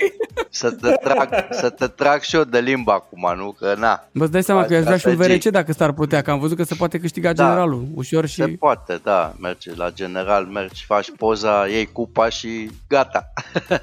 să 0.49 0.71
te 0.71 0.89
trag, 0.91 1.29
să 1.51 1.69
te 1.69 1.87
trag 1.87 2.21
și 2.21 2.35
eu 2.35 2.43
de 2.43 2.59
limba 2.59 2.93
acum, 2.93 3.33
nu? 3.37 3.51
Că 3.51 3.75
na, 3.77 4.07
Vă 4.11 4.27
dați 4.27 4.45
seama 4.45 4.63
că 4.65 4.73
eu 4.73 4.79
aș 4.79 4.85
vrea 4.85 4.97
și 4.97 5.07
un 5.07 5.13
Strategii. 5.13 5.39
VRC 5.41 5.51
dacă 5.53 5.71
s-ar 5.73 5.91
putea, 5.93 6.21
că 6.21 6.31
am 6.31 6.39
văzut 6.39 6.57
că 6.57 6.63
se 6.63 6.75
poate 6.75 6.99
câștiga 6.99 7.33
Da. 7.33 7.43
generalul 7.43 7.87
ușor 7.95 8.25
și... 8.25 8.33
se 8.35 8.47
poate, 8.47 8.99
da, 9.03 9.33
mergi 9.39 9.69
la 9.75 9.89
general, 9.91 10.45
mergi, 10.45 10.85
faci 10.85 11.11
poza, 11.17 11.67
iei 11.67 11.85
cupa 11.91 12.29
și 12.29 12.69
gata. 12.87 13.33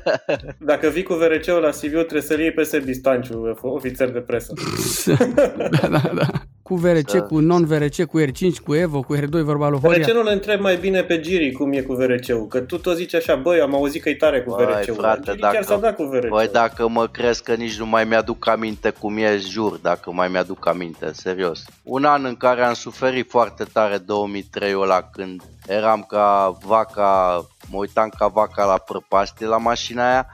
Dacă 0.58 0.88
vii 0.88 1.02
cu 1.02 1.14
VRC-ul 1.14 1.60
la 1.60 1.70
Sibiu, 1.70 1.98
trebuie 2.00 2.22
să-l 2.22 2.40
iei 2.40 2.52
pe 2.52 2.64
Sebi 2.92 2.98
Stanciu, 2.98 3.56
ofițer 3.62 4.10
de 4.10 4.18
presă. 4.18 4.52
da, 5.80 5.88
da, 5.88 6.10
da. 6.14 6.26
Cu 6.62 6.74
VRC, 6.76 7.10
Să- 7.10 7.22
cu 7.22 7.38
non-VRC, 7.38 8.04
cu 8.04 8.20
R5, 8.20 8.62
cu 8.64 8.74
Evo, 8.74 9.00
cu 9.02 9.16
R2, 9.16 9.28
vorba 9.42 9.68
lui 9.68 9.78
Horia. 9.80 9.98
De 9.98 10.04
ce 10.04 10.12
nu 10.12 10.22
le 10.22 10.32
întreb 10.32 10.60
mai 10.60 10.76
bine 10.76 11.02
pe 11.02 11.20
Giri 11.20 11.52
cum 11.52 11.72
e 11.72 11.80
cu 11.80 11.92
VRC-ul? 11.92 12.46
Că 12.46 12.60
tu 12.60 12.78
tot 12.78 12.96
zici 12.96 13.14
așa, 13.14 13.34
băi, 13.34 13.60
am 13.60 13.74
auzit 13.74 14.02
că 14.02 14.08
e 14.08 14.14
tare 14.14 14.42
cu 14.42 14.54
Băi, 14.54 14.64
VRC-ul. 14.64 14.94
frate, 14.94 15.20
Giri 15.24 15.38
dacă- 15.38 15.54
chiar 15.54 15.62
s-a 15.64 15.76
dat 15.76 15.94
cu 15.96 16.02
VRC-ul. 16.02 16.28
Băi, 16.28 16.48
dacă 16.52 16.88
mă 16.88 17.06
crezi 17.06 17.42
că 17.42 17.54
nici 17.54 17.78
nu 17.78 17.86
mai 17.86 18.04
mi-aduc 18.04 18.48
aminte 18.48 18.90
cum 18.90 19.16
e, 19.16 19.38
jur, 19.38 19.76
dacă 19.82 20.12
mai 20.12 20.28
mi-aduc 20.28 20.66
aminte, 20.68 21.10
serios. 21.12 21.64
Un 21.82 22.04
an 22.04 22.24
în 22.24 22.36
care 22.36 22.62
am 22.62 22.74
suferit 22.74 23.30
foarte 23.30 23.64
tare 23.72 23.98
2003 23.98 24.74
ăla 24.76 25.08
când 25.12 25.42
eram 25.66 26.04
ca 26.08 26.56
vaca, 26.66 27.44
mă 27.70 27.78
uitam 27.78 28.08
ca 28.18 28.26
vaca 28.26 28.64
la 28.64 28.76
prăpastie 28.78 29.46
la 29.46 29.56
mașina 29.58 30.10
aia 30.10 30.26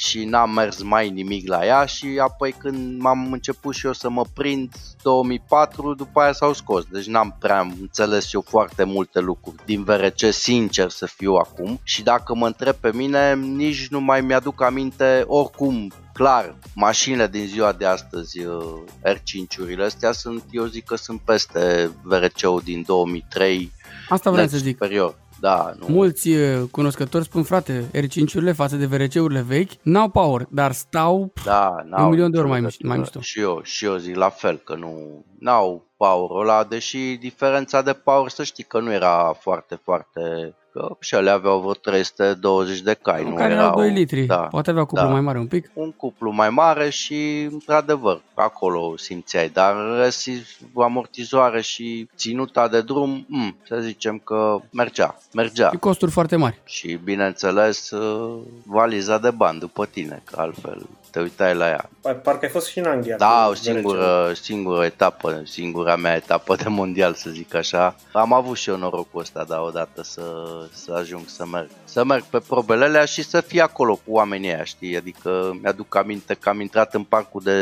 și 0.00 0.24
n-am 0.24 0.50
mers 0.50 0.82
mai 0.82 1.10
nimic 1.10 1.48
la 1.48 1.66
ea 1.66 1.84
și 1.84 2.06
apoi 2.22 2.52
când 2.58 3.00
m-am 3.00 3.32
început 3.32 3.74
și 3.74 3.86
eu 3.86 3.92
să 3.92 4.10
mă 4.10 4.24
prind 4.34 4.72
2004, 5.02 5.94
după 5.94 6.20
aia 6.20 6.32
s-au 6.32 6.52
scos. 6.52 6.84
Deci 6.84 7.06
n-am 7.06 7.36
prea 7.38 7.60
înțeles 7.80 8.32
eu 8.32 8.40
foarte 8.40 8.84
multe 8.84 9.20
lucruri 9.20 9.56
din 9.64 9.84
VRC, 9.84 10.32
sincer 10.32 10.90
să 10.90 11.06
fiu 11.06 11.34
acum. 11.34 11.80
Și 11.82 12.02
dacă 12.02 12.34
mă 12.34 12.46
întreb 12.46 12.74
pe 12.74 12.92
mine, 12.92 13.34
nici 13.34 13.88
nu 13.88 14.00
mai 14.00 14.20
mi-aduc 14.20 14.62
aminte 14.62 15.24
oricum 15.26 15.92
clar, 16.12 16.54
mașinile 16.74 17.26
din 17.26 17.46
ziua 17.46 17.72
de 17.72 17.86
astăzi, 17.86 18.44
uh, 18.44 18.62
R5-urile 19.04 19.84
astea 19.84 20.12
sunt, 20.12 20.42
eu 20.50 20.64
zic 20.64 20.84
că 20.84 20.96
sunt 20.96 21.20
peste 21.20 21.90
VRC-ul 22.02 22.60
din 22.64 22.82
2003, 22.86 23.72
Asta 24.08 24.30
vreau 24.30 24.46
deci 24.46 24.54
să 24.54 24.64
zic. 24.64 24.76
superior. 24.78 25.14
Da, 25.40 25.72
nu. 25.78 25.86
Mulți 25.88 26.28
uh, 26.28 26.62
cunoscători 26.70 27.24
spun, 27.24 27.42
frate, 27.42 27.90
R5-urile 27.94 28.54
față 28.54 28.76
de 28.76 28.86
VRC-urile 28.86 29.40
vechi 29.40 29.70
n-au 29.82 30.08
power, 30.08 30.46
dar 30.50 30.72
stau... 30.72 31.32
Da, 31.44 31.76
n-au 31.84 32.04
un 32.04 32.10
milion 32.10 32.30
de 32.30 32.36
nicio 32.36 32.40
ori 32.40 32.48
mai 32.48 32.60
legătură. 32.60 32.82
mișto- 32.84 32.88
mai 32.88 32.98
mișto. 32.98 33.20
Și 33.20 33.40
eu, 33.40 33.60
și 33.62 33.84
eu 33.84 33.96
zic 33.96 34.16
la 34.16 34.28
fel, 34.28 34.56
că 34.56 34.74
nu 34.74 35.24
n-au 35.38 35.86
power 35.96 36.42
ăla, 36.42 36.64
deși 36.64 37.16
diferența 37.16 37.82
de 37.82 37.92
power 37.92 38.30
să 38.30 38.42
știi 38.44 38.64
că 38.64 38.80
nu 38.80 38.92
era 38.92 39.36
foarte, 39.40 39.80
foarte... 39.82 40.54
Că 40.78 40.96
și 41.00 41.14
ele 41.14 41.30
aveau 41.30 41.60
vreo 41.60 41.72
320 41.72 42.80
de 42.80 42.94
cai, 43.02 43.24
nu 43.24 43.34
care 43.34 43.52
erau... 43.52 43.64
erau 43.64 43.76
2 43.76 43.90
litri. 43.90 44.22
Da, 44.22 44.36
Poate 44.36 44.70
avea 44.70 44.84
cuplu 44.84 45.04
da. 45.04 45.10
mai 45.10 45.20
mare 45.20 45.38
un 45.38 45.46
pic. 45.46 45.70
un 45.72 45.92
cuplu 45.92 46.30
mai 46.30 46.50
mare 46.50 46.90
și, 46.90 47.48
într-adevăr, 47.50 48.20
acolo 48.34 48.96
simțeai, 48.96 49.48
dar 49.48 49.76
în 49.76 49.96
rest, 49.96 50.28
amortizoare 50.76 51.60
și 51.60 52.08
ținuta 52.16 52.68
de 52.68 52.80
drum, 52.80 53.26
m, 53.28 53.56
să 53.66 53.78
zicem 53.80 54.18
că 54.24 54.60
mergea, 54.70 55.18
mergea. 55.32 55.68
Și 55.70 55.76
costuri 55.76 56.10
foarte 56.10 56.36
mari. 56.36 56.60
Și, 56.64 56.98
bineînțeles, 57.04 57.90
uh, 57.90 58.38
valiza 58.66 59.18
de 59.18 59.30
bani 59.30 59.58
după 59.58 59.86
tine, 59.86 60.22
că 60.24 60.40
altfel 60.40 60.86
te 61.10 61.20
uitai 61.20 61.54
la 61.54 61.68
ea. 61.68 61.88
Par- 62.00 62.14
Parcă 62.20 62.44
ai 62.44 62.50
fost 62.50 62.66
și 62.66 62.78
în 62.78 62.84
Anglia. 62.84 63.16
Da, 63.16 63.42
cu 63.44 63.50
o 63.50 63.54
singură, 63.54 64.32
singură 64.42 64.84
etapă, 64.84 65.42
singura 65.44 65.96
mea 65.96 66.14
etapă 66.14 66.56
de 66.56 66.68
mondial, 66.68 67.14
să 67.14 67.30
zic 67.30 67.54
așa. 67.54 67.94
Am 68.12 68.32
avut 68.32 68.56
și 68.56 68.70
eu 68.70 68.76
norocul 68.76 69.20
ăsta, 69.20 69.44
da, 69.48 69.60
odată 69.60 70.02
să, 70.02 70.22
să 70.72 70.92
ajung 70.92 71.22
să 71.26 71.46
merg. 71.46 71.68
Să 71.84 72.04
merg 72.04 72.22
pe 72.22 72.38
probele 72.48 72.84
alea 72.84 73.04
și 73.04 73.22
să 73.22 73.40
fie 73.40 73.60
acolo 73.62 73.94
cu 73.94 74.12
oamenii 74.12 74.48
ăia, 74.48 74.64
știi? 74.64 74.96
Adică 74.96 75.58
mi-aduc 75.62 75.96
aminte 75.96 76.34
că 76.34 76.48
am 76.48 76.60
intrat 76.60 76.94
în 76.94 77.02
parcul 77.02 77.40
de, 77.44 77.52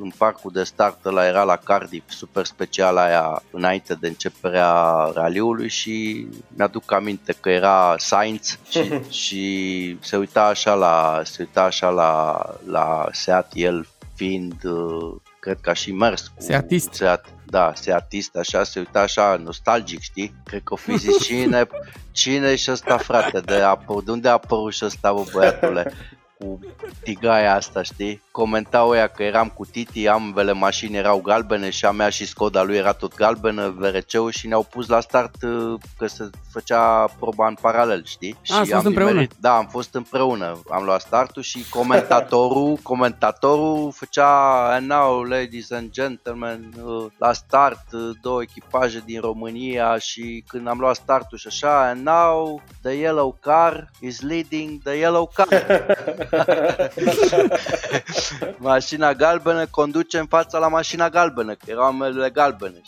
în 0.00 0.10
parcul 0.16 0.50
de 0.54 0.62
start, 0.62 1.04
la 1.04 1.26
era 1.26 1.42
la 1.42 1.56
Cardiff, 1.56 2.10
super 2.10 2.44
special 2.44 2.96
aia, 2.96 3.42
înainte 3.50 3.94
de 3.94 4.06
începerea 4.06 4.72
raliului 5.14 5.68
și 5.68 6.26
mi-aduc 6.56 6.92
aminte 6.92 7.36
că 7.40 7.50
era 7.50 7.94
Sainz 7.98 8.58
și, 8.68 9.00
și 9.22 9.96
se 10.00 10.16
uita 10.16 10.42
așa 10.44 10.74
la, 10.74 11.20
se 11.24 11.36
uita 11.38 11.62
așa 11.62 11.88
la, 11.88 12.42
la 12.66 12.95
Seat, 13.12 13.50
el 13.54 13.86
fiind, 14.14 14.64
uh, 14.64 15.16
cred 15.40 15.58
că 15.60 15.70
a 15.70 15.72
și 15.72 15.92
mers 15.92 16.28
cu 16.28 16.42
Seatist. 16.42 16.92
Seat, 16.92 17.34
da, 17.46 17.72
seatist, 17.74 18.36
așa, 18.36 18.64
se 18.64 18.78
uita 18.78 19.00
așa 19.00 19.36
nostalgic, 19.42 20.00
știi? 20.00 20.34
Cred 20.44 20.62
că 20.62 20.72
o 20.72 20.76
fi 20.76 20.96
zis, 20.96 21.22
cine, 21.26 21.66
cine 22.10 22.48
e 22.48 22.56
și 22.56 22.70
ăsta, 22.70 22.96
frate, 22.96 23.40
de, 23.40 23.54
apă, 23.54 24.02
de 24.04 24.10
unde 24.10 24.28
a 24.28 24.32
apărut 24.32 24.72
și 24.72 24.84
ăsta, 24.84 25.12
bă, 25.12 25.24
băiatule? 25.32 25.92
cu 26.38 26.58
tigaia 27.02 27.54
asta, 27.54 27.82
știi? 27.82 28.22
Comentau 28.36 28.94
ea 28.94 29.06
că 29.06 29.22
eram 29.22 29.48
cu 29.48 29.64
Titi, 29.64 30.08
ambele 30.08 30.52
mașini 30.52 30.96
erau 30.96 31.20
galbene 31.20 31.70
și 31.70 31.84
a 31.84 31.90
mea 31.90 32.08
și 32.08 32.26
Skoda 32.26 32.62
lui 32.62 32.76
era 32.76 32.92
tot 32.92 33.14
galbenă, 33.14 33.74
VRC-ul 33.78 34.30
și 34.30 34.46
ne-au 34.46 34.62
pus 34.62 34.88
la 34.88 35.00
start 35.00 35.42
uh, 35.42 35.74
că 35.98 36.06
se 36.06 36.30
făcea 36.52 37.04
proba 37.18 37.46
în 37.46 37.54
paralel, 37.60 38.04
știi? 38.04 38.36
și 38.42 38.52
ați 38.52 38.70
fost 38.70 38.72
am 38.72 38.86
împreună? 38.86 39.12
nimerit- 39.12 39.40
da, 39.40 39.56
am 39.56 39.66
fost 39.66 39.94
împreună. 39.94 40.60
Am 40.70 40.84
luat 40.84 41.00
startul 41.00 41.42
și 41.42 41.64
comentatorul, 41.70 42.76
comentatorul 42.92 43.92
făcea 43.92 44.62
and 44.74 44.90
now, 44.90 45.22
ladies 45.22 45.70
and 45.70 45.90
gentlemen, 45.90 46.72
uh, 46.84 47.06
la 47.18 47.32
start 47.32 47.92
uh, 47.92 48.00
două 48.22 48.42
echipaje 48.42 49.02
din 49.06 49.20
România 49.20 49.98
și 49.98 50.44
când 50.48 50.68
am 50.68 50.78
luat 50.78 50.94
startul 50.94 51.38
și 51.38 51.46
așa, 51.46 51.88
and 51.88 52.06
now 52.06 52.62
the 52.82 52.92
yellow 52.92 53.36
car 53.40 53.90
is 54.00 54.20
leading 54.20 54.82
the 54.82 54.94
yellow 54.94 55.30
car. 55.34 55.48
mașina 58.58 59.14
galbenă 59.14 59.66
conduce 59.66 60.18
în 60.18 60.26
fața 60.26 60.58
la 60.58 60.68
mașina 60.68 61.08
galbenă, 61.08 61.52
că 61.52 61.64
erau 61.66 61.84
amelele 61.84 62.30
galbene. 62.30 62.80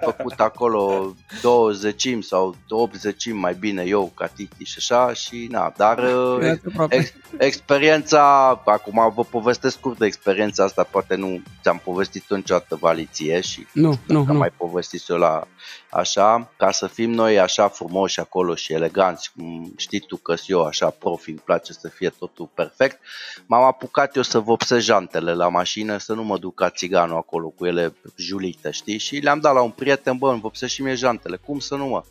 Făcut 0.00 0.40
acolo 0.40 1.14
20 1.42 2.08
sau 2.20 2.56
80 2.68 3.32
mai 3.32 3.54
bine 3.54 3.82
eu 3.82 4.12
ca 4.14 4.26
Titi 4.26 4.64
și 4.64 4.74
așa 4.78 5.12
și 5.12 5.46
na, 5.50 5.72
dar 5.76 6.04
ex, 6.88 7.12
experiența, 7.38 8.48
acum 8.64 9.12
vă 9.14 9.24
povestesc 9.24 9.76
scurt 9.76 9.98
de 9.98 10.06
experiența 10.06 10.64
asta, 10.64 10.82
poate 10.82 11.14
nu 11.14 11.42
ți-am 11.62 11.80
povestit-o 11.84 12.36
niciodată 12.36 12.76
valiție 12.76 13.40
și 13.40 13.66
nu, 13.72 13.98
nu, 14.06 14.24
nu. 14.24 14.34
mai 14.34 14.50
povestit 14.56 15.08
eu 15.08 15.16
la 15.16 15.46
așa, 15.90 16.50
ca 16.56 16.70
să 16.70 16.86
fim 16.86 17.10
noi 17.10 17.38
așa 17.38 17.68
frumoși 17.68 18.20
acolo 18.20 18.54
și 18.54 18.72
eleganți, 18.72 19.32
cum 19.36 19.72
știi 19.76 20.00
tu 20.00 20.16
că 20.16 20.34
eu 20.46 20.64
așa 20.64 20.90
profi, 20.90 21.30
îmi 21.30 21.42
place 21.44 21.72
să 21.72 21.88
fie 21.88 22.08
totul 22.08 22.48
perfect, 22.54 23.00
m-am 23.46 23.62
apucat 23.62 24.16
eu 24.16 24.22
să 24.22 24.38
vopsesc 24.38 24.59
jantele 24.78 25.34
la 25.34 25.48
mașină, 25.48 25.98
să 25.98 26.12
nu 26.14 26.24
mă 26.24 26.38
duc 26.38 26.54
ca 26.54 26.70
țiganul 26.70 27.16
acolo 27.16 27.48
cu 27.48 27.66
ele 27.66 27.92
julite, 28.16 28.70
știi? 28.70 28.98
Și 28.98 29.16
le-am 29.16 29.40
dat 29.40 29.54
la 29.54 29.62
un 29.62 29.70
prieten, 29.70 30.16
bă, 30.16 30.30
îmi 30.30 30.40
vopsesc 30.40 30.72
și 30.72 30.82
mie 30.82 30.94
jantele, 30.94 31.36
cum 31.36 31.58
să 31.58 31.74
nu 31.74 31.86
mă? 31.86 32.02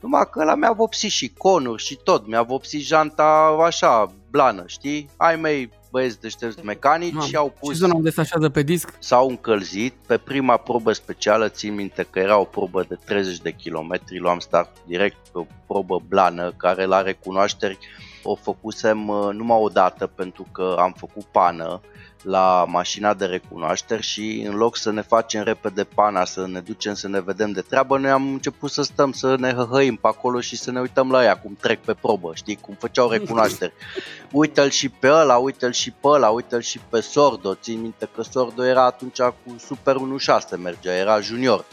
Numai 0.00 0.28
că 0.30 0.44
la 0.44 0.54
mi-a 0.54 0.72
vopsit 0.72 1.10
și 1.10 1.32
conuri 1.36 1.82
și 1.82 1.98
tot, 2.04 2.26
mi-a 2.26 2.42
vopsit 2.42 2.80
janta 2.80 3.56
așa, 3.64 4.14
blană, 4.30 4.64
știi? 4.66 5.10
Ai 5.16 5.36
mei 5.36 5.70
băieți 5.90 6.20
deștepți 6.20 6.64
mecanici 6.64 7.22
și 7.22 7.36
au 7.36 7.54
pus... 7.60 7.72
Și 7.72 7.78
zona 7.78 7.94
unde 7.94 8.10
se 8.10 8.20
așează 8.20 8.48
pe 8.48 8.62
disc? 8.62 8.96
S-au 8.98 9.28
încălzit. 9.28 9.94
Pe 10.06 10.16
prima 10.16 10.56
probă 10.56 10.92
specială, 10.92 11.48
țin 11.48 11.74
minte 11.74 12.06
că 12.10 12.18
era 12.18 12.38
o 12.38 12.44
probă 12.44 12.84
de 12.88 12.98
30 13.04 13.38
de 13.38 13.52
kilometri, 13.52 14.18
luam 14.18 14.38
start 14.38 14.76
direct 14.86 15.16
pe 15.32 15.38
o 15.38 15.46
probă 15.66 16.02
blană 16.08 16.52
care 16.56 16.84
la 16.84 17.02
recunoașteri 17.02 17.78
o 18.24 18.34
făcusem 18.34 19.08
uh, 19.08 19.28
numai 19.32 19.58
o 19.60 19.68
dată 19.68 20.06
pentru 20.06 20.46
că 20.52 20.76
am 20.78 20.94
făcut 20.96 21.24
pană 21.24 21.80
la 22.22 22.64
mașina 22.68 23.14
de 23.14 23.24
recunoaștere 23.24 24.00
și 24.00 24.44
în 24.48 24.54
loc 24.54 24.76
să 24.76 24.90
ne 24.90 25.00
facem 25.00 25.42
repede 25.42 25.84
pana, 25.84 26.24
să 26.24 26.46
ne 26.46 26.60
ducem 26.60 26.94
să 26.94 27.08
ne 27.08 27.20
vedem 27.20 27.50
de 27.50 27.60
treabă, 27.60 27.98
noi 27.98 28.10
am 28.10 28.32
început 28.32 28.70
să 28.70 28.82
stăm 28.82 29.12
să 29.12 29.36
ne 29.38 29.52
hăhăim 29.52 29.96
pe 29.96 30.06
acolo 30.06 30.40
și 30.40 30.56
să 30.56 30.70
ne 30.70 30.80
uităm 30.80 31.10
la 31.10 31.24
ea, 31.24 31.38
cum 31.38 31.56
trec 31.60 31.80
pe 31.80 31.94
probă, 31.94 32.30
știi, 32.34 32.56
cum 32.56 32.74
făceau 32.78 33.08
recunoașteri. 33.08 33.72
Uite-l 34.32 34.70
și 34.70 34.88
pe 34.88 35.10
ăla, 35.10 35.36
uite-l 35.36 35.72
și 35.72 35.90
pe 35.90 36.08
ăla, 36.08 36.28
uite-l 36.28 36.60
și 36.60 36.80
pe 36.88 37.00
Sordo, 37.00 37.54
țin 37.54 37.80
minte 37.80 38.08
că 38.14 38.22
Sordo 38.22 38.64
era 38.64 38.84
atunci 38.84 39.20
cu 39.20 39.56
Super 39.58 39.96
1.6 40.54 40.58
mergea, 40.62 40.92
era 40.92 41.20
junior 41.20 41.64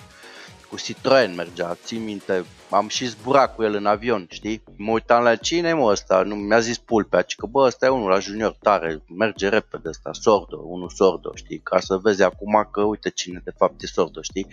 cu 0.70 0.78
Citroen 0.78 1.36
mergea, 1.36 1.78
țin 1.84 2.04
minte, 2.04 2.46
am 2.72 2.88
și 2.88 3.06
zburat 3.06 3.56
cu 3.56 3.64
el 3.64 3.76
în 3.76 3.86
avion, 3.86 4.26
știi? 4.30 4.64
Mă 4.78 4.92
uitam 4.92 5.24
la 5.24 5.36
cine 5.36 5.74
mă 5.74 5.92
ăsta, 5.92 6.22
nu, 6.22 6.36
mi-a 6.36 6.60
zis 6.60 6.78
pulpea, 6.78 7.22
ci 7.22 7.36
că 7.36 7.46
bă, 7.46 7.60
ăsta 7.60 7.86
e 7.86 7.90
unul 7.90 8.10
la 8.10 8.20
junior 8.20 8.56
tare, 8.62 9.02
merge 9.18 9.50
repede 9.50 9.90
ăsta, 9.90 10.10
sordo, 10.14 10.62
unul 10.66 10.90
sordo, 10.90 11.32
știi? 11.34 11.60
Ca 11.60 11.80
să 11.80 11.98
vezi 11.98 12.24
acum 12.24 12.68
că 12.72 12.82
uite 12.82 13.10
cine 13.10 13.42
de 13.44 13.52
fapt 13.58 13.82
e 13.82 13.88
sordo, 13.88 14.22
știi? 14.22 14.48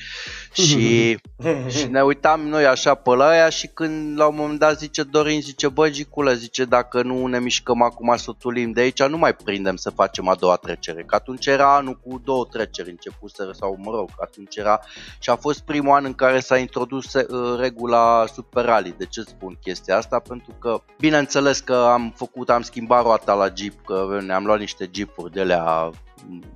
și, 0.53 1.19
și 1.77 1.87
ne 1.91 2.03
uitam 2.03 2.41
noi 2.41 2.67
așa 2.67 2.95
pe 2.95 3.11
la 3.11 3.29
aia 3.29 3.49
și 3.49 3.67
când 3.67 4.19
la 4.19 4.27
un 4.27 4.35
moment 4.37 4.59
dat 4.59 4.79
zice 4.79 5.03
Dorin, 5.03 5.41
zice 5.41 5.69
bă, 5.69 5.91
Gicule, 5.91 6.35
zice 6.35 6.65
dacă 6.65 7.03
nu 7.03 7.27
ne 7.27 7.41
mișcăm 7.41 7.83
acum 7.83 8.17
să 8.17 8.33
tulim 8.39 8.73
de 8.73 8.81
aici, 8.81 9.03
nu 9.03 9.19
mai 9.19 9.35
prindem 9.35 9.77
să 9.77 9.91
facem 9.91 10.29
a 10.29 10.35
doua 10.35 10.57
trecere, 10.57 11.03
că 11.03 11.15
atunci 11.15 11.47
era 11.47 11.77
anul 11.77 12.01
cu 12.03 12.21
două 12.25 12.45
treceri 12.51 12.91
începuseră 12.91 13.53
sau 13.53 13.79
mă 13.79 13.91
rog, 13.91 14.09
atunci 14.21 14.57
era 14.57 14.81
și 15.19 15.31
a 15.31 15.37
fost 15.37 15.61
primul 15.61 15.95
an 15.95 16.05
în 16.05 16.15
care 16.15 16.41
s-a 16.41 16.57
introdus 16.57 17.15
uh, 17.15 17.59
regula 17.59 18.08
Super 18.33 18.65
Rally. 18.65 18.95
De 18.99 19.05
ce 19.05 19.21
spun 19.21 19.59
chestia 19.63 19.97
asta? 19.97 20.19
Pentru 20.19 20.53
că, 20.59 20.83
bineînțeles 20.99 21.61
că 21.61 21.75
am 21.75 22.13
făcut, 22.17 22.51
am 22.51 22.63
schimbat 22.63 23.03
roata 23.03 23.35
la 23.35 23.49
Jeep, 23.55 23.85
că 23.85 24.19
ne-am 24.27 24.45
luat 24.45 24.59
niște 24.59 24.91
Jeep-uri 24.93 25.33
de 25.33 25.41
alea, 25.41 25.91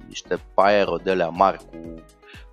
niște 0.07 0.41
Paero 0.55 0.97
de 0.97 1.11
alea 1.11 1.29
mari 1.29 1.59
cu 1.59 1.77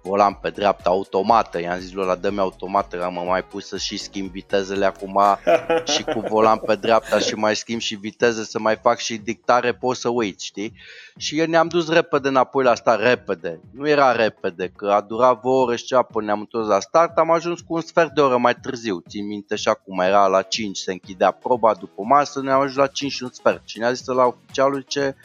volan 0.02 0.34
pe 0.34 0.50
dreapta 0.50 0.90
automată, 0.90 1.62
i-am 1.62 1.80
zis 1.80 1.92
lui 1.92 2.04
ăla 2.04 2.16
dă-mi 2.16 2.40
automată, 2.40 2.98
că 2.98 3.04
am 3.04 3.24
mai 3.28 3.44
pus 3.44 3.68
să 3.68 3.78
și 3.78 3.98
schimb 3.98 4.32
vitezele 4.32 4.86
acum 4.86 5.20
și 5.94 6.04
cu 6.04 6.20
volan 6.20 6.58
pe 6.58 6.76
dreapta 6.76 7.20
și 7.20 7.36
mai 7.36 7.56
schimb 7.56 7.80
și 7.80 7.96
viteze 7.96 8.44
să 8.44 8.60
mai 8.60 8.76
fac 8.76 8.98
și 8.98 9.18
dictare, 9.18 9.74
poți 9.74 10.00
să 10.00 10.10
uiți, 10.10 10.46
știi? 10.46 10.74
Și 11.18 11.44
ne-am 11.48 11.68
dus 11.68 11.90
repede 11.90 12.28
înapoi 12.28 12.64
la 12.64 12.72
asta, 12.72 12.96
repede. 12.96 13.60
Nu 13.72 13.88
era 13.88 14.12
repede, 14.12 14.72
că 14.76 14.88
a 14.88 15.02
durat 15.02 15.40
vreo 15.40 15.52
oră 15.52 15.76
și 15.76 15.86
cea 15.86 16.02
până 16.02 16.26
ne-am 16.26 16.40
întors 16.40 16.68
la 16.68 16.80
start, 16.80 17.18
am 17.18 17.32
ajuns 17.32 17.60
cu 17.62 17.74
un 17.74 17.82
sfert 17.82 18.14
de 18.14 18.22
oră 18.22 18.38
mai 18.38 18.56
târziu. 18.56 19.04
Țin 19.10 19.28
minte 19.28 19.56
și 19.56 19.68
acum 19.68 20.00
era 20.00 20.28
la 20.28 20.42
5, 20.42 20.78
se 20.78 20.92
închidea 20.92 21.32
proba 21.32 21.74
după 21.74 22.02
masă, 22.04 22.42
ne-am 22.42 22.60
ajuns 22.60 22.78
la 22.78 22.88
5 22.88 23.12
și 23.12 23.24
un 23.24 23.30
sfert. 23.32 23.62
Și 23.66 23.80
ne-a 23.80 23.92
zis 23.92 24.06
la 24.06 24.26
oficialul 24.26 24.82
ce 24.82 25.16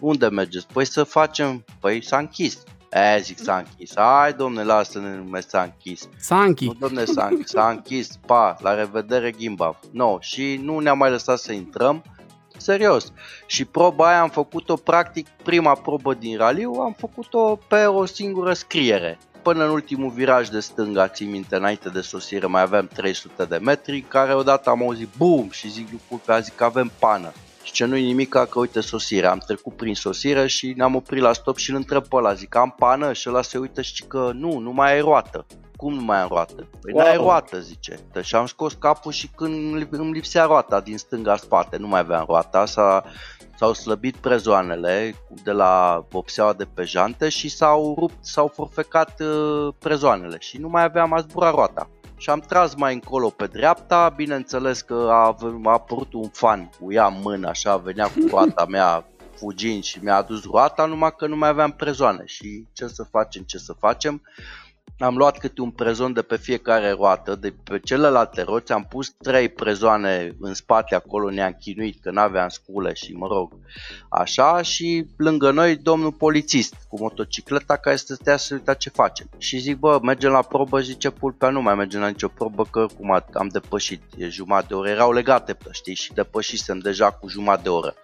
unde 0.00 0.28
mergeți? 0.28 0.66
Păi 0.72 0.84
să 0.84 1.04
facem, 1.04 1.64
păi 1.80 2.04
s-a 2.04 2.18
închis. 2.18 2.62
E, 2.92 3.20
zic, 3.20 3.38
s-a 3.38 3.56
închis. 3.56 3.92
Hai, 3.94 4.32
domne, 4.32 4.62
lasă-ne 4.62 5.16
nume, 5.16 5.40
s-a 5.40 5.62
închis. 5.62 6.08
S-a 6.18 6.42
închis. 6.42 6.66
Nu, 6.66 6.74
domne, 6.78 7.04
s-a 7.04 7.28
închis. 7.30 7.48
S-a 7.48 7.68
închis. 7.68 8.08
Pa, 8.26 8.56
la 8.60 8.74
revedere, 8.74 9.30
Gimba. 9.30 9.78
No, 9.90 10.16
și 10.20 10.60
nu 10.62 10.78
ne-a 10.78 10.92
mai 10.92 11.10
lăsat 11.10 11.38
să 11.38 11.52
intrăm. 11.52 12.02
Serios. 12.56 13.12
Și 13.46 13.64
proba 13.64 14.08
aia 14.08 14.20
am 14.20 14.28
făcut-o, 14.28 14.74
practic, 14.74 15.28
prima 15.28 15.74
probă 15.74 16.14
din 16.14 16.36
raliu, 16.36 16.72
am 16.72 16.94
făcut-o 16.98 17.58
pe 17.68 17.84
o 17.84 18.04
singură 18.04 18.52
scriere 18.52 19.18
până 19.42 19.64
în 19.64 19.70
ultimul 19.70 20.10
viraj 20.10 20.48
de 20.48 20.60
stânga, 20.60 21.08
țin 21.08 21.30
minte, 21.30 21.56
înainte 21.56 21.88
de 21.88 22.00
sosire, 22.00 22.46
mai 22.46 22.62
aveam 22.62 22.86
300 22.86 23.44
de 23.44 23.56
metri, 23.56 24.00
care 24.00 24.34
odată 24.34 24.70
am 24.70 24.82
auzit 24.82 25.08
BUM 25.16 25.50
și 25.50 25.70
zic, 25.70 25.88
pe 26.24 26.40
zic 26.40 26.54
că 26.54 26.64
avem 26.64 26.92
pană. 26.98 27.32
Și 27.62 27.72
ce 27.72 27.84
nu-i 27.84 28.04
nimic, 28.04 28.28
că 28.28 28.48
uite 28.54 28.80
sosire, 28.80 29.26
am 29.26 29.38
trecut 29.38 29.76
prin 29.76 29.94
sosire 29.94 30.46
și 30.46 30.72
ne-am 30.76 30.94
oprit 30.94 31.22
la 31.22 31.32
stop 31.32 31.56
și 31.56 31.70
îl 31.70 31.76
întreb 31.76 32.06
pe 32.06 32.16
ăla, 32.16 32.32
zic, 32.32 32.56
am 32.56 32.74
pană? 32.78 33.12
Și 33.12 33.28
ăla 33.28 33.42
se 33.42 33.58
uită 33.58 33.82
și 33.82 34.04
că 34.04 34.30
nu, 34.34 34.58
nu 34.58 34.72
mai 34.72 34.92
ai 34.92 35.00
roată. 35.00 35.46
Cum 35.76 35.94
nu 35.94 36.00
mai 36.00 36.20
am 36.20 36.28
roată? 36.28 36.68
Păi 36.80 36.92
wow. 36.92 37.04
n-ai 37.04 37.16
roată, 37.16 37.60
zice. 37.60 37.98
Și 38.22 38.34
am 38.34 38.46
scos 38.46 38.72
capul 38.72 39.12
și 39.12 39.28
când 39.36 39.86
îmi 39.90 40.12
lipsea 40.12 40.44
roata 40.44 40.80
din 40.80 40.98
stânga 40.98 41.36
spate, 41.36 41.76
nu 41.76 41.86
mai 41.86 42.00
aveam 42.00 42.24
roata, 42.28 42.66
s-a, 42.66 43.04
s-au 43.56 43.72
slăbit 43.72 44.16
prezoanele 44.16 45.14
de 45.42 45.50
la 45.50 46.04
vopseaua 46.08 46.52
de 46.52 46.64
pe 46.74 46.82
jante 46.82 47.28
și 47.28 47.48
s-au 47.48 47.94
rupt, 47.98 48.24
s-au 48.24 48.46
forfecat 48.54 49.20
uh, 49.20 49.74
prezoanele 49.78 50.36
și 50.40 50.58
nu 50.58 50.68
mai 50.68 50.82
aveam 50.82 51.12
a 51.12 51.20
zbura 51.20 51.50
roata 51.50 51.90
și 52.22 52.30
am 52.30 52.40
tras 52.40 52.74
mai 52.74 52.94
încolo 52.94 53.30
pe 53.30 53.46
dreapta, 53.46 54.08
bineînțeles 54.08 54.80
că 54.80 55.08
a, 55.10 55.36
a 55.64 55.70
apărut 55.70 56.12
un 56.12 56.28
fan 56.28 56.70
cu 56.80 56.92
ea 56.92 57.06
în 57.06 57.20
mână, 57.22 57.48
așa, 57.48 57.76
venea 57.76 58.06
cu 58.06 58.26
roata 58.30 58.66
mea 58.68 59.06
fugind 59.36 59.82
și 59.82 59.98
mi-a 60.02 60.16
adus 60.16 60.44
roata, 60.44 60.84
numai 60.84 61.14
că 61.16 61.26
nu 61.26 61.36
mai 61.36 61.48
aveam 61.48 61.70
prezoane. 61.70 62.22
Și 62.24 62.66
ce 62.72 62.86
să 62.86 63.02
facem, 63.02 63.42
ce 63.42 63.58
să 63.58 63.72
facem 63.72 64.22
am 65.02 65.16
luat 65.16 65.38
câte 65.38 65.60
un 65.60 65.70
prezon 65.70 66.12
de 66.12 66.22
pe 66.22 66.36
fiecare 66.36 66.90
roată, 66.90 67.34
de 67.34 67.54
pe 67.64 67.78
celelalte 67.78 68.42
roți 68.42 68.72
am 68.72 68.86
pus 68.88 69.10
trei 69.10 69.48
prezoane 69.48 70.36
în 70.40 70.54
spate 70.54 70.94
acolo, 70.94 71.30
ne-am 71.30 71.56
chinuit 71.60 72.02
că 72.02 72.10
n-aveam 72.10 72.48
scule 72.48 72.92
și 72.92 73.12
mă 73.12 73.26
rog, 73.26 73.52
așa 74.08 74.62
și 74.62 75.06
lângă 75.16 75.50
noi 75.50 75.76
domnul 75.76 76.12
polițist 76.12 76.74
cu 76.88 77.00
motocicleta 77.00 77.76
care 77.76 77.96
stătea 77.96 78.36
să 78.36 78.54
uita 78.54 78.74
ce 78.74 78.90
facem. 78.90 79.26
Și 79.38 79.58
zic, 79.58 79.76
bă, 79.76 79.98
mergem 80.02 80.30
la 80.30 80.42
probă, 80.42 80.80
zice 80.80 81.10
pulpea, 81.10 81.50
nu 81.50 81.62
mai 81.62 81.74
mergem 81.74 82.00
la 82.00 82.08
nicio 82.08 82.28
probă 82.28 82.64
că 82.70 82.86
cum 82.96 83.22
am 83.32 83.48
depășit, 83.48 84.02
e 84.16 84.28
jumătate 84.28 84.66
de 84.68 84.74
oră, 84.74 84.88
erau 84.88 85.12
legate, 85.12 85.56
știi, 85.70 85.94
și 85.94 86.12
depășisem 86.12 86.78
deja 86.78 87.10
cu 87.10 87.28
jumătate 87.28 87.62
de 87.62 87.68
oră. 87.68 87.94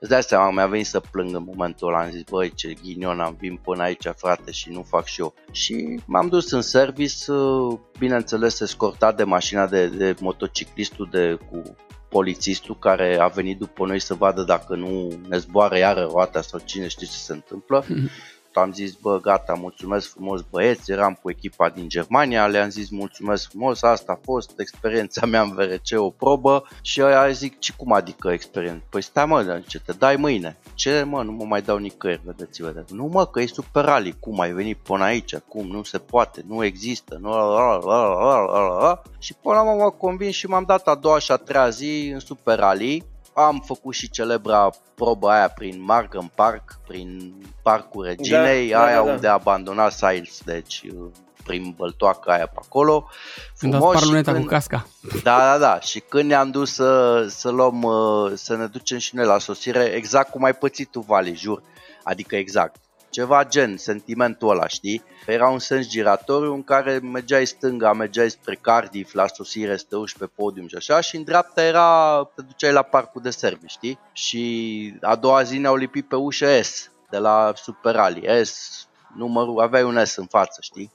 Îți 0.00 0.10
dai 0.10 0.22
seama, 0.22 0.50
mi-a 0.50 0.66
venit 0.66 0.86
să 0.86 1.00
plâng 1.00 1.34
în 1.34 1.44
momentul 1.46 1.88
ăla, 1.88 2.02
am 2.02 2.10
zis, 2.10 2.22
băi, 2.30 2.52
ce 2.54 2.74
ghinion 2.82 3.20
am, 3.20 3.36
vin 3.40 3.56
până 3.56 3.82
aici, 3.82 4.06
frate, 4.16 4.50
și 4.50 4.70
nu 4.70 4.82
fac 4.82 5.04
și 5.04 5.20
eu. 5.20 5.34
Și 5.52 6.00
m-am 6.06 6.28
dus 6.28 6.39
în 6.48 6.62
service, 6.62 7.32
uh, 7.32 7.78
bineînțeles, 7.98 8.60
escortat 8.60 9.16
de 9.16 9.24
mașina 9.24 9.66
de, 9.66 9.86
de 9.86 10.14
motociclistul 10.20 11.08
de, 11.10 11.38
cu 11.50 11.62
polițistul 12.08 12.78
care 12.78 13.18
a 13.20 13.26
venit 13.26 13.58
după 13.58 13.86
noi 13.86 14.00
să 14.00 14.14
vadă 14.14 14.42
dacă 14.42 14.74
nu 14.74 15.08
ne 15.28 15.38
zboară 15.38 15.78
iară 15.78 16.08
roata 16.10 16.42
sau 16.42 16.60
cine 16.64 16.88
știe 16.88 17.06
ce 17.06 17.12
se 17.12 17.32
întâmplă. 17.32 17.84
Mm-hmm 17.84 18.38
am 18.58 18.72
zis, 18.72 18.92
bă, 18.92 19.20
gata, 19.20 19.52
mulțumesc 19.52 20.10
frumos 20.10 20.40
băieți, 20.50 20.90
eram 20.90 21.18
cu 21.22 21.30
echipa 21.30 21.68
din 21.68 21.88
Germania, 21.88 22.46
le-am 22.46 22.68
zis 22.68 22.90
mulțumesc 22.90 23.48
frumos, 23.48 23.82
asta 23.82 24.12
a 24.12 24.20
fost 24.24 24.58
experiența 24.58 25.26
mea 25.26 25.42
în 25.42 25.52
VRC, 25.54 26.00
o 26.00 26.10
probă 26.10 26.68
și 26.82 27.02
aia 27.02 27.30
zic, 27.30 27.58
ce 27.58 27.72
cum 27.76 27.92
adică 27.92 28.28
experiență? 28.28 28.84
Păi 28.90 29.02
stai 29.02 29.26
mă, 29.26 29.62
ce 29.66 29.80
te 29.80 29.92
dai 29.92 30.16
mâine. 30.16 30.56
Ce 30.74 31.02
mă, 31.02 31.22
nu 31.22 31.32
mă 31.32 31.44
mai 31.44 31.62
dau 31.62 31.76
nicăieri, 31.76 32.22
vedeți, 32.24 32.62
vedeți. 32.62 32.94
Nu 32.94 33.04
mă, 33.04 33.26
că 33.26 33.40
e 33.40 33.46
super 33.46 33.84
rally, 33.84 34.16
cum 34.20 34.40
ai 34.40 34.52
venit 34.52 34.76
până 34.76 35.04
aici, 35.04 35.36
cum, 35.36 35.66
nu 35.66 35.82
se 35.82 35.98
poate, 35.98 36.44
nu 36.46 36.64
există, 36.64 37.18
nu... 37.20 37.30
Și 39.18 39.34
până 39.34 39.54
la 39.54 39.62
m-am 39.62 39.94
convins 39.98 40.34
și 40.34 40.46
m-am 40.46 40.64
dat 40.66 40.88
a 40.88 40.94
doua 40.94 41.18
și 41.18 41.32
a 41.32 41.36
treia 41.36 41.68
zi 41.68 42.10
în 42.12 42.18
super 42.18 42.58
rally 42.58 43.04
am 43.32 43.62
făcut 43.66 43.94
și 43.94 44.10
celebra 44.10 44.70
probă 44.94 45.28
aia 45.28 45.48
prin 45.48 45.82
Markham 45.82 46.32
Park, 46.34 46.78
prin 46.86 47.34
Parcul 47.62 48.04
Reginei, 48.04 48.70
da, 48.70 48.78
da, 48.78 48.84
aia 48.84 48.96
da, 48.96 49.04
da. 49.04 49.12
unde 49.12 49.28
a 49.28 49.32
abandonat 49.32 49.92
Siles, 49.92 50.40
deci 50.44 50.84
prin 51.44 51.74
băltoaca 51.76 52.32
aia 52.32 52.46
pe 52.46 52.60
acolo. 52.64 53.08
Când 53.58 53.74
ați 53.74 53.84
spart 53.84 54.04
luneta 54.04 54.32
când... 54.32 54.44
cu 54.44 54.50
casca. 54.50 54.86
Da, 55.22 55.38
da, 55.38 55.58
da. 55.58 55.80
Și 55.80 56.00
când 56.00 56.28
ne-am 56.28 56.50
dus 56.50 56.72
să, 56.72 57.24
să 57.28 57.50
luăm, 57.50 57.82
uh, 57.82 58.32
să 58.34 58.56
ne 58.56 58.66
ducem 58.66 58.98
și 58.98 59.14
noi 59.14 59.26
la 59.26 59.38
sosire, 59.38 59.84
exact 59.84 60.30
cum 60.30 60.44
ai 60.44 60.54
pățit 60.54 60.90
tu, 60.90 61.00
Vali, 61.00 61.34
jur. 61.34 61.62
Adică 62.02 62.36
exact. 62.36 62.76
Ceva 63.10 63.44
gen, 63.44 63.76
sentimentul 63.76 64.50
ăla, 64.50 64.66
știi? 64.66 65.04
Era 65.26 65.48
un 65.48 65.58
sens 65.58 65.88
giratoriu 65.88 66.54
în 66.54 66.62
care 66.62 66.98
mergeai 66.98 67.46
stânga, 67.46 67.92
mergeai 67.92 68.30
spre 68.30 68.54
Cardiff, 68.54 69.12
la 69.12 69.26
sosire, 69.26 69.76
să 69.76 69.84
te 69.88 69.96
uși 69.96 70.16
pe 70.16 70.26
podium 70.26 70.66
și 70.68 70.76
așa, 70.76 71.00
și 71.00 71.16
în 71.16 71.22
dreapta 71.22 71.62
era, 71.62 72.22
te 72.34 72.42
duceai 72.42 72.72
la 72.72 72.82
parcul 72.82 73.22
de 73.22 73.30
servi, 73.30 73.66
știi? 73.66 73.98
Și 74.12 74.94
a 75.00 75.16
doua 75.16 75.42
zi 75.42 75.58
ne-au 75.58 75.76
lipit 75.76 76.08
pe 76.08 76.16
ușă 76.16 76.62
S, 76.62 76.90
de 77.10 77.18
la 77.18 77.52
Super 77.56 77.94
Rally. 77.94 78.44
S, 78.44 78.86
numărul, 79.16 79.60
aveai 79.60 79.82
un 79.82 80.04
S 80.04 80.16
în 80.16 80.26
față, 80.26 80.58
știi? 80.62 80.92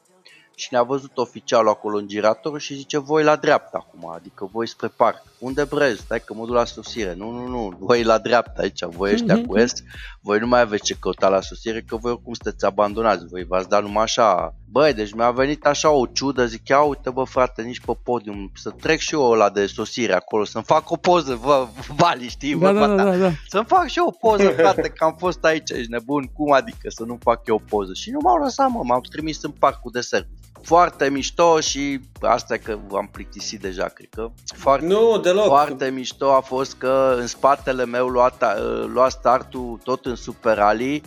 și 0.55 0.67
ne-a 0.71 0.83
văzut 0.83 1.17
oficialul 1.17 1.69
acolo 1.69 1.97
în 1.97 2.07
girator 2.07 2.59
și 2.59 2.75
zice 2.75 2.97
voi 2.97 3.23
la 3.23 3.35
dreapta 3.35 3.77
acum, 3.87 4.09
adică 4.09 4.49
voi 4.51 4.67
spre 4.67 4.87
parc. 4.87 5.23
Unde 5.39 5.63
brez? 5.63 5.97
Stai 5.97 6.21
că 6.25 6.33
mă 6.33 6.45
duc 6.45 6.55
la 6.55 6.65
susire. 6.65 7.13
Nu, 7.17 7.31
nu, 7.31 7.47
nu, 7.47 7.73
voi 7.79 8.03
la 8.03 8.17
dreapta 8.17 8.61
aici, 8.61 8.83
voi 8.83 9.11
ăștia 9.13 9.41
cu 9.47 9.57
est, 9.57 9.83
voi 10.21 10.39
nu 10.39 10.47
mai 10.47 10.59
aveți 10.59 10.83
ce 10.83 10.95
căuta 10.99 11.29
la 11.29 11.41
susire 11.41 11.81
că 11.81 11.95
voi 11.95 12.11
oricum 12.11 12.33
sunteți 12.33 12.65
abandonați, 12.65 13.25
voi 13.25 13.43
v-ați 13.43 13.69
dat 13.69 13.81
numai 13.81 14.03
așa. 14.03 14.55
Băi, 14.69 14.93
deci 14.93 15.13
mi-a 15.13 15.31
venit 15.31 15.65
așa 15.65 15.89
o 15.89 16.05
ciudă, 16.05 16.45
zic, 16.45 16.67
ia 16.67 16.81
uite 16.81 17.09
bă 17.09 17.23
frate, 17.23 17.61
nici 17.61 17.79
pe 17.79 17.91
podium, 18.03 18.51
să 18.55 18.69
trec 18.69 18.99
și 18.99 19.13
eu 19.13 19.31
ăla 19.31 19.49
de 19.49 19.65
sosire 19.65 20.13
acolo, 20.13 20.43
să-mi 20.43 20.63
fac 20.63 20.91
o 20.91 20.95
poză, 20.95 21.35
vă, 21.35 21.67
vali, 21.95 22.27
știi, 22.27 22.55
da, 22.55 22.73
da, 22.73 22.87
da, 22.87 23.03
da, 23.03 23.17
da. 23.17 23.31
să-mi 23.47 23.65
fac 23.65 23.87
și 23.87 23.97
eu 23.97 24.05
o 24.07 24.27
poză, 24.27 24.49
frate, 24.49 24.89
că 24.89 25.03
am 25.03 25.15
fost 25.17 25.43
aici, 25.43 25.69
ești 25.69 25.91
nebun, 25.91 26.23
cum 26.33 26.51
adică 26.51 26.89
să 26.89 27.03
nu 27.03 27.17
fac 27.21 27.47
eu 27.47 27.55
o 27.55 27.65
poză? 27.69 27.93
Și 27.93 28.09
nu 28.11 28.19
m-au 28.21 28.37
lăsat, 28.37 28.69
mă, 28.69 28.81
m-au 28.83 29.01
trimis 29.01 29.43
în 29.43 29.51
parcul 29.51 29.91
de 29.91 30.01
serv 30.01 30.25
foarte 30.65 31.09
mișto 31.09 31.59
și 31.59 31.99
asta 32.21 32.57
că 32.57 32.77
am 32.95 33.09
plictisit 33.11 33.61
deja, 33.61 33.85
cred 33.85 34.09
că. 34.09 34.29
Foarte, 34.55 34.85
nu, 34.85 35.17
deloc. 35.17 35.45
Foarte 35.45 35.89
mișto 35.89 36.33
a 36.33 36.39
fost 36.39 36.75
că 36.77 37.15
în 37.19 37.27
spatele 37.27 37.85
meu 37.85 38.07
lua, 38.07 38.33
lua 38.93 39.09
startul 39.09 39.79
tot 39.83 40.05
în 40.05 40.15
Super 40.15 40.57
Rally, 40.57 41.01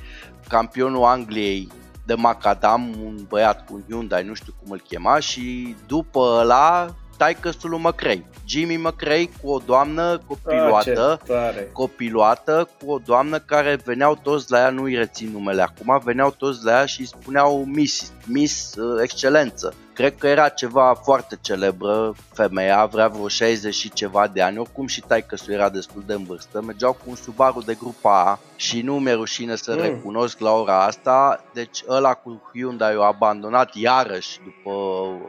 campionul 0.48 1.04
Angliei 1.04 1.68
de 2.06 2.14
Macadam, 2.14 2.94
un 3.04 3.24
băiat 3.28 3.64
cu 3.64 3.74
un 3.74 3.82
Hyundai, 3.88 4.24
nu 4.24 4.34
știu 4.34 4.54
cum 4.62 4.72
îl 4.72 4.80
chema, 4.80 5.18
și 5.18 5.76
după 5.86 6.20
ăla 6.40 6.94
taică-sul 7.18 7.70
lui 7.70 7.80
McRae. 7.82 8.24
Jimmy 8.46 8.76
McRae 8.76 9.28
cu 9.42 9.50
o 9.50 9.58
doamnă 9.66 10.20
copiloată, 10.26 11.20
ah, 11.28 11.54
copiloată 11.72 12.68
cu 12.78 12.90
o 12.90 12.98
doamnă 13.04 13.38
care 13.38 13.78
veneau 13.84 14.18
toți 14.22 14.50
la 14.50 14.58
ea, 14.58 14.70
nu-i 14.70 14.94
rețin 14.94 15.30
numele 15.32 15.62
acum, 15.62 16.00
veneau 16.04 16.30
toți 16.30 16.64
la 16.64 16.70
ea 16.70 16.86
și 16.86 17.00
îi 17.00 17.06
spuneau 17.06 17.64
Miss, 17.64 18.12
Miss 18.26 18.74
uh, 18.74 19.00
Excelență. 19.02 19.74
Cred 19.98 20.16
că 20.18 20.26
era 20.26 20.48
ceva 20.48 20.94
foarte 20.94 21.38
celebră, 21.40 22.14
femeia, 22.32 22.78
avea 22.78 23.08
vreo 23.08 23.28
60 23.28 23.74
și 23.74 23.90
ceva 23.90 24.26
de 24.26 24.42
ani, 24.42 24.58
oricum 24.58 24.86
și 24.86 25.00
taică 25.00 25.36
era 25.48 25.68
destul 25.68 26.02
de 26.06 26.12
în 26.12 26.24
vârstă, 26.24 26.62
mergeau 26.62 26.92
cu 26.92 27.02
un 27.06 27.14
Subaru 27.14 27.60
de 27.60 27.74
grupa 27.74 28.24
A 28.24 28.38
și 28.56 28.82
nu 28.82 28.98
mi-e 28.98 29.12
rușine 29.12 29.56
să 29.56 29.74
mm. 29.74 29.80
recunosc 29.80 30.38
la 30.38 30.52
ora 30.52 30.84
asta, 30.84 31.44
deci 31.52 31.82
ăla 31.88 32.14
cu 32.14 32.50
Hyundai 32.52 32.94
a 32.94 33.04
abandonat 33.04 33.74
iarăși 33.74 34.40
după 34.44 34.70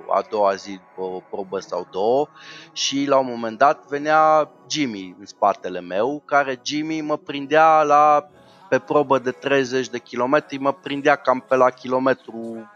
a 0.10 0.26
doua 0.30 0.54
zi, 0.54 0.72
după 0.72 1.16
o 1.16 1.22
probă 1.30 1.60
sau 1.60 1.88
două 1.92 2.28
și 2.74 3.06
la 3.08 3.18
un 3.18 3.28
moment 3.30 3.58
dat 3.58 3.88
venea 3.88 4.52
Jimmy 4.70 5.16
în 5.20 5.26
spatele 5.26 5.80
meu, 5.80 6.22
care 6.26 6.60
Jimmy 6.64 7.02
mă 7.02 7.18
prindea 7.18 7.82
la 7.82 8.30
pe 8.70 8.80
probă 8.80 9.20
de 9.20 9.32
30 9.32 9.90
de 9.90 10.00
kilometri, 10.00 10.58
mă 10.58 10.74
prindea 10.74 11.16
cam 11.16 11.46
pe 11.48 11.56
la 11.56 11.70
kilometru 11.70 12.70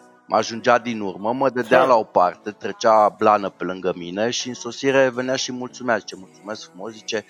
12-13 0.00 0.13
mă 0.13 0.13
ajungea 0.28 0.78
din 0.78 1.00
urmă, 1.00 1.32
mă 1.32 1.50
dădea 1.50 1.78
ha. 1.78 1.84
la 1.84 1.94
o 1.94 2.04
parte, 2.04 2.50
trecea 2.50 3.14
blană 3.18 3.48
pe 3.48 3.64
lângă 3.64 3.92
mine 3.96 4.30
și 4.30 4.48
în 4.48 4.54
sosire 4.54 5.08
venea 5.08 5.36
și 5.36 5.52
mulțumea, 5.52 5.96
zice 5.96 6.16
mulțumesc 6.18 6.70
frumos, 6.70 6.92
zice 6.92 7.24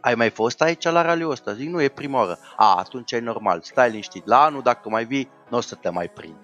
ai 0.00 0.14
mai 0.14 0.30
fost 0.30 0.62
aici 0.62 0.84
la 0.84 1.02
raliul 1.02 1.30
ăsta? 1.30 1.52
Zic, 1.52 1.68
nu, 1.68 1.82
e 1.82 1.88
prima 1.88 2.18
oară. 2.18 2.38
A, 2.56 2.74
atunci 2.78 3.12
e 3.12 3.18
normal, 3.18 3.60
stai 3.62 3.90
liniștit. 3.90 4.26
La 4.26 4.42
anul, 4.42 4.62
dacă 4.62 4.88
mai 4.88 5.04
vii, 5.04 5.30
nu 5.48 5.56
o 5.56 5.60
să 5.60 5.74
te 5.74 5.88
mai 5.88 6.08
prind. 6.08 6.36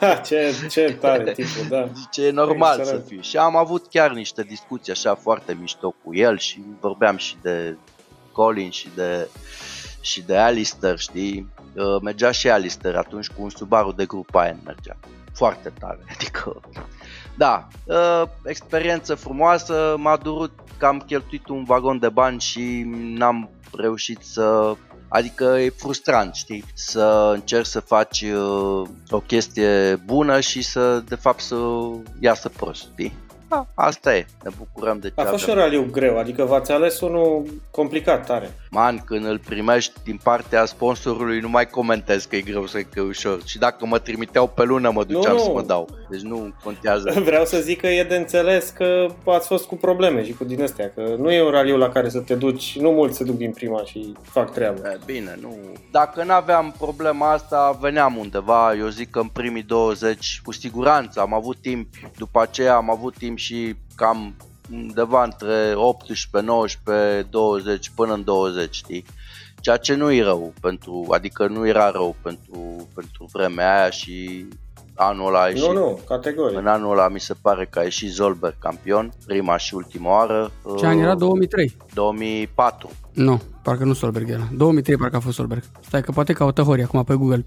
Ha, 0.00 0.14
ce, 0.14 0.54
ce 0.70 0.96
tare 1.00 1.32
tipul, 1.32 1.66
da. 1.68 1.88
Zice, 2.00 2.26
e 2.26 2.30
normal 2.30 2.78
Excelent. 2.78 3.02
să 3.02 3.08
fiu. 3.08 3.20
Și 3.20 3.36
am 3.36 3.56
avut 3.56 3.86
chiar 3.88 4.12
niște 4.12 4.42
discuții 4.42 4.92
așa 4.92 5.14
foarte 5.14 5.56
mișto 5.60 5.94
cu 6.04 6.14
el 6.14 6.38
și 6.38 6.64
vorbeam 6.80 7.16
și 7.16 7.36
de 7.42 7.76
Colin 8.32 8.70
și 8.70 8.88
de 8.94 9.28
și 10.02 10.22
de 10.22 10.36
Alistair, 10.36 10.98
știi? 10.98 11.48
Uh, 11.74 12.00
mergea 12.02 12.30
și 12.30 12.50
Alistair 12.50 12.96
atunci 12.96 13.28
cu 13.28 13.42
un 13.42 13.50
Subaru 13.50 13.92
de 13.92 14.04
grupa 14.04 14.40
aia 14.40 14.56
mergea. 14.64 14.96
Foarte 15.32 15.72
tare, 15.78 15.98
adică... 16.14 16.60
Da, 17.36 17.68
uh, 17.84 18.22
experiență 18.44 19.14
frumoasă, 19.14 19.94
m-a 19.98 20.16
durut 20.16 20.52
că 20.76 20.86
am 20.86 20.98
cheltuit 20.98 21.48
un 21.48 21.64
vagon 21.64 21.98
de 21.98 22.08
bani 22.08 22.40
și 22.40 22.82
n-am 22.86 23.50
reușit 23.72 24.22
să 24.22 24.76
Adică 25.14 25.44
e 25.44 25.68
frustrant, 25.68 26.34
știi, 26.34 26.64
să 26.74 27.30
încerci 27.34 27.66
să 27.66 27.80
faci 27.80 28.20
uh, 28.20 28.88
o 29.10 29.20
chestie 29.20 30.02
bună 30.04 30.40
și 30.40 30.62
să, 30.62 31.02
de 31.08 31.14
fapt, 31.14 31.40
să 31.40 31.56
iasă 32.20 32.48
prost, 32.48 32.82
știi? 32.92 33.14
Da, 33.52 33.66
asta 33.74 34.16
e, 34.16 34.26
ne 34.42 34.50
bucurăm 34.58 34.98
de 34.98 35.08
ce 35.08 35.14
A 35.20 35.24
fost 35.24 35.42
și 35.42 35.48
un 35.48 35.54
raliu 35.54 35.88
greu, 35.90 36.18
adică 36.18 36.44
v-ați 36.44 36.72
ales 36.72 37.00
unul 37.00 37.44
complicat 37.70 38.26
tare. 38.26 38.50
Man, 38.70 39.02
când 39.04 39.26
îl 39.26 39.38
primești 39.38 39.92
din 40.04 40.20
partea 40.22 40.64
sponsorului, 40.64 41.40
nu 41.40 41.48
mai 41.48 41.66
comentez 41.66 42.24
că 42.24 42.36
e 42.36 42.40
greu 42.40 42.66
să 42.66 42.78
că 42.78 42.98
e 42.98 43.00
ușor. 43.00 43.38
Și 43.44 43.58
dacă 43.58 43.86
mă 43.86 43.98
trimiteau 43.98 44.46
pe 44.46 44.62
lună, 44.62 44.90
mă 44.90 45.04
duceam 45.04 45.36
nu, 45.36 45.42
să 45.42 45.50
mă 45.50 45.62
dau. 45.62 45.88
Deci 46.10 46.20
nu 46.20 46.54
contează. 46.64 47.12
Vreau 47.24 47.44
să 47.44 47.60
zic 47.60 47.80
că 47.80 47.86
e 47.86 48.04
de 48.04 48.16
înțeles 48.16 48.68
că 48.68 49.06
ați 49.26 49.46
fost 49.46 49.66
cu 49.66 49.76
probleme 49.76 50.24
și 50.24 50.32
cu 50.32 50.44
din 50.44 50.62
astea, 50.62 50.92
că 50.94 51.14
nu 51.18 51.32
e 51.32 51.42
un 51.42 51.50
raliu 51.50 51.76
la 51.76 51.88
care 51.88 52.08
să 52.08 52.18
te 52.18 52.34
duci, 52.34 52.78
nu 52.78 52.90
mulți 52.90 53.16
se 53.16 53.24
duc 53.24 53.36
din 53.36 53.50
prima 53.50 53.82
și 53.84 54.12
fac 54.22 54.52
treaba. 54.52 54.88
E, 54.88 54.98
bine, 55.04 55.38
nu. 55.40 55.56
Dacă 55.90 56.24
nu 56.24 56.32
aveam 56.32 56.74
problema 56.78 57.32
asta, 57.32 57.78
veneam 57.80 58.16
undeva, 58.16 58.74
eu 58.74 58.88
zic 58.88 59.10
că 59.10 59.18
în 59.18 59.28
primii 59.28 59.62
20, 59.62 60.40
cu 60.44 60.52
siguranță, 60.52 61.20
am 61.20 61.34
avut 61.34 61.56
timp, 61.60 61.88
după 62.16 62.40
aceea 62.40 62.74
am 62.74 62.90
avut 62.90 63.16
timp 63.16 63.38
și 63.42 63.76
cam 63.94 64.34
undeva 64.72 65.24
între 65.24 65.72
18, 65.74 66.50
19, 66.50 67.26
20 67.30 67.90
până 67.94 68.12
în 68.12 68.24
20, 68.24 68.74
știi? 68.74 69.04
Ceea 69.60 69.76
ce 69.76 69.94
nu 69.94 70.12
e 70.12 70.22
rău 70.22 70.52
pentru, 70.60 71.06
adică 71.10 71.46
nu 71.46 71.66
era 71.66 71.90
rău 71.90 72.16
pentru, 72.22 72.88
pentru 72.94 73.28
vremea 73.32 73.80
aia 73.80 73.90
și 73.90 74.46
anul 74.94 75.26
ăla 75.26 75.42
a 75.42 75.48
ieșit. 75.48 75.66
Nu, 75.66 75.72
nu, 75.72 76.00
categoric. 76.06 76.58
În 76.58 76.66
anul 76.66 76.92
ăla 76.92 77.08
mi 77.08 77.20
se 77.20 77.34
pare 77.42 77.66
că 77.70 77.78
a 77.78 77.82
ieșit 77.82 78.10
Zolberg 78.10 78.54
campion, 78.58 79.12
prima 79.26 79.56
și 79.56 79.74
ultima 79.74 80.10
oară. 80.10 80.50
Ce 80.78 80.86
an 80.86 80.98
era? 80.98 81.14
2003? 81.14 81.76
2004. 81.94 82.90
Nu, 83.14 83.42
parcă 83.62 83.84
nu 83.84 83.92
Solberg 83.92 84.30
era. 84.30 84.48
2003 84.56 84.96
parcă 84.96 85.16
a 85.16 85.20
fost 85.20 85.36
Solberg. 85.36 85.62
Stai 85.80 86.02
că 86.02 86.12
poate 86.12 86.32
caută 86.32 86.62
Hori 86.62 86.82
acum 86.82 87.04
pe 87.04 87.14
Google. 87.14 87.44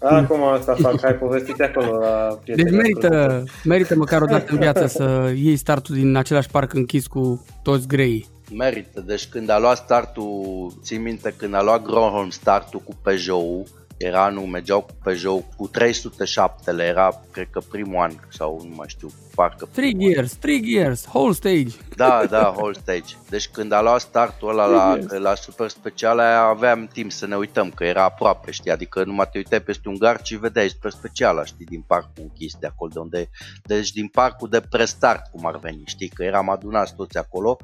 Acum 0.00 0.42
asta 0.42 0.74
fac, 0.74 1.04
ai 1.04 1.14
povestit 1.14 1.60
acolo 1.60 1.98
la 1.98 2.38
Deci 2.44 2.70
merită, 2.70 3.44
merită 3.64 3.96
măcar 3.96 4.22
o 4.22 4.26
dată 4.26 4.52
în 4.52 4.58
viață 4.58 4.86
să 4.86 5.32
iei 5.34 5.56
startul 5.56 5.94
din 5.94 6.16
același 6.16 6.48
parc 6.48 6.74
închis 6.74 7.06
cu 7.06 7.44
toți 7.62 7.86
greii. 7.86 8.26
Merită, 8.56 9.00
deci 9.06 9.28
când 9.28 9.50
a 9.50 9.58
luat 9.58 9.76
startul, 9.76 10.72
țin 10.82 11.02
minte, 11.02 11.34
când 11.36 11.54
a 11.54 11.62
luat 11.62 11.82
Gronholm 11.82 12.30
startul 12.30 12.80
cu 12.84 12.94
Peugeot, 13.02 13.66
era 13.96 14.24
anul, 14.24 14.44
mergeau 14.44 14.80
cu 14.80 14.92
Peugeot 15.02 15.44
cu 15.56 15.66
307 15.66 16.72
era, 16.88 17.22
cred 17.30 17.46
că 17.50 17.60
primul 17.70 17.96
an 17.96 18.10
sau 18.28 18.64
nu 18.68 18.74
mai 18.76 18.86
știu, 18.88 19.08
parcă 19.36 19.68
3 19.72 19.96
gears, 19.98 20.32
3 20.32 20.62
gears, 20.62 21.06
whole 21.06 21.32
stage. 21.32 21.74
Da, 21.96 22.26
da, 22.30 22.54
whole 22.56 22.72
stage. 22.72 23.14
Deci 23.28 23.48
când 23.48 23.72
a 23.72 23.82
luat 23.82 24.00
startul 24.00 24.48
ăla 24.48 24.66
la, 24.66 24.98
la 25.18 25.34
super 25.34 25.68
special 25.68 26.18
aia 26.18 26.40
aveam 26.40 26.88
timp 26.92 27.12
să 27.12 27.26
ne 27.26 27.36
uităm, 27.36 27.70
că 27.70 27.84
era 27.84 28.04
aproape, 28.04 28.50
știi, 28.50 28.70
adică 28.70 29.04
numai 29.04 29.28
te 29.32 29.38
uitai 29.38 29.60
peste 29.60 29.88
un 29.88 29.98
gard 29.98 30.24
și 30.24 30.36
vedeai 30.36 30.68
super 30.68 30.90
speciala, 30.90 31.44
știi, 31.44 31.64
din 31.64 31.84
parcul 31.86 32.22
închis 32.22 32.54
de 32.60 32.66
acolo, 32.66 32.90
de 32.94 32.98
unde, 32.98 33.30
deci 33.62 33.92
din 33.92 34.08
parcul 34.08 34.48
de 34.48 34.60
prestart, 34.60 35.30
cum 35.30 35.46
ar 35.46 35.58
veni, 35.58 35.82
știi, 35.86 36.08
că 36.08 36.22
eram 36.22 36.50
adunați 36.50 36.94
toți 36.94 37.18
acolo 37.18 37.58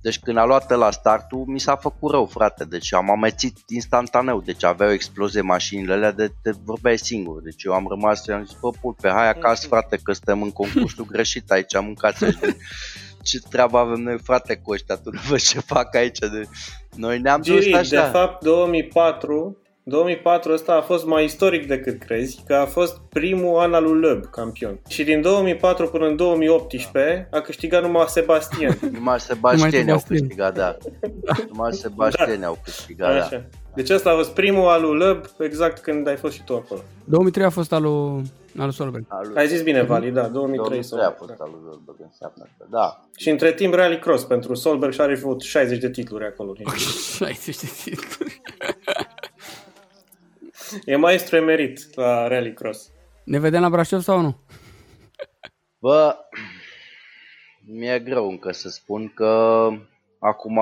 deci 0.00 0.18
când 0.18 0.36
a 0.36 0.44
luat 0.44 0.70
la 0.70 0.90
startul, 0.90 1.44
mi 1.46 1.60
s-a 1.60 1.76
făcut 1.76 2.10
rău, 2.10 2.26
frate. 2.26 2.64
Deci 2.64 2.94
am 2.94 3.10
amețit 3.10 3.58
instantaneu. 3.68 4.40
Deci 4.40 4.64
aveau 4.64 4.90
explozie 4.90 5.40
mașinile 5.40 5.92
alea 5.92 6.12
de 6.12 6.32
te 6.42 6.50
vorbeai 6.64 6.98
singur. 6.98 7.42
Deci 7.42 7.62
eu 7.64 7.72
am 7.72 7.86
rămas 7.88 8.22
și 8.22 8.30
am 8.30 8.44
zis, 8.44 8.56
bă, 8.60 8.92
pe 9.00 9.08
hai 9.08 9.28
acasă, 9.28 9.66
frate, 9.66 10.00
că 10.02 10.12
suntem 10.12 10.42
în 10.42 10.50
concursul 11.02 11.06
greșit 11.10 11.50
aici, 11.50 11.80
mâncați 11.80 12.24
ce 13.28 13.38
treabă 13.50 13.78
avem 13.78 14.00
noi, 14.00 14.18
frate, 14.22 14.56
cu 14.56 14.72
ăștia, 14.72 14.96
tu 14.96 15.10
nu 15.10 15.20
vezi 15.28 15.48
ce 15.48 15.60
fac 15.60 15.94
aici. 15.94 16.18
De... 16.18 16.42
Noi 16.96 17.18
ne-am 17.18 17.40
dus 17.40 17.72
așa. 17.72 18.04
de 18.04 18.10
fapt, 18.12 18.44
2004 18.44 19.56
2004 19.84 20.52
ăsta 20.52 20.72
a 20.72 20.80
fost 20.80 21.04
mai 21.06 21.24
istoric 21.24 21.66
decât 21.66 22.02
crezi, 22.02 22.42
că 22.46 22.54
a 22.54 22.66
fost 22.66 23.00
primul 23.08 23.58
an 23.58 23.74
al 23.74 23.82
lui 23.82 24.00
Löb 24.00 24.24
campion. 24.30 24.80
Și 24.88 25.04
din 25.04 25.20
2004 25.20 25.88
până 25.88 26.06
în 26.06 26.16
2018 26.16 27.28
a 27.30 27.40
câștigat 27.40 27.82
numai 27.82 28.04
Sebastian. 28.08 28.78
numai 28.92 29.20
Sebastian 29.20 29.88
au 29.98 30.02
câștigat, 30.06 30.54
da. 30.54 30.76
Numai 31.48 31.72
Sebastian 31.72 32.40
da. 32.40 32.46
au 32.46 32.58
câștigat, 32.64 33.30
da. 33.30 33.42
Deci 33.74 33.90
ăsta 33.90 34.10
a 34.10 34.14
fost 34.14 34.34
primul 34.34 34.68
al 34.68 34.82
lui 34.82 34.98
Lăb, 34.98 35.24
exact 35.38 35.78
când 35.78 36.06
ai 36.06 36.16
fost 36.16 36.34
și 36.34 36.44
tu 36.44 36.54
acolo. 36.56 36.80
2003 37.04 37.44
a 37.44 37.50
fost 37.50 37.72
al 37.72 37.82
lui, 37.82 38.22
al 38.58 38.64
lui 38.64 38.72
Solberg. 38.72 39.06
Ai 39.34 39.48
zis 39.48 39.62
bine, 39.62 39.82
Vali, 39.82 40.10
da, 40.10 40.28
2003, 40.28 40.80
2003 40.88 41.04
a 41.04 41.10
fost 41.10 41.40
al 41.40 41.48
lui 41.52 41.60
Solberg, 41.70 41.98
înseamnă 42.00 42.48
că 42.58 42.66
da. 42.70 43.04
Și 43.16 43.30
între 43.30 43.52
timp 43.52 43.74
Rally 43.74 43.98
Cross 43.98 44.24
pentru 44.24 44.54
Solberg 44.54 44.92
și 44.92 45.00
are 45.00 45.12
avut 45.12 45.40
60 45.40 45.78
de 45.78 45.90
titluri 45.90 46.24
acolo. 46.24 46.54
60 47.16 47.56
de 47.56 47.68
titluri. 47.84 48.40
e 50.84 50.96
maestru 50.96 51.36
emerit 51.36 51.94
la 51.94 52.28
Rally 52.28 52.54
Cross. 52.54 52.90
Ne 53.24 53.38
vedem 53.38 53.60
la 53.60 53.70
Brașov 53.70 54.00
sau 54.00 54.20
nu? 54.20 54.36
Bă, 55.78 56.16
mi-e 57.66 57.98
greu 57.98 58.28
încă 58.28 58.52
să 58.52 58.68
spun 58.68 59.12
că 59.14 59.68
acum 60.24 60.60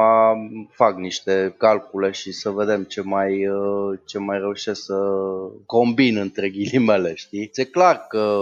fac 0.70 0.96
niște 0.96 1.54
calcule 1.58 2.10
și 2.10 2.32
să 2.32 2.50
vedem 2.50 2.84
ce 2.84 3.02
mai, 3.02 3.48
uh, 3.48 3.98
ce 4.04 4.18
mai 4.18 4.38
reușesc 4.38 4.84
să 4.84 4.98
combin 5.66 6.16
între 6.16 6.50
ghilimele, 6.50 7.14
știi? 7.14 7.50
E 7.54 7.64
clar 7.64 8.06
că 8.08 8.38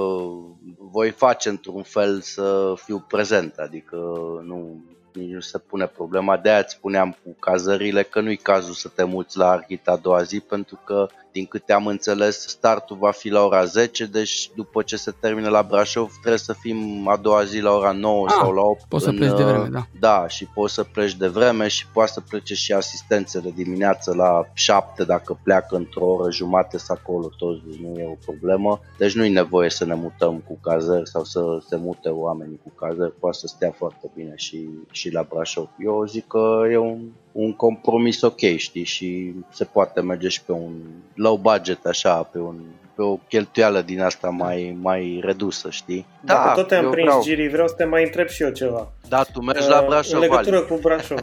voi 0.78 1.10
face 1.10 1.48
într-un 1.48 1.82
fel 1.82 2.20
să 2.20 2.74
fiu 2.76 3.04
prezent, 3.08 3.54
adică 3.56 3.96
nu 4.44 4.82
nici 5.12 5.32
nu 5.32 5.40
se 5.40 5.58
pune 5.58 5.86
problema. 5.86 6.36
De 6.36 6.48
aia 6.48 6.58
îți 6.58 6.74
spuneam 6.74 7.16
cu 7.24 7.36
cazările 7.40 8.02
că 8.02 8.20
nu-i 8.20 8.36
cazul 8.36 8.74
să 8.74 8.88
te 8.88 9.04
muți 9.04 9.36
la 9.36 9.50
Arhit 9.50 9.88
a 9.88 9.96
doua 9.96 10.22
zi, 10.22 10.40
pentru 10.40 10.80
că, 10.84 11.08
din 11.32 11.46
câte 11.46 11.72
am 11.72 11.86
înțeles, 11.86 12.48
startul 12.48 12.96
va 12.96 13.10
fi 13.10 13.28
la 13.28 13.44
ora 13.44 13.64
10, 13.64 14.06
deci 14.06 14.50
după 14.54 14.82
ce 14.82 14.96
se 14.96 15.10
termină 15.20 15.48
la 15.48 15.62
Brașov 15.62 16.10
trebuie 16.10 16.38
să 16.38 16.52
fim 16.52 17.08
a 17.08 17.16
doua 17.16 17.44
zi 17.44 17.60
la 17.60 17.72
ora 17.72 17.92
9 17.92 18.26
ah, 18.26 18.34
sau 18.38 18.52
la 18.52 18.62
8. 18.62 18.84
Poți 18.88 19.04
să 19.04 19.12
pleci 19.12 19.36
de 19.36 19.42
vreme, 19.42 19.68
da. 19.68 19.86
Da, 20.00 20.28
și 20.28 20.44
poți 20.44 20.74
să 20.74 20.84
pleci 20.84 21.14
de 21.14 21.26
vreme 21.26 21.68
și 21.68 21.86
poate 21.86 22.10
să 22.12 22.20
plece 22.20 22.54
și 22.54 22.72
asistențele 22.72 23.50
dimineață 23.54 24.14
la 24.14 24.46
7 24.52 25.04
dacă 25.04 25.38
pleacă 25.42 25.76
într-o 25.76 26.06
oră 26.06 26.30
jumate 26.30 26.78
să 26.78 26.92
acolo 26.92 27.30
toți, 27.36 27.62
deci 27.66 27.78
nu 27.78 28.00
e 28.00 28.06
o 28.06 28.24
problemă. 28.24 28.80
Deci 28.98 29.14
nu 29.14 29.24
e 29.24 29.28
nevoie 29.28 29.70
să 29.70 29.84
ne 29.84 29.94
mutăm 29.94 30.42
cu 30.46 30.58
cazări 30.62 31.08
sau 31.08 31.24
să 31.24 31.58
se 31.68 31.76
mute 31.76 32.08
oamenii 32.08 32.60
cu 32.62 32.72
cazări, 32.74 33.12
poate 33.18 33.36
să 33.38 33.46
stea 33.46 33.74
foarte 33.76 34.10
bine 34.14 34.32
și, 34.36 34.68
și 34.90 35.08
și 35.08 35.14
la 35.14 35.26
Brașov. 35.28 35.68
Eu 35.78 36.04
zic 36.04 36.26
că 36.26 36.62
e 36.70 36.76
un, 36.76 37.00
un 37.40 37.52
compromis 37.52 38.22
ok, 38.22 38.40
știi, 38.56 38.84
și 38.84 39.34
se 39.50 39.64
poate 39.64 40.00
merge 40.00 40.28
și 40.28 40.42
pe 40.42 40.52
un 40.52 40.72
low 41.14 41.36
budget, 41.36 41.86
așa, 41.86 42.22
pe 42.22 42.38
un 42.38 42.56
pe 42.98 43.04
o 43.04 43.16
cheltuială 43.28 43.80
din 43.80 44.00
asta 44.00 44.28
mai, 44.28 44.76
mai 44.80 45.20
redusă, 45.22 45.70
știi? 45.70 46.06
Dacă 46.20 46.46
da, 46.46 46.52
tot 46.52 46.68
te-am 46.68 46.90
prins, 46.90 47.06
vreau. 47.06 47.22
Giri, 47.22 47.48
vreau 47.48 47.68
să 47.68 47.74
te 47.74 47.84
mai 47.84 48.04
întreb 48.04 48.28
și 48.28 48.42
eu 48.42 48.50
ceva. 48.50 48.92
Da, 49.08 49.22
tu 49.22 49.40
mergi 49.40 49.62
uh, 49.62 49.68
la 49.68 49.84
Brașov, 49.88 50.14
În 50.14 50.20
legătură 50.20 50.56
Ali. 50.56 50.66
cu 50.66 50.78
Brașov. 50.82 51.18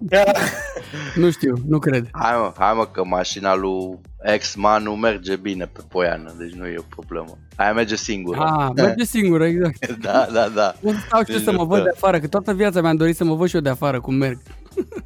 nu 1.22 1.30
știu, 1.30 1.54
nu 1.68 1.78
cred. 1.78 2.08
Hai 2.12 2.36
mă, 2.38 2.52
hai 2.58 2.74
mă 2.76 2.86
că 2.86 3.04
mașina 3.04 3.54
lui 3.54 3.98
ex-manu 4.22 4.94
merge 4.94 5.36
bine 5.36 5.70
pe 5.72 5.80
Poiană, 5.88 6.34
deci 6.38 6.52
nu 6.52 6.66
e 6.66 6.78
o 6.78 6.94
problemă. 6.96 7.38
Aia 7.56 7.72
merge 7.72 7.96
singură. 7.96 8.38
Ah, 8.40 8.70
merge 8.74 9.04
singură, 9.04 9.44
exact. 9.44 9.92
da, 10.06 10.26
da, 10.32 10.48
da. 10.48 10.74
Nu 10.80 10.92
stau 11.06 11.20
și 11.20 11.32
deci 11.32 11.42
să 11.42 11.52
mă 11.52 11.64
văd 11.64 11.82
de 11.82 11.90
afară, 11.94 12.18
că 12.18 12.28
toată 12.28 12.52
viața 12.52 12.80
mi-am 12.80 12.96
dorit 12.96 13.16
să 13.16 13.24
mă 13.24 13.34
văd 13.34 13.48
și 13.48 13.54
eu 13.54 13.60
de 13.60 13.68
afară 13.68 14.00
cum 14.00 14.14
merg. 14.14 14.38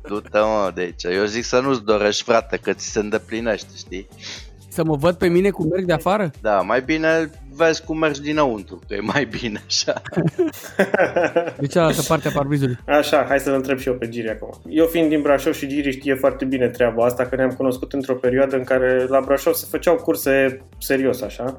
Du-te 0.09 0.39
mă, 0.39 0.70
deci 0.75 1.05
eu 1.05 1.25
zic 1.25 1.45
să 1.45 1.61
nu-ți 1.61 1.85
dorești 1.85 2.22
frate, 2.22 2.57
că 2.57 2.72
ți 2.72 2.91
se 2.91 2.99
îndeplinește, 2.99 3.68
știi? 3.77 4.09
Să 4.68 4.85
mă 4.85 4.97
văd 4.97 5.14
pe 5.14 5.29
mine 5.29 5.51
cum 5.51 5.66
merg 5.68 5.85
de 5.85 5.93
afară? 5.93 6.31
Da, 6.41 6.61
mai 6.61 6.83
bine 6.83 7.31
vezi 7.57 7.85
cum 7.85 7.99
mergi 7.99 8.21
dinăuntru, 8.21 8.81
că 8.89 8.95
e 8.95 9.01
mai 9.01 9.25
bine 9.41 9.63
așa. 9.67 10.03
De 11.59 11.67
cealaltă 11.67 12.03
parte 12.09 12.29
a 12.29 12.31
parbrizului. 12.35 12.79
Așa, 12.87 13.25
hai 13.29 13.41
să-l 13.41 13.55
întreb 13.55 13.79
și 13.79 13.89
eu 13.89 13.95
pe 13.95 14.09
Giri 14.09 14.31
acum. 14.31 14.61
Eu 14.69 14.87
fiind 14.87 15.09
din 15.09 15.23
Brașov 15.23 15.55
și 15.55 15.67
Giri 15.67 15.91
știe 15.91 16.15
foarte 16.15 16.45
bine 16.45 16.69
treaba 16.69 17.05
asta, 17.05 17.27
că 17.27 17.37
ne-am 17.37 17.51
cunoscut 17.51 17.93
într-o 17.93 18.15
perioadă 18.15 18.57
în 18.57 18.65
care 18.65 19.07
la 19.09 19.21
Brașov 19.21 19.53
se 19.53 19.67
făceau 19.71 19.97
curse 19.97 20.61
serios 20.79 21.21
așa. 21.21 21.57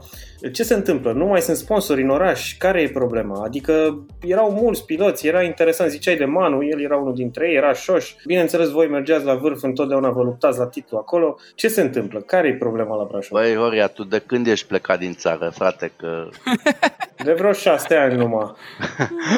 Ce 0.54 0.64
se 0.64 0.74
întâmplă? 0.74 1.12
Nu 1.12 1.26
mai 1.26 1.42
sunt 1.42 1.58
sponsori 1.58 2.02
în 2.02 2.10
oraș? 2.10 2.58
Care 2.58 2.82
e 2.82 2.90
problema? 2.90 3.44
Adică 3.44 4.06
erau 4.22 4.52
mulți 4.52 4.86
piloți, 4.86 5.28
era 5.28 5.42
interesant, 5.42 5.90
ziceai 5.90 6.16
de 6.16 6.26
Manu, 6.26 6.64
el 6.64 6.82
era 6.82 6.98
unul 6.98 7.14
dintre 7.14 7.48
ei, 7.50 7.56
era 7.56 7.74
Șoș. 7.74 8.14
Bineînțeles, 8.26 8.70
voi 8.70 8.88
mergeați 8.88 9.26
la 9.26 9.36
vârf, 9.36 9.64
întotdeauna 9.64 10.10
vă 10.10 10.24
luptați 10.24 10.60
la 10.60 10.68
titlu 10.68 10.98
acolo. 10.98 11.36
Ce 11.56 11.68
se 11.68 11.82
întâmplă? 11.82 12.20
Care 12.20 12.48
e 12.48 12.54
problema 12.56 12.96
la 12.96 13.04
Brașov? 13.04 13.40
Băi, 13.40 13.56
Horia, 13.56 13.88
tu 13.88 14.04
de 14.04 14.20
când 14.26 14.48
ești 14.48 14.68
plecat 14.68 15.00
din 15.00 15.14
țară, 15.14 15.52
frate? 15.54 15.85
Că... 15.96 16.28
De 17.26 17.34
vreo 17.34 17.52
șase 17.52 17.96
ani 17.96 18.16
numai. 18.16 18.52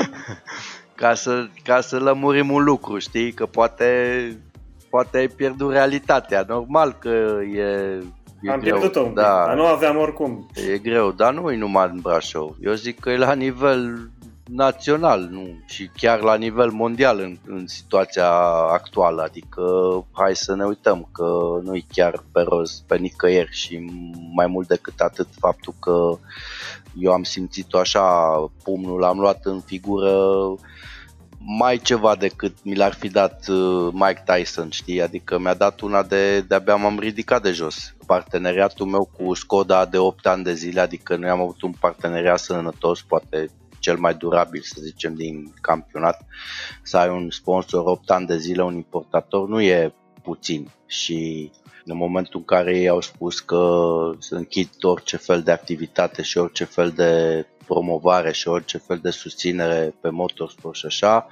ca, 0.96 1.14
să, 1.14 1.48
ca 1.64 1.82
să 1.82 2.00
lămurim 2.00 2.52
un 2.52 2.64
lucru, 2.64 2.98
știi? 2.98 3.32
Că 3.32 3.46
poate, 3.46 3.88
poate 4.90 5.18
ai 5.18 5.28
pierdut 5.28 5.72
realitatea. 5.72 6.46
Normal 6.48 6.96
că 7.00 7.40
e 7.56 8.00
E 8.42 8.52
Am 8.52 8.60
pierdut-o 8.60 9.12
da. 9.14 9.22
dar 9.22 9.56
nu 9.56 9.66
aveam 9.66 9.98
oricum. 9.98 10.50
E 10.74 10.78
greu, 10.78 11.12
dar 11.12 11.34
nu 11.34 11.52
e 11.52 11.58
numai 11.58 11.90
în 11.94 12.00
Brașov. 12.02 12.56
Eu 12.62 12.74
zic 12.74 13.00
că 13.00 13.10
e 13.10 13.18
la 13.18 13.34
nivel 13.34 14.10
național 14.48 15.28
nu, 15.32 15.48
și 15.66 15.90
chiar 15.96 16.22
la 16.22 16.36
nivel 16.36 16.70
mondial 16.70 17.20
în, 17.20 17.38
în 17.46 17.68
situația 17.68 18.30
actuală. 18.72 19.22
Adică 19.22 19.64
hai 20.12 20.36
să 20.36 20.56
ne 20.56 20.66
uităm 20.66 21.10
că 21.14 21.60
nu 21.64 21.76
e 21.76 21.84
chiar 21.94 22.24
pe 22.32 22.42
roz 22.42 22.84
pe 22.88 22.98
nicăieri 22.98 23.52
și 23.52 23.92
mai 24.34 24.48
mult 24.48 24.68
decât 24.68 25.00
atât 25.00 25.28
faptul 25.40 25.74
că 25.80 26.18
eu 27.00 27.12
am 27.12 27.24
simțit-o 27.24 27.78
așa, 27.78 28.04
pumnul 28.64 29.00
l-am 29.00 29.20
luat 29.20 29.46
în 29.46 29.60
figură 29.60 30.16
mai 31.50 31.78
ceva 31.78 32.16
decât 32.16 32.58
mi 32.64 32.76
l-ar 32.76 32.94
fi 32.94 33.10
dat 33.10 33.48
uh, 33.48 33.90
Mike 33.94 34.24
Tyson, 34.26 34.70
știi? 34.70 35.02
Adică 35.02 35.40
mi-a 35.40 35.54
dat 35.54 35.80
una 35.80 36.04
de, 36.04 36.42
de-abia 36.42 36.76
m-am 36.76 37.00
ridicat 37.00 37.42
de 37.42 37.52
jos. 37.52 37.96
Parteneriatul 38.06 38.86
meu 38.86 39.10
cu 39.18 39.34
Skoda 39.34 39.86
de 39.86 39.98
8 39.98 40.26
ani 40.26 40.44
de 40.44 40.54
zile, 40.54 40.80
adică 40.80 41.16
noi 41.16 41.30
am 41.30 41.42
avut 41.42 41.62
un 41.62 41.72
parteneriat 41.80 42.40
sănătos, 42.40 43.02
poate 43.02 43.50
cel 43.80 43.98
mai 43.98 44.14
durabil, 44.14 44.62
să 44.64 44.82
zicem, 44.82 45.16
din 45.16 45.54
campionat, 45.62 46.26
să 46.84 46.98
ai 46.98 47.10
un 47.10 47.30
sponsor 47.30 47.86
8 47.86 48.12
ani 48.12 48.28
de 48.28 48.38
zile, 48.38 48.64
un 48.64 48.76
importator, 48.76 49.48
nu 49.48 49.62
e 49.62 49.94
puțin. 50.24 50.70
Și 50.86 51.52
în 51.86 51.98
momentul 51.98 52.40
în 52.40 52.46
care 52.46 52.78
ei 52.78 52.88
au 52.88 53.02
spus 53.02 53.40
că 53.40 53.90
să 54.20 54.36
închid 54.36 54.70
orice 54.82 55.18
fel 55.18 55.42
de 55.42 55.52
activitate 55.52 56.22
și 56.22 56.38
orice 56.38 56.64
fel 56.64 56.92
de 56.92 57.46
promovare 57.68 58.32
și 58.32 58.48
orice 58.48 58.78
fel 58.78 58.98
de 58.98 59.10
susținere 59.10 59.96
pe 60.02 60.10
motorsport 60.10 60.76
și 60.76 60.86
așa, 60.86 61.28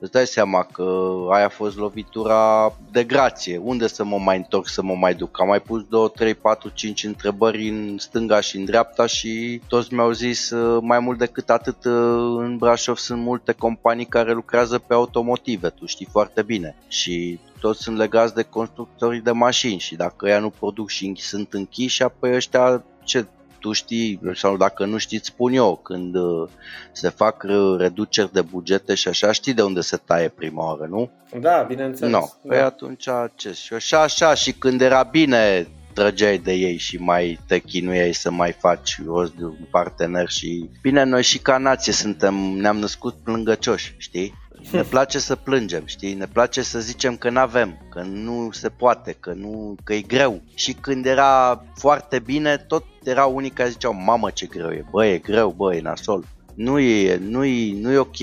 îți 0.00 0.12
dai 0.12 0.26
seama 0.26 0.62
că 0.62 1.14
aia 1.30 1.44
a 1.44 1.48
fost 1.48 1.76
lovitura 1.76 2.72
de 2.90 3.04
grație. 3.04 3.56
Unde 3.56 3.86
să 3.86 4.04
mă 4.04 4.18
mai 4.18 4.36
întorc, 4.36 4.68
să 4.68 4.82
mă 4.82 4.94
mai 4.94 5.14
duc? 5.14 5.40
Am 5.40 5.46
mai 5.46 5.60
pus 5.60 5.82
2, 5.88 6.10
3, 6.14 6.34
4, 6.34 6.70
5 6.74 7.04
întrebări 7.04 7.68
în 7.68 7.98
stânga 7.98 8.40
și 8.40 8.56
în 8.56 8.64
dreapta 8.64 9.06
și 9.06 9.60
toți 9.68 9.94
mi-au 9.94 10.10
zis 10.10 10.52
mai 10.80 10.98
mult 10.98 11.18
decât 11.18 11.50
atât 11.50 11.84
în 11.84 12.56
Brașov 12.58 12.96
sunt 12.96 13.22
multe 13.22 13.52
companii 13.52 14.06
care 14.06 14.32
lucrează 14.32 14.78
pe 14.78 14.94
automotive, 14.94 15.68
tu 15.68 15.86
știi 15.86 16.08
foarte 16.10 16.42
bine. 16.42 16.76
Și 16.88 17.38
toți 17.60 17.82
sunt 17.82 17.96
legați 17.96 18.34
de 18.34 18.42
constructorii 18.42 19.20
de 19.20 19.30
mașini 19.30 19.78
și 19.78 19.96
dacă 19.96 20.28
ea 20.28 20.38
nu 20.38 20.50
produc 20.50 20.88
și 20.88 21.12
sunt 21.16 21.52
închiși, 21.52 22.02
apoi 22.02 22.34
ăștia 22.34 22.84
ce 23.04 23.26
tu 23.60 23.72
știi, 23.72 24.20
sau 24.34 24.56
dacă 24.56 24.84
nu 24.84 24.98
știți, 24.98 25.26
spun 25.26 25.52
eu, 25.52 25.80
când 25.82 26.14
uh, 26.14 26.48
se 26.92 27.08
fac 27.08 27.42
uh, 27.48 27.74
reduceri 27.78 28.32
de 28.32 28.42
bugete 28.42 28.94
și 28.94 29.08
așa, 29.08 29.32
știi 29.32 29.54
de 29.54 29.62
unde 29.62 29.80
se 29.80 29.96
taie 29.96 30.28
prima 30.28 30.64
oară, 30.64 30.86
nu? 30.90 31.10
Da, 31.40 31.64
bineînțeles. 31.68 32.12
Nu, 32.12 32.18
no. 32.18 32.26
da. 32.42 32.48
păi 32.48 32.58
atunci 32.58 33.08
ce? 33.34 33.52
Și 33.52 33.74
așa, 33.74 34.02
așa, 34.02 34.34
și 34.34 34.52
când 34.52 34.80
era 34.80 35.02
bine 35.02 35.66
trăgeai 35.92 36.38
de 36.38 36.52
ei 36.52 36.76
și 36.76 36.96
mai 36.96 37.38
te 37.46 37.58
chinuiai 37.58 38.12
să 38.12 38.30
mai 38.30 38.52
faci 38.52 38.98
rost 39.06 39.34
de 39.34 39.44
un 39.44 39.66
partener 39.70 40.28
și... 40.28 40.70
Bine, 40.82 41.04
noi 41.04 41.22
și 41.22 41.38
ca 41.38 41.58
nație 41.58 41.92
suntem, 41.92 42.34
ne-am 42.34 42.76
născut 42.76 43.14
plângăcioși, 43.24 43.94
știi? 43.98 44.34
Ne 44.72 44.82
place 44.82 45.18
să 45.18 45.36
plângem, 45.36 45.82
știi? 45.86 46.14
Ne 46.14 46.26
place 46.32 46.62
să 46.62 46.80
zicem 46.80 47.16
că 47.16 47.30
nu 47.30 47.38
avem, 47.38 47.78
că 47.90 48.00
nu 48.00 48.48
se 48.52 48.68
poate, 48.68 49.16
că 49.20 49.32
nu, 49.32 49.76
că 49.84 49.94
e 49.94 50.00
greu. 50.00 50.40
Și 50.54 50.72
când 50.72 51.06
era 51.06 51.64
foarte 51.74 52.18
bine, 52.18 52.56
tot 52.56 52.84
era 53.04 53.24
unii 53.24 53.50
care 53.50 53.68
ziceau, 53.68 53.94
mamă 53.94 54.30
ce 54.30 54.46
greu 54.46 54.70
e, 54.70 54.84
bă, 54.90 55.06
e 55.06 55.18
greu, 55.18 55.54
bă, 55.56 55.74
e 55.74 55.80
nasol. 55.80 56.24
Nu 56.54 56.78
e, 56.78 57.16
nu 57.16 57.44
e, 57.44 57.74
nu 57.80 57.92
e 57.92 57.98
ok 57.98 58.16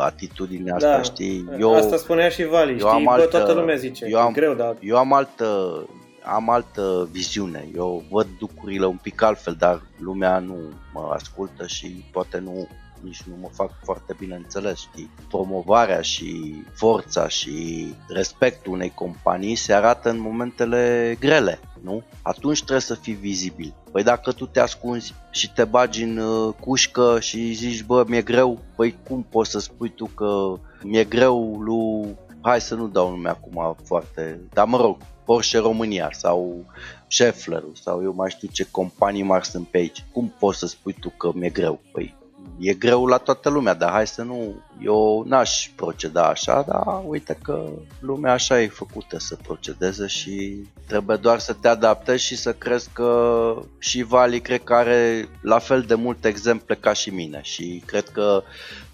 atitudinea 0.00 0.74
asta, 0.74 0.96
da, 0.96 1.02
știi? 1.02 1.48
Eu, 1.58 1.74
asta 1.74 1.96
spunea 1.96 2.28
și 2.28 2.44
Vali, 2.44 2.72
știi? 2.72 2.88
Am 2.88 3.08
altă, 3.08 3.28
bă, 3.30 3.36
toată 3.36 3.52
lumea 3.52 3.76
zice, 3.76 4.06
eu 4.08 4.18
am, 4.18 4.28
e 4.28 4.32
greu, 4.32 4.54
dar... 4.54 4.76
Eu 4.80 4.96
am 4.96 5.12
altă, 5.12 5.82
am 6.22 6.50
altă 6.50 7.08
viziune. 7.12 7.68
Eu 7.76 8.04
văd 8.10 8.26
lucrurile 8.40 8.86
un 8.86 8.98
pic 9.02 9.22
altfel, 9.22 9.56
dar 9.58 9.82
lumea 9.98 10.38
nu 10.38 10.56
mă 10.92 11.10
ascultă 11.12 11.66
și 11.66 12.04
poate 12.12 12.38
nu 12.38 12.68
nici 13.02 13.22
nu 13.22 13.34
mă 13.40 13.48
fac 13.52 13.70
foarte 13.84 14.14
bine 14.18 14.34
înțeles, 14.34 14.78
știi? 14.78 15.10
Promovarea 15.28 16.00
și 16.00 16.54
forța 16.74 17.28
și 17.28 17.86
respectul 18.08 18.72
unei 18.72 18.92
companii 18.94 19.54
se 19.54 19.72
arată 19.72 20.10
în 20.10 20.20
momentele 20.20 21.16
grele, 21.20 21.60
nu? 21.82 22.02
Atunci 22.22 22.58
trebuie 22.58 22.80
să 22.80 22.94
fii 22.94 23.12
vizibil. 23.12 23.74
Păi 23.92 24.02
dacă 24.02 24.32
tu 24.32 24.46
te 24.46 24.60
ascunzi 24.60 25.14
și 25.30 25.52
te 25.52 25.64
bagi 25.64 26.02
în 26.02 26.16
uh, 26.16 26.54
cușcă 26.60 27.20
și 27.20 27.52
zici, 27.52 27.84
bă, 27.84 28.04
mi-e 28.06 28.22
greu, 28.22 28.58
păi 28.76 28.96
cum 29.08 29.26
poți 29.30 29.50
să 29.50 29.58
spui 29.58 29.88
tu 29.88 30.04
că 30.06 30.58
mi-e 30.82 31.04
greu 31.04 31.60
lui 31.60 32.16
hai 32.40 32.60
să 32.60 32.74
nu 32.74 32.88
dau 32.88 33.10
nume 33.10 33.28
acum 33.28 33.76
foarte, 33.84 34.40
dar 34.52 34.66
mă 34.66 34.76
rog, 34.76 34.96
Porsche 35.24 35.58
România 35.58 36.08
sau 36.12 36.64
Schaeffler 37.08 37.62
sau 37.82 38.02
eu 38.02 38.12
mai 38.12 38.30
știu 38.30 38.48
ce 38.52 38.66
companii 38.70 39.22
mari 39.22 39.46
sunt 39.46 39.68
pe 39.68 39.78
aici. 39.78 40.04
Cum 40.12 40.34
poți 40.38 40.58
să 40.58 40.66
spui 40.66 40.92
tu 40.92 41.08
că 41.08 41.30
mi-e 41.34 41.48
greu? 41.48 41.80
Păi 41.92 42.14
e 42.60 42.74
greu 42.74 43.06
la 43.06 43.16
toată 43.16 43.48
lumea, 43.48 43.74
dar 43.74 43.90
hai 43.90 44.06
să 44.06 44.22
nu, 44.22 44.54
eu 44.80 45.24
n-aș 45.26 45.70
proceda 45.76 46.26
așa, 46.26 46.64
dar 46.66 47.02
uite 47.06 47.38
că 47.42 47.68
lumea 48.00 48.32
așa 48.32 48.60
e 48.60 48.68
făcută 48.68 49.18
să 49.18 49.36
procedeze 49.42 50.06
și 50.06 50.64
trebuie 50.86 51.16
doar 51.16 51.38
să 51.38 51.52
te 51.52 51.68
adaptezi 51.68 52.24
și 52.24 52.36
să 52.36 52.52
crezi 52.52 52.90
că 52.92 53.54
și 53.78 54.02
Vali 54.02 54.40
cred 54.40 54.62
că 54.64 54.74
are 54.74 55.28
la 55.42 55.58
fel 55.58 55.82
de 55.82 55.94
multe 55.94 56.28
exemple 56.28 56.74
ca 56.74 56.92
și 56.92 57.10
mine 57.10 57.40
și 57.42 57.82
cred 57.86 58.08
că 58.08 58.42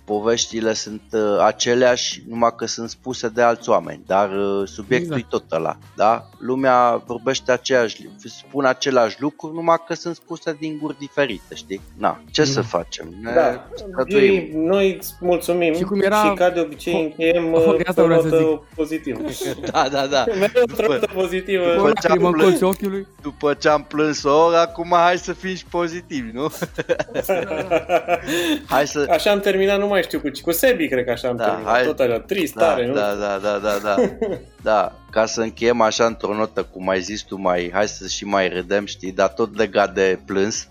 poveștile 0.06 0.72
sunt 0.72 1.02
uh, 1.12 1.38
aceleași, 1.44 2.22
numai 2.28 2.54
că 2.56 2.66
sunt 2.66 2.88
spuse 2.90 3.28
de 3.28 3.42
alți 3.42 3.68
oameni, 3.68 4.02
dar 4.06 4.30
uh, 4.30 4.68
subiectul 4.68 5.16
exact. 5.16 5.32
e 5.32 5.36
tot 5.36 5.52
ăla, 5.52 5.76
da? 5.96 6.28
Lumea 6.38 7.02
vorbește 7.06 7.52
aceeași, 7.52 8.08
spune 8.24 8.68
aceleași 8.68 9.20
lucruri, 9.20 9.54
numai 9.54 9.76
că 9.86 9.94
sunt 9.94 10.14
spuse 10.14 10.56
din 10.60 10.78
guri 10.82 10.98
diferite, 10.98 11.54
știi? 11.54 11.80
Na, 11.98 12.20
ce 12.30 12.40
mm. 12.40 12.46
să 12.46 12.60
facem? 12.60 13.14
Ne 13.22 13.32
da. 13.34 13.68
Ei, 14.06 14.50
noi 14.54 14.96
îți 14.98 15.14
mulțumim 15.20 15.74
și, 15.74 15.82
cum 15.82 16.00
era... 16.00 16.16
și 16.16 16.34
ca 16.34 16.50
de 16.50 16.60
obicei 16.60 17.02
încheiem 17.02 17.52
o, 17.52 17.58
uh, 17.58 17.78
o 17.96 18.06
notă 18.06 18.62
pozitivă. 18.74 19.20
da, 19.72 19.88
da, 19.90 20.06
da. 20.06 20.24
Mereu 20.38 20.62
o 20.78 20.92
notă 20.92 21.10
pozitivă. 21.14 21.74
După 21.74 21.92
ce, 22.00 22.08
am 22.08 22.32
plâns, 22.32 22.60
ochiului. 22.60 23.06
după 23.22 23.54
ce 23.54 23.68
am 23.68 23.84
plâns 23.88 24.22
o 24.22 24.44
oră, 24.44 24.58
acum 24.58 24.88
hai 24.90 25.18
să 25.18 25.32
fim 25.32 25.54
și 25.54 25.64
pozitivi, 25.64 26.30
nu? 26.32 26.52
hai 28.72 28.86
să... 28.86 29.06
Așa 29.10 29.30
am 29.30 29.40
terminat 29.40 29.78
numai 29.78 29.95
mai 29.96 30.04
știu 30.04 30.20
cu, 30.20 30.30
cu 30.42 30.52
Sebi, 30.52 30.88
cred 30.88 31.04
că 31.04 31.10
așa 31.10 31.28
am 31.28 31.36
da, 31.36 31.44
terminat. 31.44 31.72
Hai... 31.72 31.84
Tot 31.84 31.98
așa, 31.98 32.20
trist, 32.20 32.54
da, 32.54 32.66
tare, 32.66 32.86
nu? 32.86 32.94
Da, 32.94 33.14
da, 33.14 33.38
da, 33.42 33.58
da, 33.58 33.78
da. 33.82 33.94
da, 34.70 34.92
ca 35.10 35.26
să 35.26 35.40
încheiem 35.40 35.80
așa 35.80 36.06
într-o 36.06 36.34
notă, 36.34 36.62
cum 36.62 36.88
ai 36.88 37.00
zis 37.00 37.22
tu, 37.22 37.40
mai, 37.40 37.70
hai 37.72 37.88
să 37.88 38.08
și 38.08 38.24
mai 38.24 38.48
râdem, 38.48 38.86
știi, 38.86 39.12
dar 39.12 39.28
tot 39.28 39.56
legat 39.56 39.94
de 39.94 40.18
plâns. 40.26 40.68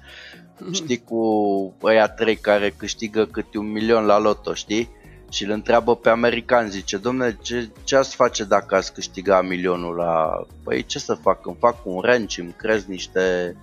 Știi 0.72 1.04
cu 1.04 1.20
ăia 1.84 2.08
trei 2.08 2.36
care 2.36 2.74
câștigă 2.78 3.26
câte 3.26 3.58
un 3.58 3.72
milion 3.72 4.06
la 4.06 4.20
loto, 4.20 4.54
știi? 4.54 4.90
Și 5.36 5.44
îl 5.44 5.52
întreabă 5.52 5.96
pe 5.96 6.10
american, 6.10 6.70
zice, 6.70 6.98
domne, 6.98 7.38
ce, 7.42 7.70
ce 7.84 7.96
ați 7.96 8.16
face 8.16 8.44
dacă 8.44 8.76
ați 8.76 8.94
câștiga 8.94 9.42
milionul 9.42 9.96
la... 9.96 10.46
Păi 10.64 10.86
ce 10.86 11.00
să 11.00 11.14
fac? 11.14 11.46
Îmi 11.46 11.58
fac 11.60 11.86
un 11.86 12.00
ranch, 12.02 12.38
îmi 12.38 12.56
crez 12.58 12.86
niște 12.86 13.56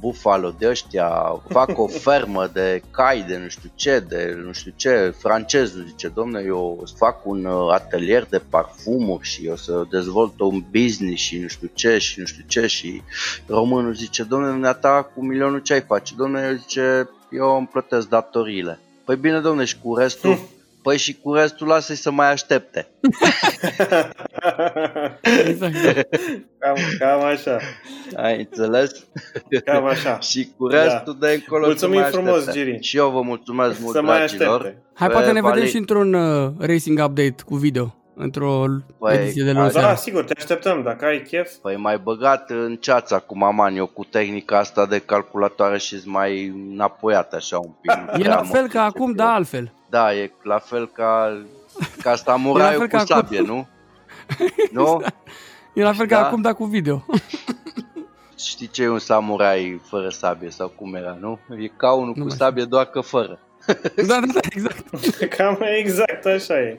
Buffalo 0.00 0.54
de 0.58 0.68
ăștia, 0.68 1.42
fac 1.48 1.78
o 1.78 1.86
fermă 2.06 2.50
de 2.52 2.82
cai 2.90 3.24
de 3.28 3.38
nu 3.38 3.48
știu 3.48 3.70
ce, 3.74 3.98
de 4.08 4.42
nu 4.44 4.52
știu 4.52 4.72
ce, 4.76 5.14
francezul 5.18 5.84
zice, 5.86 6.08
domne, 6.08 6.42
eu 6.46 6.78
o 6.80 6.86
să 6.86 6.94
fac 6.96 7.26
un 7.26 7.44
uh, 7.44 7.72
atelier 7.72 8.26
de 8.30 8.38
parfumuri 8.38 9.28
și 9.28 9.48
o 9.52 9.56
să 9.56 9.84
dezvolt 9.90 10.40
un 10.40 10.64
business 10.70 11.22
și 11.22 11.38
nu 11.38 11.48
știu 11.48 11.70
ce 11.74 11.98
și 11.98 12.20
nu 12.20 12.26
știu 12.26 12.44
ce 12.46 12.66
și 12.66 13.02
românul 13.46 13.94
zice, 13.94 14.22
domne, 14.22 14.48
dumneata 14.48 15.10
cu 15.14 15.24
milionul 15.24 15.58
ce 15.58 15.72
ai 15.72 15.80
face? 15.80 16.14
Domne, 16.16 16.46
eu 16.48 16.56
zice, 16.56 17.08
eu 17.30 17.56
îmi 17.56 17.66
plătesc 17.66 18.08
datoriile. 18.08 18.78
Păi 19.04 19.16
bine, 19.16 19.40
domne, 19.40 19.64
și 19.64 19.78
cu 19.78 19.94
restul? 19.94 20.38
Hm. 20.84 20.90
Păi 20.90 20.98
și 20.98 21.14
cu 21.22 21.32
restul 21.32 21.66
lasă-i 21.66 21.96
să 21.96 22.10
mai 22.10 22.30
aștepte. 22.30 22.88
exact. 25.46 25.74
Cam, 26.58 26.76
cam 26.98 27.24
așa. 27.24 27.58
Ai 28.16 28.38
înțeles? 28.38 29.06
Cam 29.64 29.84
așa. 29.84 30.18
și 30.30 30.48
cu 30.56 30.66
restul 30.66 31.16
da. 31.18 31.26
de 31.26 31.32
încolo 31.32 31.66
Mulțumim 31.66 31.96
să 31.96 32.02
mai 32.02 32.10
frumos, 32.10 32.38
aștepte. 32.38 32.58
Giri. 32.58 32.82
Și 32.82 32.96
eu 32.96 33.10
vă 33.10 33.20
mulțumesc 33.20 33.80
mult, 33.80 33.94
să 33.94 34.02
mai 34.02 34.16
dragilor. 34.16 34.74
Hai, 34.94 35.08
poate 35.08 35.32
ne 35.32 35.40
vedem 35.40 35.66
și 35.66 35.76
într-un 35.76 36.14
uh, 36.14 36.52
racing 36.58 36.98
update 36.98 37.34
cu 37.44 37.56
video 37.56 38.03
într-o 38.16 38.64
păi, 38.98 39.16
ediție 39.16 39.44
de 39.44 39.52
luni 39.52 39.72
Da, 39.72 39.94
sigur, 39.94 40.24
te 40.24 40.34
așteptăm, 40.36 40.82
dacă 40.82 41.04
ai 41.04 41.22
chef. 41.22 41.52
Păi 41.52 41.76
mai 41.76 41.98
băgat 41.98 42.50
în 42.50 42.76
ceața 42.76 43.18
cu 43.18 43.36
maman, 43.36 43.76
eu 43.76 43.86
cu 43.86 44.04
tehnica 44.04 44.58
asta 44.58 44.86
de 44.86 44.98
calculatoare 44.98 45.78
și 45.78 46.00
mai 46.04 46.46
înapoiat 46.72 47.32
așa 47.32 47.58
un 47.58 47.70
pic. 47.80 47.92
E 48.24 48.28
la 48.28 48.42
fel 48.42 48.68
ca 48.68 48.82
acum, 48.82 49.12
da 49.12 49.32
altfel. 49.32 49.72
Da, 49.90 50.14
e 50.14 50.30
la 50.42 50.58
fel 50.58 50.88
ca, 50.88 51.42
ca 52.02 52.14
samuraiul 52.14 52.88
cu 52.92 52.98
sabie, 52.98 53.38
acum. 53.38 53.54
nu? 53.54 53.66
nu? 54.82 55.02
E 55.74 55.82
la 55.82 55.92
fel 55.92 56.06
da? 56.06 56.16
ca 56.16 56.26
acum, 56.26 56.40
dar 56.40 56.54
cu 56.54 56.64
video. 56.64 57.04
Știi 58.38 58.68
ce 58.68 58.82
e 58.82 58.88
un 58.88 58.98
samurai 58.98 59.80
fără 59.84 60.08
sabie 60.08 60.50
sau 60.50 60.68
cum 60.68 60.94
era, 60.94 61.16
nu? 61.20 61.38
E 61.58 61.66
ca 61.76 61.92
unul 61.92 62.14
nu 62.16 62.24
cu 62.24 62.30
sabie, 62.30 62.64
doar 62.64 62.84
că 62.84 63.00
fără. 63.00 63.38
Da, 64.06 64.20
da, 64.20 64.26
da, 64.32 64.40
exact. 64.42 64.84
Cam 65.36 65.58
exact 65.76 66.24
așa 66.24 66.60
e. 66.60 66.74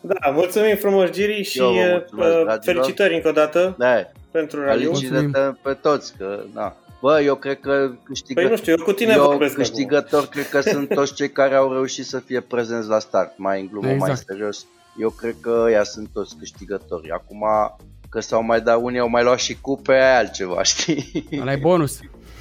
Da, 0.00 0.30
mulțumim 0.30 0.76
frumos, 0.76 1.10
Giri, 1.10 1.42
și 1.42 1.60
mulțumesc, 1.62 2.48
uh, 2.48 2.56
felicitări 2.60 3.14
încă 3.14 3.28
o 3.28 3.32
dată 3.32 3.74
da. 3.78 4.10
pentru 4.30 4.64
raliu. 4.64 4.92
Felicitări 4.92 5.54
pe 5.62 5.72
toți, 5.72 6.14
că 6.16 6.44
da. 6.54 6.76
Bă, 7.00 7.20
eu 7.20 7.34
cred 7.34 7.60
că 7.60 7.92
câștigă... 8.02 8.40
Păi 8.40 8.50
nu 8.50 8.56
știu, 8.56 8.74
eu 8.78 8.84
cu 8.84 8.92
tine 8.92 9.12
eu 9.16 9.24
vorbesc 9.24 9.54
câștigător 9.54 10.18
acum. 10.18 10.30
cred 10.30 10.48
că 10.48 10.60
sunt 10.60 10.88
toți 10.98 11.14
cei 11.14 11.30
care 11.30 11.54
au 11.54 11.72
reușit 11.72 12.06
să 12.06 12.18
fie 12.18 12.40
prezenți 12.40 12.88
la 12.88 12.98
start, 12.98 13.32
mai 13.38 13.60
în 13.60 13.66
glumă, 13.66 13.90
exact. 13.90 14.10
mai 14.10 14.16
serios. 14.26 14.66
Eu 14.98 15.10
cred 15.10 15.34
că 15.40 15.62
ăia 15.64 15.82
sunt 15.82 16.08
toți 16.12 16.36
câștigători. 16.38 17.10
Acum 17.10 17.44
că 18.08 18.20
s-au 18.20 18.42
mai 18.42 18.60
dat 18.60 18.78
unii, 18.82 18.98
au 18.98 19.08
mai 19.08 19.22
luat 19.22 19.38
și 19.38 19.60
cupe, 19.60 19.92
aia 19.92 20.18
altceva, 20.18 20.62
știi? 20.72 21.28
Ăla 21.40 21.52
e 21.52 21.56
bonus. 21.56 21.98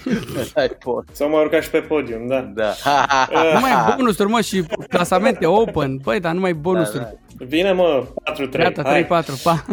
Ai 0.55 0.67
pot. 0.67 1.03
S-au 1.11 1.29
mai 1.29 1.43
urcat 1.43 1.63
și 1.63 1.69
pe 1.69 1.79
podium, 1.79 2.27
da. 2.27 2.41
da. 2.41 2.73
nu 3.53 3.59
mai 3.59 3.95
bonusuri, 3.95 4.29
mă, 4.29 4.41
și 4.41 4.63
clasamente 4.89 5.45
open. 5.45 5.97
Băi, 6.03 6.19
dar 6.19 6.33
nu 6.33 6.39
mai 6.39 6.53
bonusuri. 6.53 7.03
Da, 7.03 7.09
da. 7.37 7.45
Vine, 7.45 7.71
mă, 7.71 8.05
4-3. 8.47 8.49
Gata, 8.51 9.03
3-4, 9.03 9.07
pa. 9.43 9.65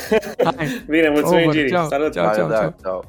Bine, 0.88 1.08
mulțumim, 1.08 1.50
Giri. 1.50 1.68
Ciao, 1.68 1.88
Salut. 1.88 2.12
Ciao, 2.12 2.34
ciao, 2.34 2.48
ciao. 2.48 2.74
ciao. 2.82 3.02